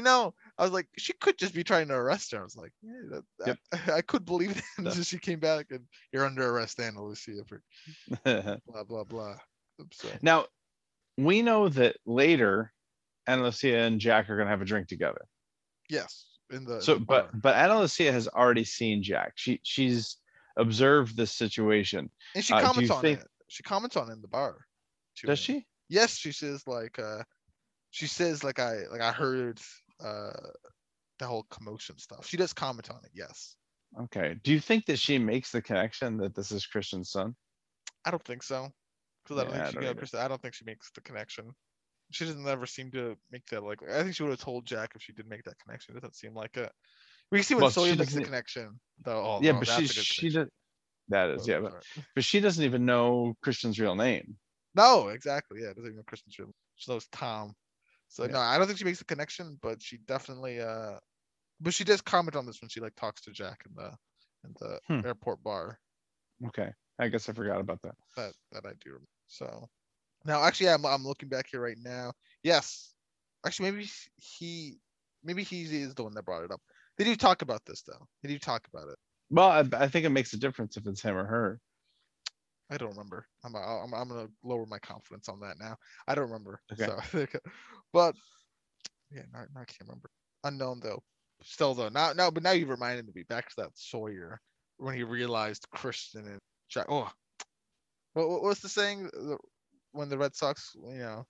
[0.00, 2.40] you know, I was like, she could just be trying to arrest her.
[2.40, 5.80] I was like, yeah, that, that- I could believe that until she came back and
[6.10, 7.62] you're under arrest, Ana Lucia, for
[8.66, 9.36] blah blah blah.
[10.22, 10.46] Now
[11.18, 12.72] we know that later,
[13.26, 15.26] Ana Lucia and Jack are gonna have a drink together.
[15.90, 19.32] yes, in the in So, the but but Ana Lucia has already seen Jack.
[19.36, 20.16] She she's
[20.56, 22.10] observed this situation.
[22.34, 23.26] and she uh, comments you on think- it.
[23.48, 24.64] She comments on it in the bar.
[25.16, 25.66] to Does she?
[25.90, 27.22] Yes, she says like uh,
[27.90, 29.60] she says like I like I heard
[30.02, 30.50] uh
[31.18, 32.26] the whole commotion stuff.
[32.26, 33.10] She does comment on it.
[33.14, 33.56] Yes.
[34.04, 34.36] Okay.
[34.42, 37.34] Do you think that she makes the connection that this is Christian's son?
[38.04, 38.68] I don't think so.
[39.24, 40.90] Because I don't Yeah, I think she don't you know, I don't think she makes
[40.92, 41.50] the connection.
[42.12, 44.92] She doesn't ever seem to make that like I think she would have told Jack
[44.94, 45.96] if she did make that connection.
[45.96, 46.72] It doesn't seem like it.
[47.30, 48.80] We can see when Well, Sawyer makes the connection.
[49.04, 50.48] Though oh, yeah, no, but that's she she does.
[51.08, 54.36] That is Oh, yeah, but, but she doesn't even know Christian's real name.
[54.74, 55.60] No, exactly.
[55.62, 56.52] Yeah, doesn't even know Christian's real.
[56.76, 57.54] She knows Tom.
[58.10, 58.32] So Yeah.
[58.32, 60.98] no, I don't think she makes the connection, but she definitely uh
[61.60, 63.96] but she does comment on this when she like talks to Jack in the
[64.44, 65.00] in the Hmm.
[65.04, 65.80] airport bar.
[66.48, 66.72] Okay.
[66.98, 67.94] I guess I forgot about that.
[68.16, 68.90] that that I do.
[68.90, 69.06] remember.
[69.26, 69.68] So
[70.24, 72.12] now, actually, I'm I'm looking back here right now.
[72.42, 72.94] Yes,
[73.46, 74.78] actually, maybe he
[75.24, 76.62] maybe he is the one that brought it up.
[76.98, 78.06] Did you talk about this though?
[78.22, 78.98] Did you talk about it?
[79.30, 81.60] Well, I, I think it makes a difference if it's him or her.
[82.70, 83.26] I don't remember.
[83.44, 85.76] I'm I'm, I'm gonna lower my confidence on that now.
[86.06, 86.60] I don't remember.
[86.72, 86.86] Okay.
[86.86, 87.26] So,
[87.92, 88.14] but
[89.10, 90.10] yeah, no, I can't remember.
[90.44, 91.02] Unknown though.
[91.42, 94.40] Still though, now now but now you reminded me back to that Sawyer
[94.76, 96.38] when he realized Christian and
[96.68, 96.86] Jack.
[96.88, 97.10] Oh,
[98.14, 99.10] what, what what's the saying?
[99.92, 101.26] When the Red Sox, you know,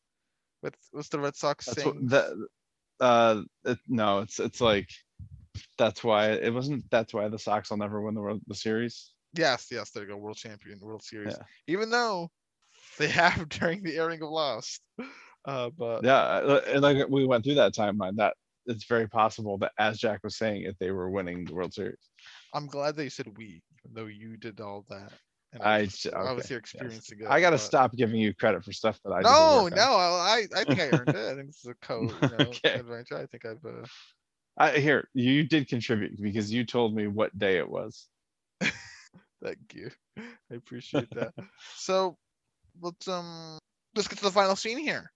[0.61, 1.95] what's what's the Red Sox That's saying?
[1.95, 2.47] what, that,
[3.01, 4.89] uh, it, no, it's it's like
[5.79, 6.85] that's why it wasn't.
[6.91, 9.13] That's why the Sox will never win the World the series.
[9.35, 10.17] Yes, yes, there you go.
[10.17, 11.35] World champion, World Series.
[11.39, 11.45] Yeah.
[11.75, 12.31] Even though
[12.99, 14.81] they have during the airing of Lost.
[15.47, 18.15] Uh, but Yeah, uh, and like we went through that timeline.
[18.17, 18.35] That
[18.67, 21.97] it's very possible that, as Jack was saying, if they were winning the World Series,
[22.53, 25.11] I'm glad that you said we, even though you did all that.
[25.55, 27.11] And I was, j- I was okay, here yes.
[27.11, 27.27] it.
[27.27, 30.61] I gotta but- stop giving you credit for stuff that I No, no, I, I
[30.61, 31.17] I think I earned it.
[31.17, 32.75] I think this is a code, you know, Okay.
[32.75, 33.17] adventure.
[33.17, 33.65] I think I've.
[33.65, 33.87] Uh,
[34.59, 38.09] I here you did contribute because you told me what day it was.
[39.43, 39.91] Thank you.
[40.19, 41.33] I appreciate that.
[41.77, 42.17] so,
[42.81, 43.59] let's um,
[43.95, 45.11] let's get to the final scene here,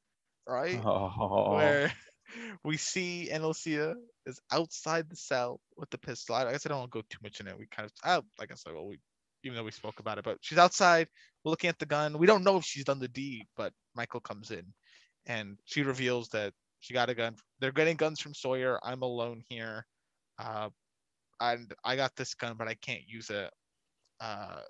[0.48, 0.80] right?
[0.84, 1.92] Oh, where
[2.64, 3.94] we see Ana Lucia
[4.26, 6.34] is outside the cell with the pistol.
[6.34, 7.58] I I guess I don't want to go too much in it.
[7.58, 8.98] We kind of, I, like I said, well, we,
[9.42, 11.08] even though we spoke about it, but she's outside
[11.44, 12.18] looking at the gun.
[12.18, 14.64] We don't know if she's done the deed, but Michael comes in
[15.26, 17.36] and she reveals that she got a gun.
[17.60, 18.78] They're getting guns from Sawyer.
[18.82, 19.86] I'm alone here.
[20.38, 20.70] Uh,
[21.40, 23.50] and I got this gun, but I can't use it
[24.20, 24.60] uh,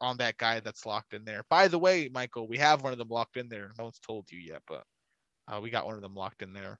[0.00, 1.42] on that guy that's locked in there.
[1.48, 3.70] By the way, Michael, we have one of them locked in there.
[3.78, 4.84] No one's told you yet, but
[5.48, 6.78] uh, we got one of them locked in there.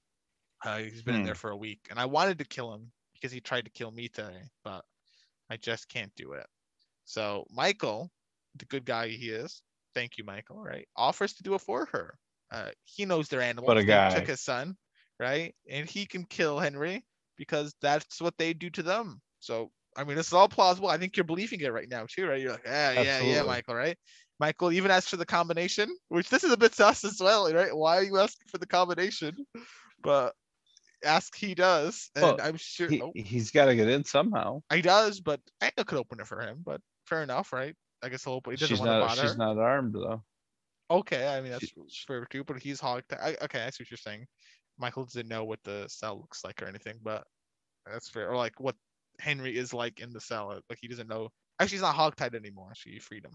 [0.64, 1.26] Uh, he's been in Hmm.
[1.26, 3.90] there for a week, and I wanted to kill him because he tried to kill
[3.90, 4.84] me today, but
[5.50, 6.46] I just can't do it.
[7.04, 8.10] So Michael,
[8.56, 9.62] the good guy he is,
[9.94, 10.62] thank you, Michael.
[10.62, 12.14] Right, offers to do it for her.
[12.50, 13.68] Uh, he knows they're animals.
[13.68, 14.08] What a They guy.
[14.08, 14.76] Took his son,
[15.20, 17.04] right, and he can kill Henry
[17.36, 19.20] because that's what they do to them.
[19.40, 20.88] So I mean, this is all plausible.
[20.88, 22.40] I think you're believing it right now too, right?
[22.40, 23.96] You're like, yeah, yeah, yeah, Michael, right?
[24.40, 27.74] Michael even asked for the combination, which this is a bit sus as well, right?
[27.74, 29.36] Why are you asking for the combination?
[30.02, 30.34] But
[31.04, 34.62] ask he does, and Well, I'm sure he, oh, he's got to get in somehow.
[34.72, 36.62] he does, but Ana could open it for him.
[36.64, 37.74] But fair enough, right?
[38.02, 38.52] I guess he'll open.
[38.52, 39.28] He doesn't She's want to bother.
[39.28, 40.22] She's not armed though.
[40.90, 43.12] Okay, I mean that's She- fair too, but he's hogged.
[43.12, 44.26] I, okay, I see what you're saying.
[44.78, 47.24] Michael didn't know what the cell looks like or anything, but
[47.86, 48.30] that's fair.
[48.30, 48.74] Or like what
[49.22, 50.48] Henry is like in the cell.
[50.68, 51.28] Like he doesn't know.
[51.60, 52.72] Actually, he's not hogtied anymore.
[52.84, 53.34] You freed him.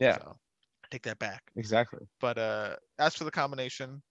[0.00, 0.36] Yeah, So,
[0.84, 1.42] I take that back.
[1.56, 2.00] exactly.
[2.20, 4.02] But uh, as for the combination,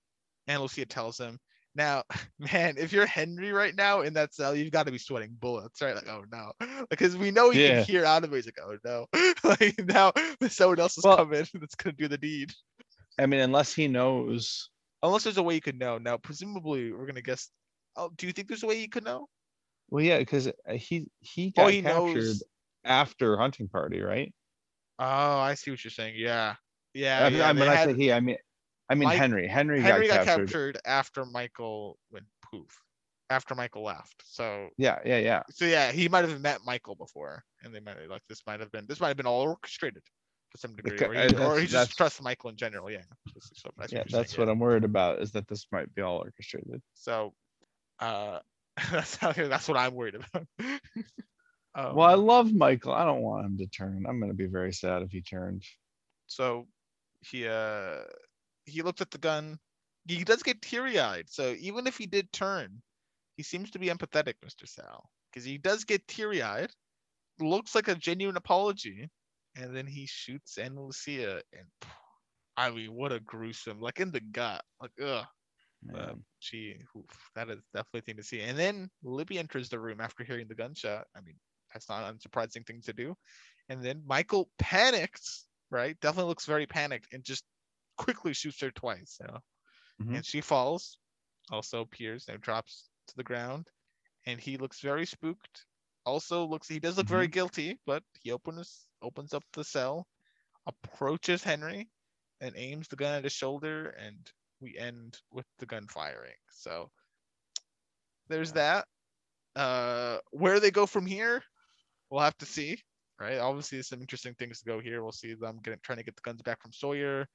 [0.48, 1.40] Ana Lucia tells him.
[1.76, 2.04] Now,
[2.54, 5.82] man, if you're Henry right now in that cell, you've got to be sweating bullets,
[5.82, 5.96] right?
[5.96, 6.52] Like, oh no,
[6.90, 7.76] because we know he Yeah.
[7.78, 8.36] can hear out of it.
[8.36, 9.08] He's like, oh no,
[9.44, 10.12] like now
[10.48, 12.54] someone else is Well- come in that's gonna do the deed.
[13.20, 14.70] I mean, unless he knows.
[15.04, 15.98] Unless there's a way you could know.
[15.98, 17.50] Now, presumably, we're gonna guess.
[17.96, 19.28] Oh, do you think there's a way you could know?
[19.90, 22.44] Well, yeah, because he he Oh, got he captured knows.
[22.84, 24.34] after hunting party, right?
[25.00, 25.06] Oh,
[25.40, 26.16] I see what you're saying.
[26.18, 26.56] Yeah,
[26.94, 27.26] yeah.
[27.26, 28.12] I mean, yeah, I, mean, I had- say he.
[28.12, 28.38] I mean,
[28.90, 29.48] I mean Mike- Henry.
[29.48, 30.80] Henry, Henry got, captured.
[30.86, 32.80] after Michael went poof.
[33.30, 34.24] After Michael left.
[34.26, 35.42] So Yeah, yeah, yeah.
[35.50, 38.60] so yeah, he might have met Michael before, and they might have like this might
[38.60, 40.04] have been this might have been all orchestrated
[40.52, 42.90] to some degree, ca- or uh, he, or that's- he just trusts Michael in general.
[42.92, 43.02] Yeah,
[43.42, 46.18] so that's, yeah, what that's what I'm worried about is that this might be all
[46.20, 46.82] orchestrated.
[46.94, 47.34] So,
[48.00, 48.40] uh,
[48.92, 50.48] that's how, that's what I'm worried about.
[51.76, 52.94] um, well, I love Michael.
[52.94, 54.06] I don't want him to turn.
[54.08, 55.64] I'm gonna be very sad if he turned.
[56.28, 56.68] so
[57.22, 58.04] he uh
[58.66, 59.58] he looked at the gun.
[60.08, 61.26] He does get teary eyed.
[61.30, 62.82] So even if he did turn,
[63.38, 64.68] he seems to be empathetic, Mr.
[64.68, 66.72] Sal, because he does get teary eyed.
[67.40, 69.10] Looks like a genuine apology,
[69.56, 71.68] and then he shoots Ana Lucia, and
[72.56, 75.26] I mean, what a gruesome, like in the gut, like ugh.
[75.92, 78.42] But she, oof, that is definitely a thing to see.
[78.42, 81.08] And then Libby enters the room after hearing the gunshot.
[81.16, 81.36] I mean,
[81.74, 83.16] that's not an unsurprising thing to do.
[83.70, 86.00] And then Michael panics, right?
[86.00, 87.44] Definitely looks very panicked and just
[87.98, 89.18] quickly shoots her twice.
[89.22, 89.40] You know?
[90.02, 90.16] Mhm.
[90.18, 90.98] And she falls,
[91.52, 93.70] also appears and drops to the ground.
[94.26, 95.66] And he looks very spooked.
[96.06, 100.08] Also looks he does look very guilty, but he opens opens up the cell,
[100.66, 101.90] approaches Henry,
[102.42, 106.36] and aims the gun at his shoulder, and we end with the gun firing.
[106.50, 106.90] So
[108.30, 108.86] there's that.
[109.56, 111.42] Uh, where they go from here,
[112.10, 112.78] we'll have to see.
[113.20, 113.38] Right?
[113.38, 115.02] Obviously, some interesting things to go here.
[115.02, 117.28] We'll see them getting trying to get the guns back from Sawyer.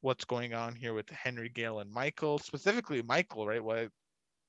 [0.00, 2.40] What's going on here with Henry, Gale, and Michael?
[2.40, 3.46] Specifically, Michael.
[3.46, 3.62] Right?
[3.62, 3.88] What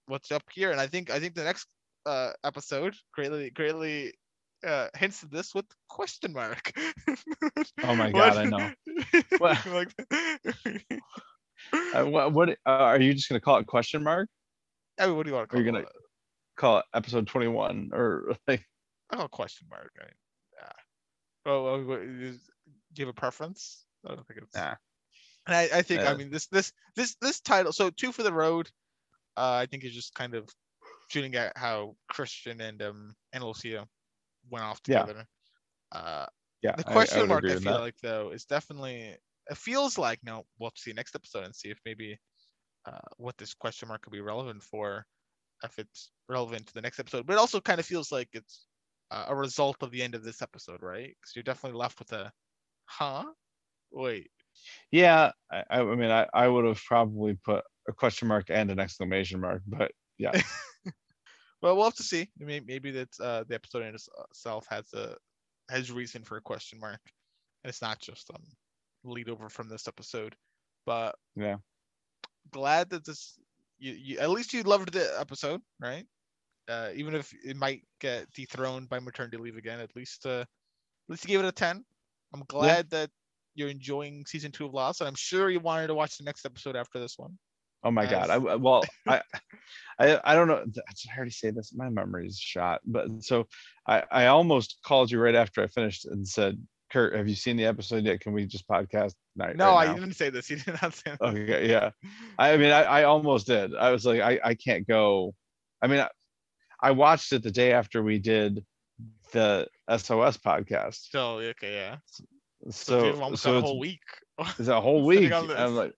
[0.08, 0.72] what's up here?
[0.72, 1.68] And I think I think the next
[2.08, 4.14] uh episode greatly greatly
[4.66, 6.72] uh hints at this with question mark.
[7.84, 8.72] Oh my God, I know.
[9.38, 9.94] What- like,
[11.72, 12.34] Uh, what?
[12.34, 12.50] What?
[12.50, 14.30] Uh, are you just gonna call it question mark?
[15.00, 15.60] I mean, what do you want to call?
[15.60, 15.74] Are you it?
[15.74, 15.88] gonna-
[16.56, 18.64] Call it episode 21 or like?
[19.10, 19.92] I call question mark.
[20.00, 20.14] I mean,
[20.60, 20.72] yeah.
[21.48, 22.38] Oh, well, Do
[22.96, 23.86] you have a preference?
[24.06, 24.56] I don't think it's.
[24.56, 24.76] Nah.
[25.48, 27.74] And I, I think I Uh, mean this this this this title.
[27.74, 28.70] So two for the road.
[29.36, 30.48] Uh, I think is just kind of
[31.10, 33.88] shooting at how Christian and um Ana Lucia
[34.52, 35.02] went off Yeah.
[35.02, 35.26] together.
[35.92, 36.28] Uh,
[36.62, 36.76] Yeah.
[36.76, 37.80] the I- I question mark I, feel that.
[37.82, 39.18] like though is definitely
[39.50, 42.18] it feels like no we'll have to see next episode and see if maybe
[42.86, 45.06] uh, what this question mark could be relevant for
[45.64, 47.26] if it's relevant to the next episode.
[47.26, 48.66] But it also kind of feels like it's
[49.12, 51.08] uh, a result of the end of this episode right?
[51.08, 52.32] Because you're definitely left with a
[52.86, 53.26] huh?
[53.92, 54.30] Wait.
[54.92, 58.80] Yeah, I, I mean, I, I would have probably put a question mark and an
[58.80, 60.32] exclamation mark, but yeah,
[61.62, 62.30] well we'll have to see.
[62.38, 65.16] Maybe, maybe that uh, the episode in itself has a
[65.70, 67.00] has reason for a question mark
[67.64, 68.44] and it's not just um
[69.04, 70.36] lead over from this episode
[70.86, 71.58] but Yeah.
[72.52, 73.40] glad that this
[73.80, 76.06] you, you at least you loved the episode right
[76.70, 81.10] uh even if it might get dethroned by maternity leave again at least uh at
[81.10, 81.84] least you gave it a 10
[82.34, 83.10] i'm glad that
[83.56, 86.46] you're enjoying season two of lost and i'm sure you wanted to watch the next
[86.46, 87.38] episode after this one
[87.84, 89.22] oh my god, I well, I,
[90.00, 90.64] I I don't know.
[90.66, 91.74] Did I already say this?
[91.74, 93.48] My memory is shot, but so
[93.88, 96.62] I I almost called you right after I finished and said,
[96.94, 98.20] Kurt, have you seen the episode yet?
[98.20, 99.14] Can we just podcast?
[99.36, 101.22] Right, no right i now?" didn't say this you did not say that.
[101.22, 101.90] Okay, yeah.
[102.38, 103.76] I mean, I, I almost did.
[103.76, 105.34] I was like, I, I can't go.
[105.82, 106.10] I mean, I,
[106.82, 108.64] I watched it the day after we did
[109.32, 111.10] the SOS podcast.
[111.10, 112.24] so okay yeah so,
[112.70, 114.00] So, you've so a whole week
[114.60, 115.32] it's a whole week.
[115.32, 115.94] I'm like,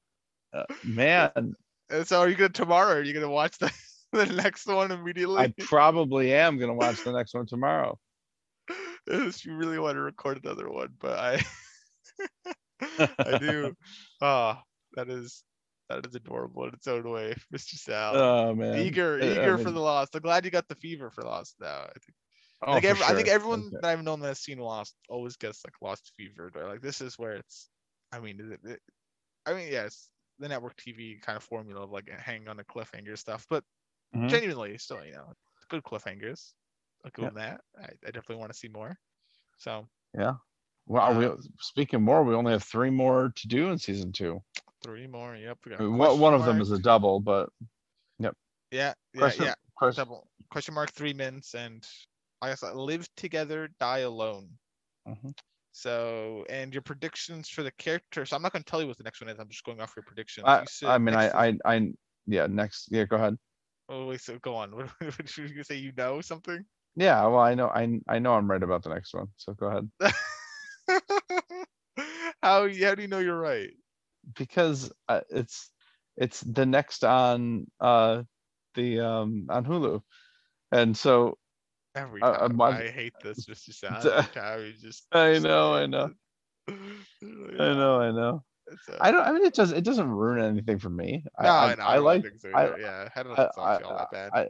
[0.53, 1.55] uh, man,
[2.03, 2.95] so are you gonna tomorrow?
[2.95, 3.72] Are you gonna watch the,
[4.11, 5.38] the next one immediately?
[5.38, 7.97] I probably am gonna watch the next one tomorrow.
[9.07, 11.44] You really want to record another one, but I
[13.19, 13.76] I do.
[14.22, 14.64] Ah,
[14.95, 15.44] that is
[15.90, 17.76] that is adorable in its own way, Mr.
[17.76, 18.15] Sal.
[18.15, 20.15] Oh man, eager, I- I eager for the Lost.
[20.15, 21.82] I'm glad you got the fever for Lost now.
[21.82, 22.15] I think,
[22.65, 23.77] oh, I, think for every- I think everyone Okay.
[23.82, 26.49] that I've known that has seen Lost always gets like Lost fever.
[26.53, 27.69] They're like, this is where it's.
[28.11, 28.82] I mean, it, it-
[29.45, 30.10] I mean, yes,
[30.40, 33.64] the network TV kind of formula of like hanging on the cliffhanger stuff, but
[34.15, 34.30] Mhm.
[34.30, 35.34] genuinely, still, you know,
[35.69, 36.53] good cliffhangers.
[37.06, 37.30] I'll give Yeah.
[37.30, 37.61] them that.
[37.80, 38.98] I, I definitely want to see more.
[39.57, 39.88] So
[40.18, 40.34] yeah.
[40.88, 44.44] Wow, we, Um, speaking more, we only have three more to do in season two.
[44.84, 45.36] three more.
[45.36, 45.57] Yep.
[45.65, 47.49] We got I One, one of them is a double, but
[48.19, 48.36] yep.
[48.72, 48.94] Yeah.
[49.14, 49.19] Yeah.
[49.19, 49.53] question, Yeah.
[49.76, 51.88] question, Double question mark three minutes and
[52.41, 54.49] I guess uh, live together, die alone.
[55.07, 55.36] Mhm.
[55.72, 58.32] So and your predictions for the characters.
[58.32, 59.40] I'm not going to tell you what the next one is.
[59.40, 60.45] I'm just going off your predictions.
[60.48, 61.91] I, I mean, I, I, I,
[62.27, 63.38] yeah, next, yeah, go ahead.
[63.90, 64.72] Oh wait, so go on.
[64.76, 65.76] What, what you say?
[65.76, 66.65] You know something?
[66.95, 69.67] Yeah, well, I know, I, I know I'm right about the next one, so go
[69.67, 69.89] ahead.
[72.41, 73.72] how how do you know you're right?
[74.38, 75.72] Because uh, it's,
[76.17, 78.23] it's the next on, uh,
[78.76, 80.01] the, um, on Hulu,
[80.72, 81.38] and so
[81.95, 83.72] Every I- time I'm I, hate this, Mr.
[83.72, 84.01] Sal.
[84.01, 85.07] D- Every time just.
[85.13, 86.09] I know, I know,
[86.69, 86.73] I
[87.59, 88.43] I know, I know.
[88.99, 91.23] I don't, I mean, it does, it doesn't ruin anything for me.
[91.38, 93.81] I, No, I, I, know, I don't like, so I- yeah, I don't I, I,
[93.84, 94.31] all that bad.
[94.34, 94.47] I,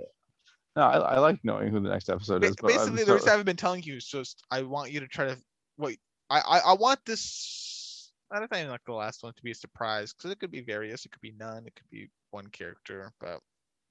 [0.75, 3.31] no, I, I like knowing who the next episode is, basically, the so- reason I
[3.31, 5.37] haven't been telling you is just I want you to try to
[5.77, 5.99] wait.
[6.29, 8.11] I I, I want this.
[8.31, 10.61] I don't think like the last one to be a surprise because it could be
[10.61, 11.05] various.
[11.05, 11.65] It could be none.
[11.65, 13.11] It could be one character.
[13.19, 13.39] But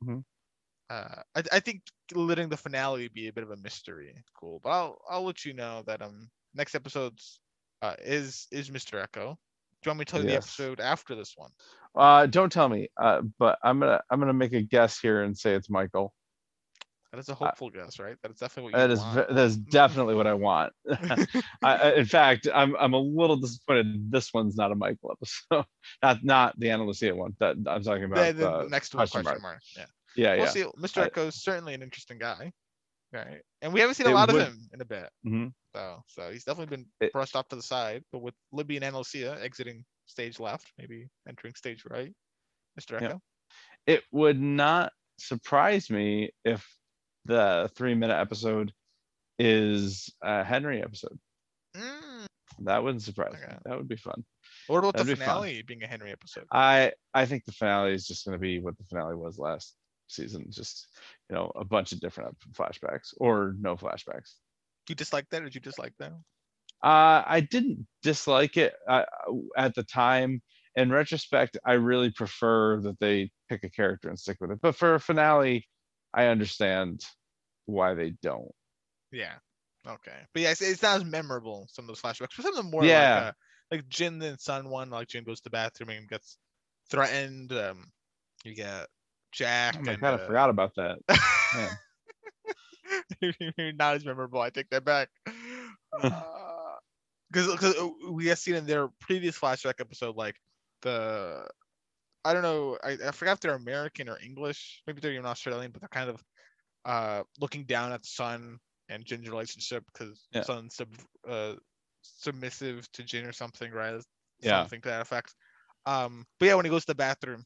[0.05, 0.25] Mhm.
[0.91, 1.83] uh, I I think
[2.15, 4.15] letting the finale be a bit of a mystery.
[4.39, 4.61] Cool.
[4.63, 7.41] But I'll I'll let you know that um next episode's
[7.83, 9.03] uh is is Mr.
[9.07, 9.37] Eko.
[9.83, 11.51] Do you want me to tell you the episode after this one?
[11.95, 12.89] Uh, don't tell me.
[13.01, 16.13] Uh, but I'm gonna I'm gonna make a guess here and say it's Michael.
[17.15, 18.17] That is a hopeful guess, right?
[18.23, 19.29] That is definitely what you That is want.
[19.29, 20.73] that is definitely what I want.
[21.63, 24.11] I, in fact, I'm I'm a little disappointed.
[24.11, 25.65] This one's not a Michael episode.
[26.03, 27.37] not not the Ana Lucia one.
[27.39, 28.35] That I'm talking about.
[28.37, 29.41] the uh, next one question mark.
[29.43, 29.61] mark.
[29.77, 29.85] Yeah.
[30.17, 30.51] yeah, we'll yeah.
[30.51, 30.65] see.
[30.77, 31.09] Mr.
[31.09, 32.51] Eko is certainly an interesting guy,
[33.13, 33.43] right?
[33.63, 35.53] And we haven't seen a lot of him in a bit, Mhm.
[35.73, 38.03] so so he's definitely been It- brushed off to the side.
[38.11, 42.13] But with Libby and Ana Lucia exiting stage left, maybe entering stage right,
[42.81, 43.01] Mr.
[43.01, 43.09] Yeah.
[43.13, 43.21] Eko.
[43.87, 46.67] It would not surprise me if
[47.25, 48.73] the three minute episode
[49.39, 51.19] is a Henry episode.
[51.77, 52.27] Mm.
[52.61, 53.55] That wouldn't surprise me.
[53.65, 54.25] That would be fun.
[54.69, 55.35] What about the That'd be fun.
[55.35, 56.45] finale being a Henry episode?
[56.53, 59.75] I I think the finale is just going to be what the finale was last
[60.09, 60.87] season, just
[61.29, 64.35] you know a bunch of different flashbacks or no flashbacks.
[64.87, 66.13] Do you dislike that, or did you dislike that?
[66.83, 69.05] Uh, I didn't dislike it uh,
[69.57, 70.43] at the time.
[70.77, 74.59] In retrospect, I really prefer that they pick a character and stick with it.
[74.61, 75.67] But for a finale,
[76.15, 77.03] I understand
[77.67, 78.53] why they don't.
[79.11, 79.35] Yeah.
[79.87, 80.19] Okay.
[80.33, 81.69] But yeah, it's, it's not as memorable.
[81.71, 83.15] Some of those flashbacks, but some of them more Yeah.
[83.15, 83.33] like uh,
[83.71, 84.91] like Jin and Sun one.
[84.91, 86.39] Like Jin goes to the bathroom and gets
[86.91, 87.53] threatened.
[87.53, 87.91] Um,
[88.45, 88.87] you get
[89.33, 89.77] Jack.
[89.77, 90.99] Oh and, I uh, forgot about that.
[93.77, 94.41] Not as memorable.
[94.41, 95.09] I take that back.
[96.03, 96.75] Uh,
[97.31, 97.77] because
[98.11, 100.35] we have seen in their previous flashback episode like
[100.83, 101.47] the
[102.25, 105.73] I don't know I, I forgot if they're American or English maybe they're even Australian
[105.73, 106.23] but they're kind of
[106.85, 110.45] uh looking down at the Sun and Jin's relationship because Yeah.
[110.45, 110.89] Sun's sub,
[111.29, 111.57] uh,
[112.03, 114.03] submissive to Jin or something right
[114.41, 114.69] Yeah.
[114.69, 115.35] something to that effect
[115.87, 117.45] um but yeah when he goes to the bathroom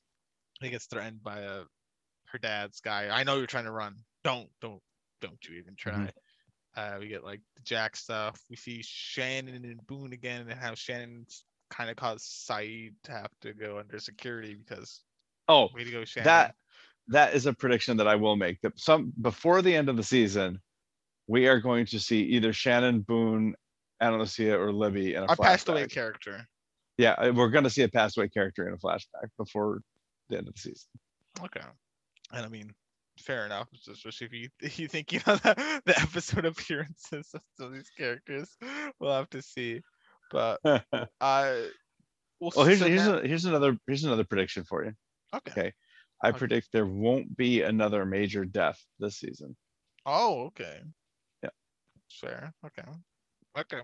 [0.60, 1.64] he gets threatened by a
[2.28, 4.82] her dad's guy I know you're trying to run don't don't
[5.20, 6.12] don't you even try Mhm.
[6.76, 8.40] uh, we get like the Jack stuff.
[8.50, 13.30] We see Shannon and Boone again, and how Shannon's kind of caused Sayid to have
[13.42, 15.02] to go under security because
[15.48, 16.26] Oh, way to go, Shannon.
[16.26, 16.54] that
[17.08, 18.60] that is a prediction that I will make.
[18.60, 20.60] That some before the end of the season,
[21.26, 23.54] we are going to see either Shannon Boone,
[24.00, 26.46] Ana Lucia, or Libby in a our passed away character.
[26.98, 29.80] Yeah, uh, we're going to see a passed away character in a flashback before
[30.28, 30.88] the end of the season.
[31.42, 31.60] Okay,
[32.32, 32.74] and I mean,
[33.18, 33.68] fair enough.
[33.90, 38.54] Especially if you if you think you know the, the episode appearances of these characters,
[39.00, 39.80] we'll have to see.
[40.30, 40.60] But
[41.20, 41.68] I,
[42.40, 44.92] we'll well, here's so here's, a, here's another here's another prediction for you.
[45.34, 45.50] okay.
[45.50, 45.72] okay.
[46.22, 46.38] I Okay.
[46.38, 49.56] predict there won't be another major death this season.
[50.04, 50.80] Oh, okay.
[51.42, 51.50] Yeah.
[52.10, 52.52] Fair.
[52.66, 52.82] Okay.
[53.56, 53.80] Okay.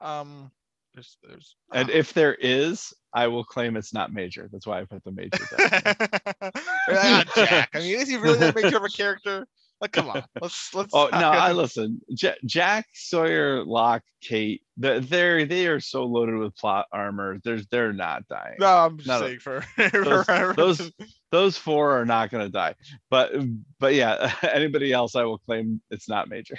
[0.00, 0.50] Um.
[0.94, 1.18] There's.
[1.22, 1.56] There's.
[1.72, 1.92] And ah.
[1.92, 4.48] if there is, I will claim it's not major.
[4.52, 6.52] That's why I put the major death.
[6.88, 7.70] Ah, Jack.
[7.74, 9.48] I mean, is he really that major of a character?
[9.80, 10.24] Like, come on.
[10.40, 10.94] Let's let's.
[10.94, 11.18] Oh no!
[11.30, 12.00] I listen.
[12.14, 14.62] J- Jack Sawyer, Locke, Kate.
[14.78, 17.38] They're, they're they are so loaded with plot armor.
[17.44, 18.56] There's they're not dying.
[18.58, 19.26] No, I'm just No, no.
[19.26, 20.92] saying for Those- those-
[21.32, 22.74] Those four are not going to die.
[23.10, 23.32] But
[23.78, 26.56] but yeah, anybody else, I will claim it's not major.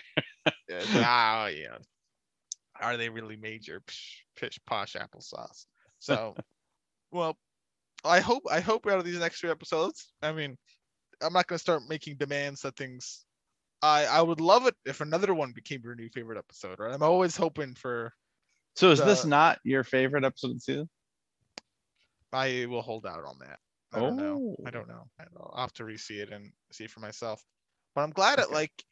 [0.95, 1.77] Ah, yeah.
[2.79, 3.81] Are they really major?
[3.87, 5.65] Psh, pish posh applesauce.
[5.99, 6.35] So,
[7.11, 7.35] well,
[8.05, 10.13] I hope I hope out of these next three episodes.
[10.21, 10.57] I mean,
[11.21, 13.25] I'm not gonna start making demands that things.
[13.81, 16.79] I I would love it if another one became your new favorite episode.
[16.79, 16.93] Right?
[16.93, 18.13] I'm always hoping for.
[18.75, 20.89] So is this not your favorite episode of the season?
[22.33, 23.59] I will hold out on that.
[23.93, 23.99] I.
[23.99, 24.01] Oh.
[24.01, 24.55] don't know.
[24.65, 25.07] I don't know.
[25.53, 27.43] I'll have to re-see it and see for myself.
[27.95, 28.53] But I'm glad it Okay.
[28.53, 28.85] like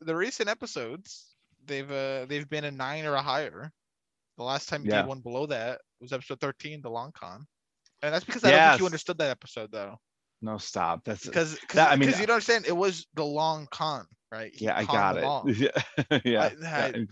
[0.00, 1.34] the recent episodes.
[1.66, 3.70] They've uh they've been a nine or a higher.
[4.38, 5.02] The last time you Yeah.
[5.02, 7.46] did one below that was episode 13, the long con.
[8.02, 10.00] And that's because I don't think you understood that episode though.
[10.42, 11.04] No, stop.
[11.04, 14.06] That's Because because That- I mean, because you don't understand it was the long con,
[14.32, 14.52] right?
[14.54, 15.56] He yeah, I got it.
[16.04, 17.06] Yeah, yeah, I- I-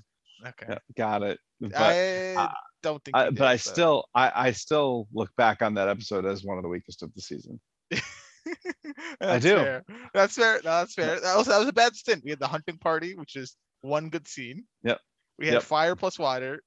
[0.46, 0.66] Okay.
[0.68, 1.40] yeah, got it.
[1.60, 3.72] But I uh, don't think I, you but I so.
[3.72, 7.12] still I, I still look back on that episode as one of the weakest of
[7.14, 7.60] the season.
[9.20, 9.56] That's do.
[9.56, 9.84] Fair.
[10.14, 10.54] That's fair.
[10.64, 11.20] No, that's fair.
[11.20, 12.22] That was that was a bad stint.
[12.24, 14.64] We had the hunting party, which is one good scene.
[14.84, 15.00] Yep.
[15.38, 15.62] We had Yep.
[15.64, 16.62] fire plus water,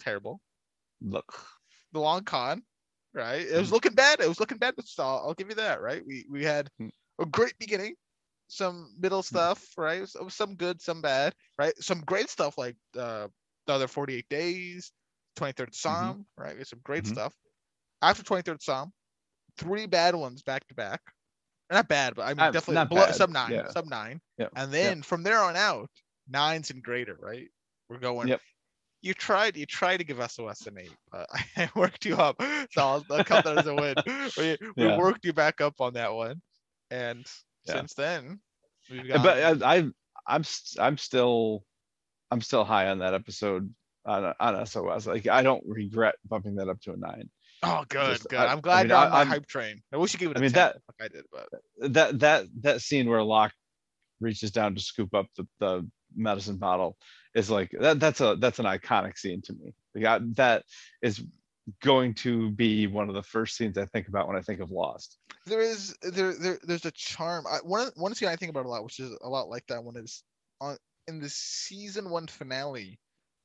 [0.00, 0.40] terrible.
[1.00, 1.32] Look,
[1.92, 2.62] The long con,
[3.14, 3.46] right?
[3.46, 3.72] It was Mhm.
[3.72, 4.20] looking bad.
[4.20, 6.04] It was looking bad, but still, I'll give you that, right?
[6.06, 6.92] We we had Mm.
[7.20, 7.96] a great beginning,
[8.48, 9.98] some middle stuff, right?
[9.98, 11.76] It was, some good, some bad, right?
[11.78, 13.28] Some great stuff like uh,
[13.66, 14.92] the other 48 days,
[15.36, 16.54] 23rd Psalm, right?
[16.54, 17.16] We had some great Mhm.
[17.16, 17.34] stuff.
[18.02, 18.92] After 23rd Psalm,
[19.58, 21.02] three bad ones back to back.
[21.70, 23.68] Not bad, but I mean Uh, definitely below, sub nine, yeah.
[23.68, 24.20] sub nine.
[24.38, 25.90] Yep, And then from there on out,
[26.28, 27.48] nines and greater, right?
[27.88, 28.30] We're going.
[28.30, 28.42] Yep.
[29.02, 31.26] You tried, you tried to give SOS an eight, but
[31.56, 32.36] I worked you up,
[32.70, 33.94] so I'll, I'll count that as a win.
[34.38, 34.96] We, we Yeah.
[34.96, 36.40] worked you back up on that one,
[36.90, 37.26] and
[37.66, 37.74] Yeah.
[37.74, 38.40] since then,
[38.90, 39.62] we've but.
[39.62, 39.84] I, I
[40.26, 40.44] I'm
[40.78, 41.64] I'm still
[42.30, 43.74] I'm still high on that episode
[44.06, 45.06] on on SOS.
[45.08, 47.28] Like I don't regret bumping that up to a nine.
[47.64, 48.38] oh, good, just- good.
[48.38, 49.82] I- I, am I glad mean, you're on I- I'm- hype train.
[49.92, 52.18] I wish you gave it a I mean, 10, that- like I did, but That
[52.20, 53.52] that that scene where Locke
[54.20, 56.96] reaches down to scoop up the, the medicine bottle
[57.34, 59.72] is like that that's a that's an iconic scene to me.
[59.94, 60.64] Like I, that
[61.02, 61.22] is
[61.80, 64.70] going to be one of the first scenes I think about when I think of
[64.70, 65.18] Lost.
[65.46, 67.46] there is there, there there's a charm.
[67.46, 69.82] I, one one scene I think about a lot, which is a lot like that
[69.84, 70.22] one, is
[70.60, 70.76] on
[71.08, 72.98] in the season one finale.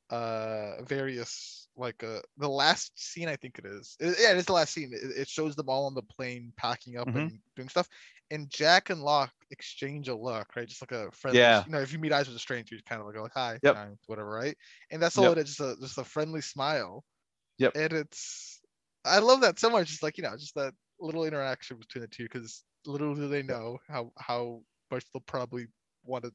[0.09, 3.97] Uh, various like uh the last scene I think it is.
[3.99, 4.91] It- yeah, it is the last scene.
[4.93, 7.15] It, it shows them all on the plane packing up Mhm.
[7.17, 7.89] and doing stuff,
[8.31, 10.67] and Jack and Locke exchange a look, right?
[10.67, 11.39] Just like a friendly.
[11.39, 11.63] Yeah.
[11.65, 13.75] You know, if you meet eyes with a stranger, you kind of like, hi, Yep.
[13.75, 14.57] hi, whatever, right?
[14.91, 15.37] And that's all Yep.
[15.37, 15.55] it is.
[15.55, 17.03] Just a just a friendly smile.
[17.59, 17.75] Yep.
[17.75, 18.59] And it's
[19.05, 19.87] I love that so much.
[19.87, 23.43] Just like you know, just that little interaction between the two, because little do they
[23.43, 25.67] know how how much they'll probably
[26.03, 26.31] want to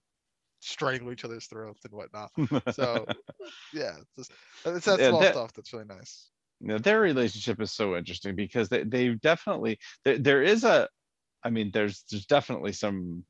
[0.60, 2.30] strangle each other's throats and whatnot.
[2.74, 3.04] So
[3.74, 4.32] yeah, it's, just,
[4.64, 6.28] it's that small that- stuff that's really nice.
[6.60, 10.88] you know, their relationship is so interesting because they, they definitely there, there is a
[11.44, 13.24] i mean there's there's definitely some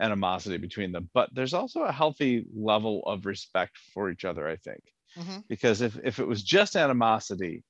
[0.00, 4.56] animosity between them but there's also a healthy level of respect for each other i
[4.56, 4.82] think
[5.16, 5.44] Mhm.
[5.48, 7.62] because if, if it was just animosity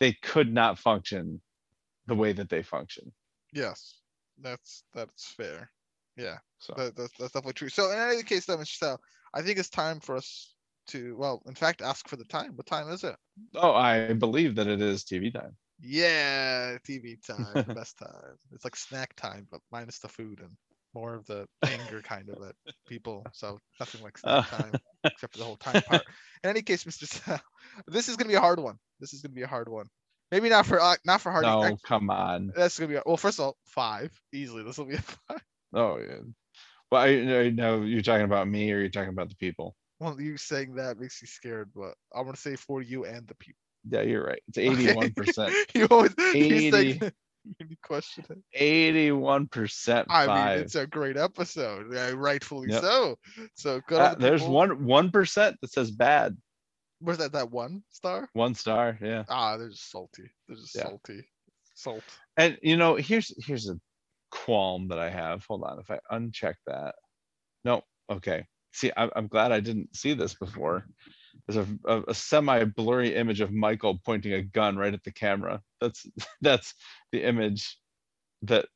[0.00, 1.40] they could not function
[2.06, 3.12] the way that they function
[3.52, 4.00] Yes,
[4.38, 5.70] that's that's fair.
[6.16, 7.68] Yeah, so that, that's, that's definitely true.
[7.68, 9.00] So in any case, then, Michelle,
[9.34, 10.54] I think it's time for us
[10.88, 12.56] to well, in fact, ask for the time.
[12.56, 13.16] What time is it?
[13.56, 15.56] Oh, I believe that it is TV time.
[15.80, 18.36] Yeah, TV time, best time.
[18.52, 20.50] It's like snack time, but minus the food and
[20.94, 22.56] more of the anger kind of it.
[22.88, 24.42] People, so nothing like Uh.
[24.42, 24.80] snack time
[25.14, 26.06] except for the whole time part.
[26.42, 27.06] In any case, Mr.
[27.06, 27.40] Sal,
[27.86, 28.76] this is gonna be a hard one.
[29.00, 29.86] This is gonna be a hard one.
[30.30, 31.44] Maybe not for uh, not for hard.
[31.44, 32.52] No, act- come on.
[32.54, 33.16] That's gonna be a, well.
[33.16, 34.62] First of all, five easily.
[34.62, 35.42] This will be a five.
[35.74, 36.20] Oh, yeah.
[36.90, 37.08] Well, I,
[37.46, 39.74] I know you're talking about me or you're talking about the people.
[40.00, 43.34] Well, you saying that makes me scared, but I'm gonna say for you and the
[43.34, 43.60] people.
[43.88, 44.42] Yeah, you're right.
[44.48, 45.52] It's 81%.
[45.74, 46.70] you always 80.
[46.70, 47.12] say
[47.60, 48.88] you question it.
[49.20, 52.82] 81% I mean, it's a great episode, yeah, rightfully Yep.
[52.82, 53.18] so.
[53.54, 54.00] So good.
[54.00, 56.36] Uh, the there's one one percent that says bad.
[57.00, 57.32] Where's that?
[57.32, 58.28] That one star?
[58.32, 59.24] One star, yeah.
[59.28, 60.30] Ah, they're just salty.
[60.46, 60.82] They're just Yeah.
[60.82, 61.24] salty.
[61.74, 62.02] Salt.
[62.36, 63.78] And you know, here's here's a
[64.30, 65.44] qualm that I have.
[65.46, 66.96] Hold on, if I uncheck that.
[67.64, 68.46] No, okay.
[68.72, 70.86] See, I'm, I'm glad I didn't see this before.
[71.46, 75.62] There's a, a, a semi-blurry image of Michael pointing a gun right at the camera.
[75.80, 76.06] That's
[76.40, 76.74] that's
[77.12, 77.78] the image
[78.42, 78.66] that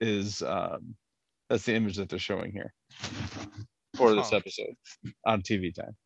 [0.00, 0.94] is um
[1.48, 2.72] that's the image that they're showing here
[3.96, 4.74] for this episode
[5.26, 5.96] on TV time.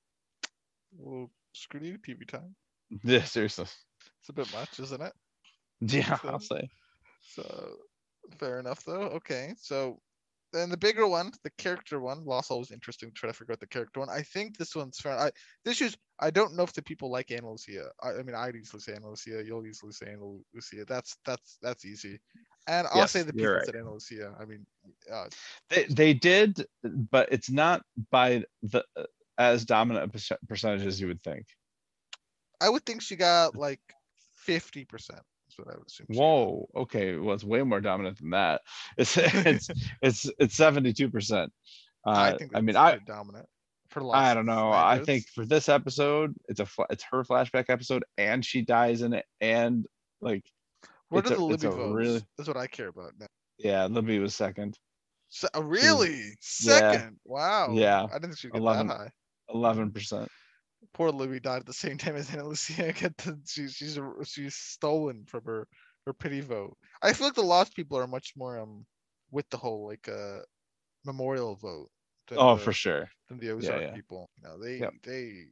[0.96, 2.54] Well, screw you, TV time.
[3.02, 3.66] Yeah, seriously.
[4.20, 5.12] It's a bit much, isn't it?
[5.80, 6.68] Yeah, So- I'll say.
[7.20, 7.76] So
[8.38, 9.08] fair enough though.
[9.16, 9.54] Okay.
[9.58, 10.00] So
[10.54, 13.60] then the bigger one, the character one, Lost always interesting to try to figure out
[13.60, 14.08] the character one.
[14.08, 15.18] I think this one's fair.
[15.18, 15.30] I
[15.64, 17.90] this is I don't know if the people like Ana Lucia.
[18.02, 20.84] I, I mean I'd easily say Ana Lucia, you'll easily say Ana Lucia.
[20.86, 22.20] That's that's that's easy.
[22.66, 23.66] And I'll say the people right.
[23.66, 24.32] said Ana Lucia.
[24.40, 24.64] I mean
[25.12, 25.26] uh,
[25.70, 28.84] They, they did, but it's not by the
[29.36, 31.46] as dominant a percentage as you would think.
[32.60, 33.80] I would think she got like
[34.36, 35.22] fifty percent.
[35.56, 36.06] That's what I would assume.
[36.10, 38.62] Whoa, okay, well, it's way more dominant than that.
[38.98, 39.68] It's it's
[40.02, 41.52] it's it's seventy two percent.
[42.06, 43.46] I Uh, think I mean, I dominant.
[43.90, 44.72] For I don't know.
[44.72, 49.12] I think for this episode, it's a it's her flashback episode, and she dies in
[49.12, 49.86] it, and
[50.20, 50.42] like
[51.10, 51.94] Where it's do a- the Libby votes?
[51.94, 53.26] really- That's what I care about now.
[53.58, 54.76] yeah, Libby was second,
[55.28, 56.32] Se- uh, really?
[56.40, 57.18] Second?
[57.24, 57.68] Wow.
[57.72, 58.04] Yeah.
[58.04, 58.88] I didn't think she'd get 11.
[58.88, 59.10] that high.
[59.48, 60.28] eleven percent.
[60.92, 62.92] Poor Libby died at the same time as Ana Lucia.
[62.98, 65.66] Get the, she, she's she's stolen from her
[66.06, 66.76] her pity vote.
[67.02, 68.84] I feel like the lost people are much more um
[69.30, 70.40] with the whole like uh
[71.04, 71.90] memorial vote.
[72.28, 73.08] than Oh, the- for sure.
[73.28, 73.94] Than the Ozark yeah.
[73.94, 74.28] people.
[74.36, 74.92] You know, they Yep.
[75.02, 75.44] they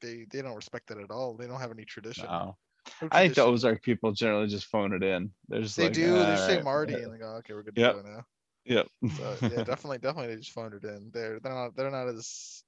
[0.00, 1.36] they they don't respect that at all.
[1.36, 2.24] They don't have any tradition.
[2.24, 2.56] No.
[3.02, 3.44] No I think the.
[3.44, 5.30] Ozark people generally just phone it in.
[5.48, 6.12] They're just They like, do.
[6.12, 7.94] They say "Alright, Marty, yeah." and they go, "Okay, we're good Yep.
[7.96, 8.24] go now."
[8.64, 8.86] Yep.
[9.16, 11.10] So yeah, definitely, definitely, they just phoned it in.
[11.12, 12.62] They're they're not they're not as.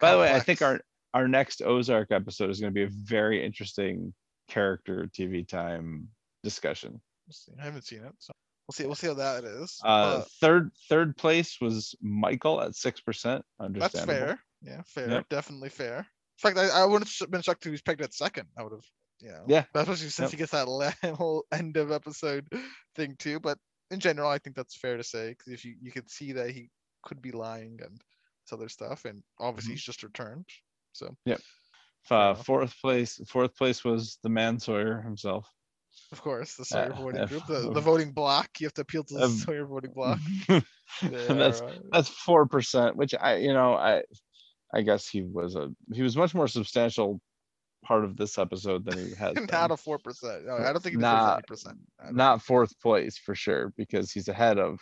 [0.00, 0.80] By the way, I think our
[1.16, 4.12] our next Ozark episode is going to be a very interesting
[4.48, 6.08] character TV time
[6.44, 7.00] discussion.
[7.58, 8.32] I haven't seen it, so
[8.68, 8.84] we'll see.
[8.84, 9.80] We'll see how that is.
[9.82, 13.42] Uh, but third third place was Michael at six percent.
[13.58, 14.38] that's fair.
[14.62, 15.08] Yeah, fair.
[15.10, 15.28] Yep.
[15.30, 15.98] Definitely fair.
[15.98, 16.04] In
[16.42, 18.48] fact, I, I wouldn't have been shocked if he was pegged at second.
[18.58, 18.84] I would have,
[19.22, 19.44] you know.
[19.48, 19.64] Yeah.
[19.74, 20.30] Especially since Yep.
[20.32, 20.68] he gets that
[21.16, 22.46] whole end of episode
[22.94, 23.40] thing too.
[23.40, 23.56] But
[23.90, 26.50] in general, I think that's fair to say because if you you could see that
[26.50, 26.68] he
[27.02, 29.76] could be lying and this other stuff, and obviously Mhm.
[29.76, 30.46] he's just returned.
[30.96, 31.14] So
[32.10, 35.48] Uh, fourth place fourth place was the man Sawyer himself.
[36.12, 38.48] of course, the Sawyer Uh, voting if- group, the, the voting block.
[38.60, 40.18] You have to appeal to the Um, Sawyer voting block.
[40.48, 40.62] and
[41.40, 44.02] that's are, uh, that's four percent, which I you know I
[44.72, 47.20] I guess he was a he was much more substantial
[47.84, 49.46] part of this episode than he has been.
[49.50, 50.44] not a four percent.
[50.46, 51.78] No, I don't think he Not- percent.
[52.02, 54.78] Don't- not fourth place for sure because he's ahead of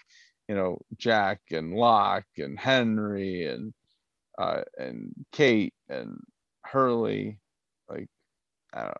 [0.48, 3.72] you know Jack and Locke and Henry and
[4.38, 6.18] uh and Kate and
[6.64, 7.38] Hurley
[7.88, 8.08] like
[8.72, 8.96] I don't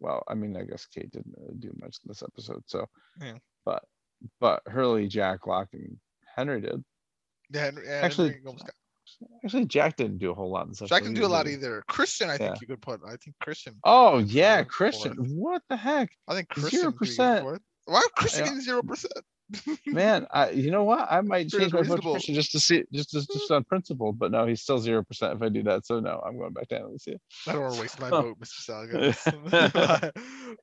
[0.00, 2.86] well I mean I guess Kate didn't really do much in this episode so
[3.20, 3.34] Yeah.
[3.64, 3.82] but
[4.40, 5.96] but Hurley Jack Locke and
[6.36, 6.82] Henry did
[7.50, 8.70] Yeah, Henry- yeah, Actually, Henry got-
[9.44, 11.82] actually Jack didn't do a whole lot in this Jack didn't do a lot either.
[11.88, 12.58] Christian, I think Yeah.
[12.60, 13.00] you could put.
[13.06, 13.76] I think Christian.
[13.84, 14.62] oh yeah.
[14.64, 16.92] Christian what the heck I think Christian.
[16.92, 17.42] 0%.
[17.42, 17.62] fourth.
[17.86, 19.14] Why Christian zero percent?
[19.86, 21.06] Man, I, you know what?
[21.10, 21.82] I might change my.
[21.82, 24.12] Christian just to see, just just, just on principle.
[24.12, 25.86] But no, he's still zero percent if I do that.
[25.86, 27.18] So no, I'm going back to Lucia.
[27.46, 28.60] I don't want to waste my vote, Mr.
[28.68, 30.12] Salga.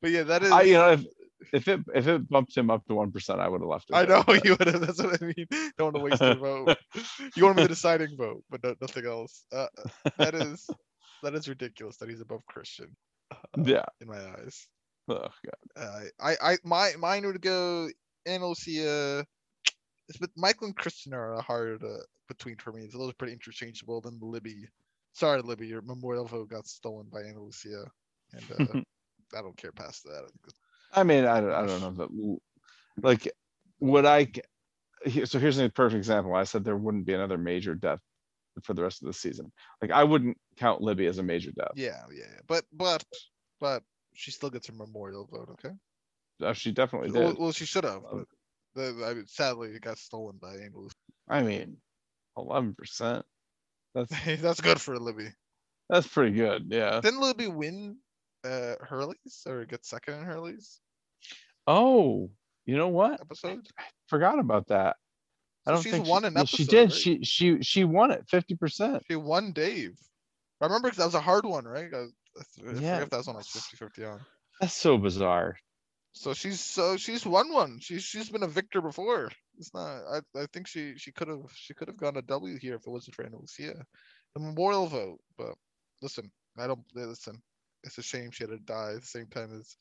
[0.01, 0.51] but yeah, that is.
[0.51, 1.05] I, you know, if
[1.53, 3.95] if it if it bumped him up to one percent, I would have left it.
[3.95, 4.81] I know but- you would have.
[4.81, 5.47] That's what I mean.
[5.77, 6.77] Don't want to waste your vote.
[7.35, 9.45] You want to be the deciding vote, but no, nothing else.
[9.51, 9.67] Uh,
[10.17, 10.69] that is
[11.23, 12.95] that is ridiculous that he's above Christian
[13.63, 13.85] Yeah.
[13.99, 14.67] in my eyes.
[15.07, 15.55] Oh god.
[15.75, 17.89] Uh, I, I, my, mine would go
[18.25, 19.25] Ana Lucia.
[20.07, 21.97] It's but Michael and Christian are a hard uh,
[22.27, 22.87] between for me.
[22.89, 24.01] So those are pretty interchangeable.
[24.01, 24.67] Then Libby,
[25.13, 27.85] sorry Libby, your memorial vote got stolen by Ana Lucia,
[28.33, 28.79] and uh,
[29.37, 30.17] I don't care past that.
[30.17, 30.59] I think that's-
[30.93, 32.09] I mean, I don't, I don't know but
[33.03, 33.29] Like,
[33.79, 34.31] would I?
[35.25, 36.33] So here's a perfect example.
[36.33, 37.99] I said there wouldn't be another major death
[38.63, 39.51] for the rest of the season.
[39.81, 41.71] Like I wouldn't count Libby as a major death.
[41.75, 42.39] Yeah, yeah, yeah.
[42.47, 43.03] but but
[43.59, 43.83] but
[44.13, 45.49] she still gets her memorial vote.
[45.53, 45.75] Okay.
[46.41, 47.39] Uh, She definitely Well, did.
[47.39, 48.01] well, she should have.
[48.11, 48.25] But
[48.75, 50.89] the, I mean, sadly, it got stolen by Angel.
[51.29, 51.77] I mean,
[52.37, 53.25] eleven percent.
[53.93, 55.29] That's That's good for Libby.
[55.89, 56.67] that's pretty good.
[56.69, 56.99] Yeah.
[57.01, 57.97] Didn't Libby win
[58.43, 60.79] uh Hurley's or get second in Hurley's
[61.67, 62.29] Oh,
[62.65, 63.19] you know what?
[63.21, 63.67] episode?
[64.07, 64.97] Forgot about that.
[65.67, 66.89] I don't she's think won she, an yeah, she did.
[66.89, 66.93] right?
[66.93, 69.03] She she she won it fifty percent.
[69.09, 69.97] She won Dave.
[70.61, 71.89] I remember because that was a hard one, right?
[71.93, 72.03] I,
[72.37, 73.01] I forget Yeah.
[73.01, 74.19] if that was when I was 50 50 on.
[74.61, 75.57] That's so bizarre.
[76.15, 77.79] So she's so she's won one.
[77.81, 79.29] She's she's been a victor before.
[79.57, 80.01] It's not.
[80.09, 82.87] I, I think she she could have she could have gone a W here if
[82.87, 83.85] it wasn't for Ana Lucia.
[84.33, 85.53] The memorial vote, but
[86.01, 87.41] listen, I don't listen.
[87.83, 89.75] It's a shame she had to die at the same time as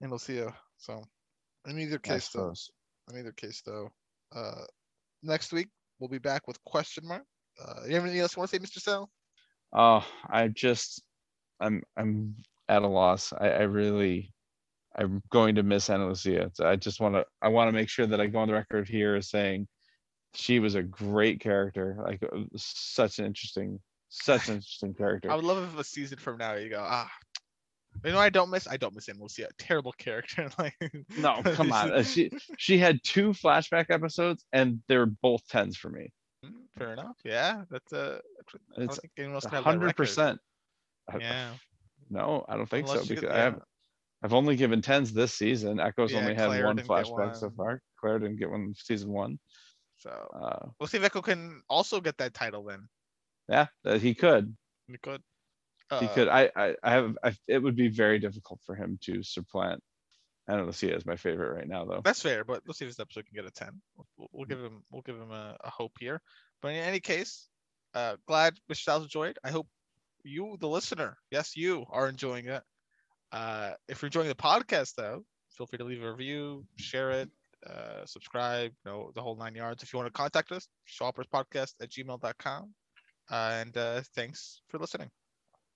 [0.00, 0.54] Ana Lucia.
[0.76, 1.02] So
[1.66, 2.54] in either case, though,
[3.10, 3.90] in either case though,
[4.34, 4.64] uh,
[5.24, 5.68] next week
[5.98, 7.24] we'll be back with question mark.
[7.60, 8.80] Uh, you have anything else you want to say, Mr.
[8.80, 9.10] Sal?
[9.72, 11.02] Oh, I just
[11.60, 12.36] I'm I'm
[12.68, 13.32] at a loss.
[13.32, 14.32] I, I really
[14.98, 16.50] I'm going to miss Ana Lucia.
[16.54, 18.54] So I just want to I want to make sure that I go on the
[18.54, 19.68] record here as saying
[20.34, 21.96] she was a great character.
[22.04, 25.30] Like uh, such an interesting such an interesting character.
[25.30, 27.08] I would love if a season from now you go ah.
[28.04, 28.68] You know, what I don't miss.
[28.68, 29.48] I don't miss Ana Lucia.
[29.58, 30.48] Terrible character.
[30.58, 30.74] like
[31.16, 31.92] No, come on.
[31.92, 36.12] Uh, She she had two flashback episodes and they're both tens for me.
[36.44, 37.16] Mm, Fair enough.
[37.24, 38.20] Yeah, that's a.
[38.76, 40.40] I don't It's think anyone else can have that Hundred percent.
[41.18, 41.50] Yeah.
[42.10, 43.60] No, I don't think so Unless you because get- I have
[44.22, 45.78] I've only given tens this season.
[45.78, 47.54] Eko's Yeah, only had Claire one didn't get flashback so one.
[47.56, 47.82] far.
[48.00, 49.38] Claire didn't get one season one.
[49.98, 52.88] So Uh, we'll see if Eko can also get that title then.
[53.48, 54.56] yeah, uh, he could.
[54.88, 55.22] He could.
[56.00, 56.28] He Uh, could.
[56.28, 57.16] I, I, I have.
[57.22, 59.82] I, it would be very difficult for him to supplant.
[60.48, 62.00] I don't see it as my favorite right now, though.
[62.02, 63.80] That's fair, but let's see if this episode can get a ten.
[63.96, 64.82] We'll, we'll- we'll give him.
[64.90, 66.20] We'll give him a, a hope here.
[66.62, 67.48] But in any case,
[67.94, 68.76] uh, glad Mr.
[68.76, 69.38] Styles enjoyed.
[69.44, 69.68] I hope
[70.24, 72.62] you, the listener, yes, you are enjoying it.
[73.32, 77.30] Uh, if you're enjoying the podcast, though, feel free to leave a review, share it,
[77.66, 79.82] uh, subscribe, you know, the whole nine yards.
[79.82, 82.74] If you want to contact us, shopperspodcast at gmail.com.
[83.30, 85.10] Uh, and uh, thanks for listening.